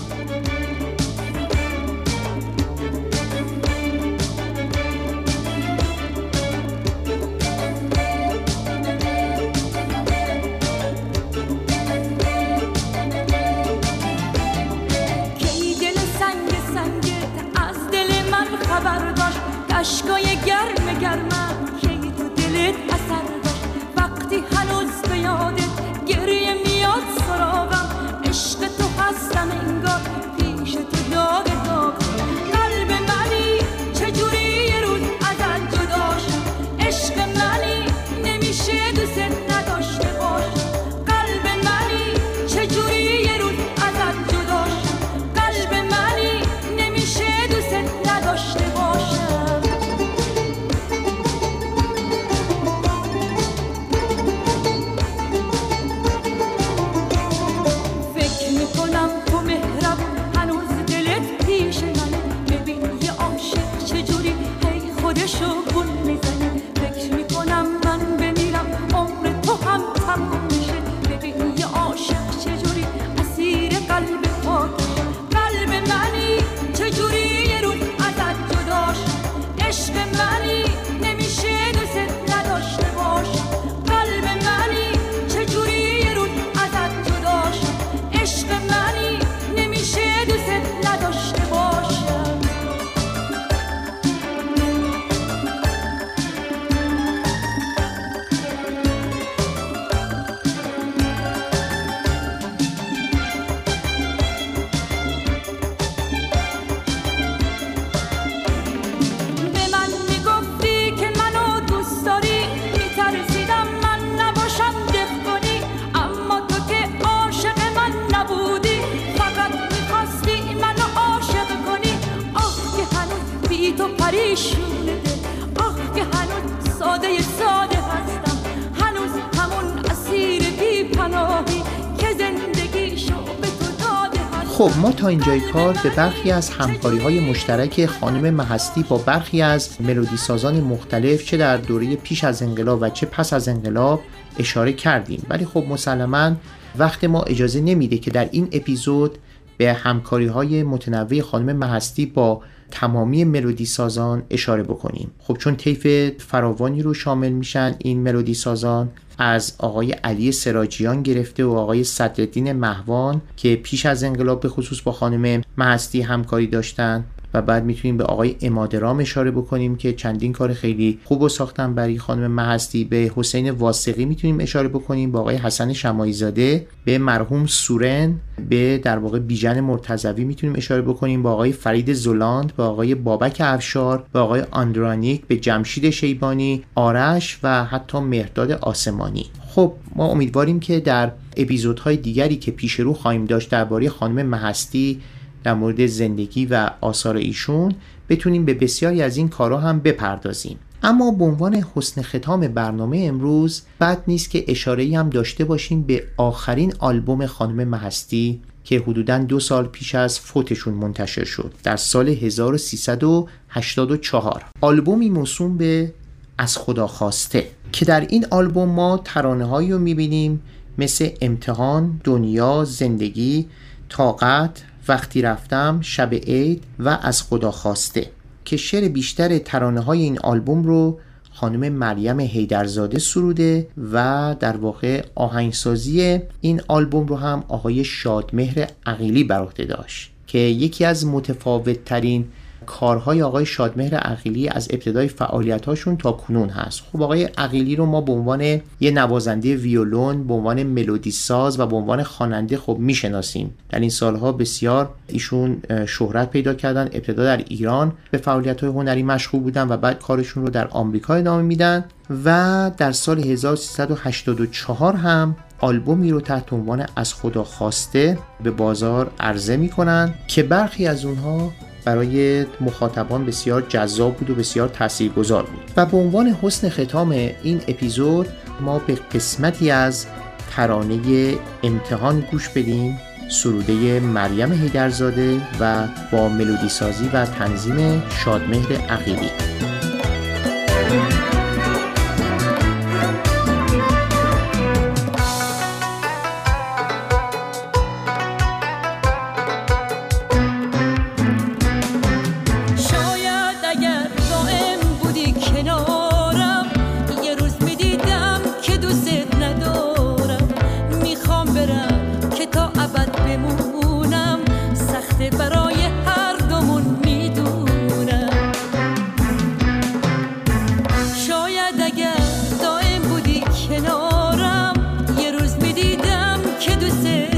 اینجای 135.14 135.40
کار 135.40 135.78
به 135.82 135.90
برخی 135.90 136.30
از 136.30 136.50
همکاری 136.50 136.98
های 136.98 137.30
مشترک 137.30 137.86
خانم 137.86 138.34
محستی 138.34 138.82
با 138.82 138.98
برخی 138.98 139.42
از 139.42 139.80
ملودی 139.80 140.16
سازان 140.16 140.60
مختلف 140.60 141.24
چه 141.24 141.36
در 141.36 141.56
دوره 141.56 141.96
پیش 141.96 142.24
از 142.24 142.42
انقلاب 142.42 142.78
و 142.82 142.90
چه 142.90 143.06
پس 143.06 143.32
از 143.32 143.48
انقلاب 143.48 144.02
اشاره 144.38 144.72
کردیم. 144.72 145.26
ولی 145.28 145.44
خب 145.44 145.64
مسلما 145.68 146.32
وقت 146.78 147.04
ما 147.04 147.22
اجازه 147.22 147.60
نمیده 147.60 147.98
که 147.98 148.10
در 148.10 148.28
این 148.32 148.48
اپیزود 148.52 149.18
به 149.56 149.72
همکاری 149.72 150.26
های 150.26 150.62
متنوع 150.62 151.20
خانم 151.20 151.56
محستی 151.56 152.06
با 152.06 152.42
تمامی 152.70 153.24
ملودی 153.24 153.66
سازان 153.66 154.22
اشاره 154.30 154.62
بکنیم. 154.62 155.10
خب 155.18 155.36
چون 155.36 155.56
طیف 155.56 156.12
فراوانی 156.22 156.82
رو 156.82 156.94
شامل 156.94 157.32
میشن 157.32 157.74
این 157.78 158.00
ملودی 158.00 158.34
سازان 158.34 158.90
از 159.18 159.54
آقای 159.58 159.92
علی 159.92 160.32
سراجیان 160.32 161.02
گرفته 161.02 161.44
و 161.44 161.50
آقای 161.52 161.84
صدرالدین 161.84 162.52
مهوان 162.52 163.22
که 163.36 163.56
پیش 163.56 163.86
از 163.86 164.04
انقلاب 164.04 164.40
به 164.40 164.48
خصوص 164.48 164.80
با 164.80 164.92
خانم 164.92 165.42
محستی 165.56 166.02
همکاری 166.02 166.46
داشتن. 166.46 167.04
و 167.34 167.42
بعد 167.42 167.64
می‌تونیم 167.64 167.96
به 167.96 168.04
آقای 168.04 168.36
امادرام 168.42 169.00
اشاره 169.00 169.30
بکنیم 169.30 169.76
که 169.76 169.92
چندین 169.92 170.32
کار 170.32 170.52
خیلی 170.52 170.98
خوب 171.04 171.22
و 171.22 171.28
ساختن. 171.28 171.74
برای 171.74 171.98
خانم 171.98 172.30
محستی 172.30 172.84
به 172.84 173.12
حسین 173.16 173.50
واسقی 173.50 174.04
می‌تونیم 174.04 174.40
اشاره 174.40 174.68
بکنیم 174.68 175.12
به 175.12 175.18
آقای 175.18 175.36
حسن 175.36 175.72
شمایی 175.72 176.12
زاده 176.12 176.66
به 176.84 176.98
مرحوم 176.98 177.46
سورن 177.46 178.14
به 178.48 178.78
در 178.78 178.98
واقع 178.98 179.18
بیژن 179.18 179.60
مرتضوی 179.60 180.24
می‌تونیم 180.24 180.56
اشاره 180.56 180.82
بکنیم 180.82 181.22
با 181.22 181.32
آقای 181.32 181.52
فرید 181.52 181.92
زولاند 181.92 182.56
به 182.56 182.62
آقای 182.62 182.94
بابک 182.94 183.36
افشار 183.40 184.04
به 184.12 184.18
آقای 184.18 184.42
آندرانیک 184.50 185.26
به 185.26 185.36
جمشید 185.36 185.90
شیبانی 185.90 186.62
آرش 186.74 187.38
و 187.42 187.64
حتی 187.64 187.98
مهرداد 187.98 188.50
آسمانی. 188.50 189.26
خب 189.48 189.72
ما 189.96 190.06
امیدواریم 190.06 190.60
که 190.60 190.80
در 190.80 191.12
اپیزودهای 191.36 191.96
دیگری 191.96 192.36
که 192.36 192.50
پیش 192.50 192.80
رو 192.80 192.92
خواهیم 192.92 193.24
داشت 193.24 193.50
درباره 193.50 193.88
خانم 193.88 194.26
محستی 194.26 195.00
در 195.44 195.54
مورد 195.54 195.86
زندگی 195.86 196.46
و 196.46 196.70
آثار 196.80 197.16
ایشون 197.16 197.74
بتونیم 198.08 198.44
به 198.44 198.54
بسیاری 198.54 199.02
از 199.02 199.16
این 199.16 199.28
کارها 199.28 199.58
هم 199.58 199.80
بپردازیم. 199.80 200.58
اما 200.82 201.10
به 201.10 201.24
عنوان 201.24 201.64
حسن 201.74 202.02
ختام 202.02 202.48
برنامه 202.48 203.04
امروز 203.08 203.62
بد 203.80 204.02
نیست 204.06 204.30
که 204.30 204.44
اشاره 204.48 204.98
هم 204.98 205.10
داشته 205.10 205.44
باشیم 205.44 205.82
به 205.82 206.04
آخرین 206.16 206.74
آلبوم 206.78 207.26
خانم 207.26 207.68
محستی 207.68 208.40
که 208.64 208.78
حدوداً 208.78 209.18
دو 209.18 209.40
سال 209.40 209.66
پیش 209.66 209.94
از 209.94 210.20
فوتشون 210.20 210.74
منتشر 210.74 211.24
شد 211.24 211.54
در 211.62 211.76
سال 211.76 212.08
1384 212.08 214.44
آلبومی 214.60 215.10
موسوم 215.10 215.56
به 215.56 215.92
از 216.38 216.56
خدا 216.56 216.86
خواسته 216.86 217.46
که 217.72 217.84
در 217.84 218.00
این 218.00 218.26
آلبوم 218.30 218.68
ما 218.68 219.00
ترانه 219.04 219.44
هایی 219.44 219.72
رو 219.72 219.78
می‌بینیم 219.78 220.42
مثل 220.78 221.08
امتحان، 221.20 222.00
دنیا، 222.04 222.64
زندگی، 222.64 223.48
طاقت، 223.88 224.62
وقتی 224.88 225.22
رفتم، 225.22 225.78
شب 225.82 226.14
عید 226.14 226.62
و 226.78 226.98
از 227.02 227.22
خدا 227.22 227.50
خواسته 227.50 228.10
که 228.44 228.56
شعر 228.56 228.88
بیشتر 228.88 229.38
ترانه 229.38 229.80
های 229.80 230.02
این 230.02 230.18
آلبوم 230.18 230.62
رو 230.62 230.98
خانم 231.32 231.72
مریم 231.72 232.20
هیدرزاده 232.20 232.98
سروده 232.98 233.66
و 233.92 234.36
در 234.40 234.56
واقع 234.56 235.04
آهنگسازی 235.14 236.20
این 236.40 236.60
آلبوم 236.68 237.06
رو 237.06 237.16
هم 237.16 237.44
آقای 237.48 237.84
شادمهر 237.84 238.68
عقیلی 238.86 239.24
بر 239.24 239.40
عهده 239.40 239.64
داشت 239.64 240.10
که 240.26 240.38
یکی 240.38 240.84
از 240.84 241.06
متفاوت 241.06 241.84
ترین 241.84 242.28
کارهای 242.66 243.22
آقای 243.22 243.46
شادمهر 243.46 243.94
عقیلی 243.94 244.48
از 244.48 244.68
ابتدای 244.70 245.08
فعالیتاشون 245.08 245.96
تا 245.96 246.12
کنون 246.12 246.48
هست. 246.48 246.82
خب 246.92 247.02
آقای 247.02 247.24
عقیلی 247.24 247.76
رو 247.76 247.86
ما 247.86 248.00
به 248.00 248.12
عنوان 248.12 248.60
یه 248.80 248.90
نوازنده 248.90 249.56
ویولون 249.56 250.26
به 250.26 250.34
عنوان 250.34 250.62
ملودی 250.62 251.10
ساز 251.10 251.60
و 251.60 251.66
به 251.66 251.76
عنوان 251.76 252.02
خواننده 252.02 252.56
خب 252.56 252.76
می‌شناسیم. 252.80 253.54
در 253.70 253.80
این 253.80 253.90
سالها 253.90 254.32
بسیار 254.32 254.88
ایشون 255.06 255.62
شهرت 255.86 256.30
پیدا 256.30 256.54
کردن. 256.54 256.84
ابتدا 256.84 257.24
در 257.24 257.36
ایران 257.36 257.92
به 258.10 258.18
فعالیت 258.18 258.60
های 258.60 258.70
هنری 258.70 259.02
مشغول 259.02 259.40
بودن 259.40 259.68
و 259.68 259.76
بعد 259.76 260.02
کارشون 260.02 260.42
رو 260.42 260.50
در 260.50 260.68
آمریکا 260.68 261.14
ادامه 261.14 261.42
میدن 261.42 261.84
و 262.24 262.70
در 262.78 262.92
سال 262.92 263.18
1384 263.18 264.96
هم 264.96 265.36
آلبومی 265.60 266.10
رو 266.10 266.20
تحت 266.20 266.52
عنوان 266.52 266.86
از 266.96 267.14
خدا 267.14 267.44
خواسته 267.44 268.18
به 268.42 268.50
بازار 268.50 269.10
عرضه 269.20 269.56
می‌کنن 269.56 270.14
که 270.28 270.42
برخی 270.42 270.86
از 270.86 271.04
اونها 271.04 271.52
برای 271.84 272.46
مخاطبان 272.60 273.26
بسیار 273.26 273.60
جذاب 273.68 274.16
بود 274.16 274.30
و 274.30 274.34
بسیار 274.34 274.68
تاثیرگذار 274.68 275.42
بود. 275.42 275.70
و 275.76 275.86
به 275.86 275.96
عنوان 275.96 276.36
حسن 276.42 276.68
ختام 276.68 277.10
این 277.42 277.60
اپیزود 277.68 278.28
ما 278.60 278.78
به 278.78 278.94
قسمتی 278.94 279.70
از 279.70 280.06
ترانه 280.50 281.34
امتحان 281.62 282.20
گوش 282.20 282.48
بدیم 282.48 282.98
سروده 283.28 284.00
مریم 284.00 284.52
هیدرزاده 284.52 285.40
و 285.60 285.88
با 286.12 286.28
ملودی 286.28 286.68
سازی 286.68 287.10
و 287.12 287.26
تنظیم 287.26 288.02
شادمهر 288.24 288.72
عقیلی. 288.72 289.30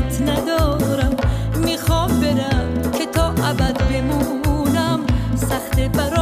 دوستت 0.09 0.29
ندارم. 0.29 1.17
می‌خوام 1.65 2.21
برم 2.21 2.91
که 2.99 3.07
تا 3.07 3.27
ابد 3.29 3.77
بمونم. 3.89 5.01
سخت 5.37 5.81
برام 5.81 6.16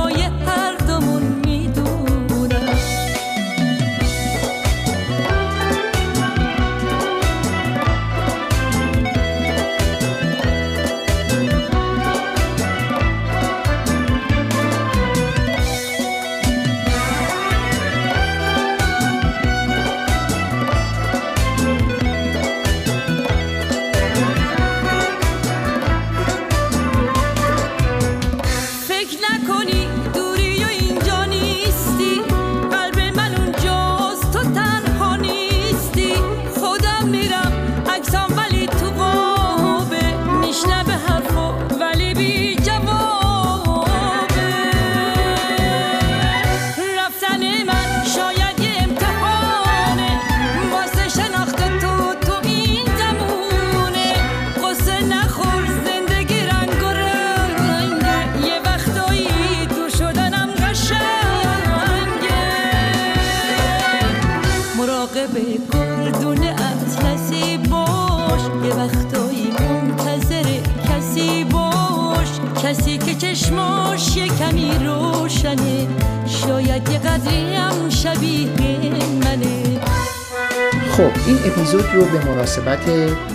اپیزود 81.47 81.85
رو 81.95 82.05
به 82.05 82.27
مناسبت 82.27 82.81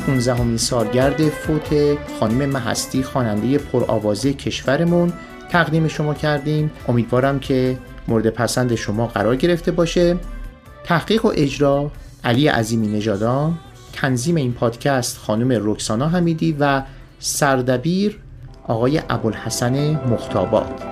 15 0.05 0.33
همین 0.35 0.57
سالگرد 0.57 1.29
فوت 1.29 1.97
خانم 2.19 2.49
محستی 2.49 3.03
خواننده 3.03 3.57
پرآوازه 3.57 4.33
کشورمون 4.33 5.13
تقدیم 5.49 5.87
شما 5.87 6.13
کردیم. 6.13 6.71
امیدوارم 6.87 7.39
که 7.39 7.77
مورد 8.07 8.29
پسند 8.29 8.75
شما 8.75 9.07
قرار 9.07 9.35
گرفته 9.35 9.71
باشه. 9.71 10.17
تحقیق 10.83 11.25
و 11.25 11.31
اجرا 11.35 11.91
علی 12.23 12.47
عظیمی 12.47 12.87
نژادان 12.87 13.57
تنظیم 13.93 14.35
این 14.35 14.53
پادکست 14.53 15.17
خانم 15.17 15.71
رکسانا 15.71 16.07
حمیدی 16.07 16.55
و 16.59 16.83
سردبیر 17.19 18.19
آقای 18.67 19.01
ابوالحسن 19.09 19.91
مختابات 19.91 20.88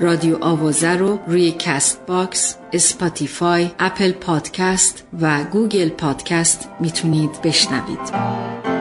رادیو 0.00 0.44
آوازه 0.44 0.96
رو 0.96 1.18
روی 1.26 1.54
Castbox، 1.58 2.56
Spotify، 2.72 3.70
Apple 3.78 4.12
Podcast 4.12 5.04
و 5.20 5.44
Google 5.44 5.88
Podcast 5.88 6.68
می‌تونید 6.80 7.42
بشنوید. 7.42 8.77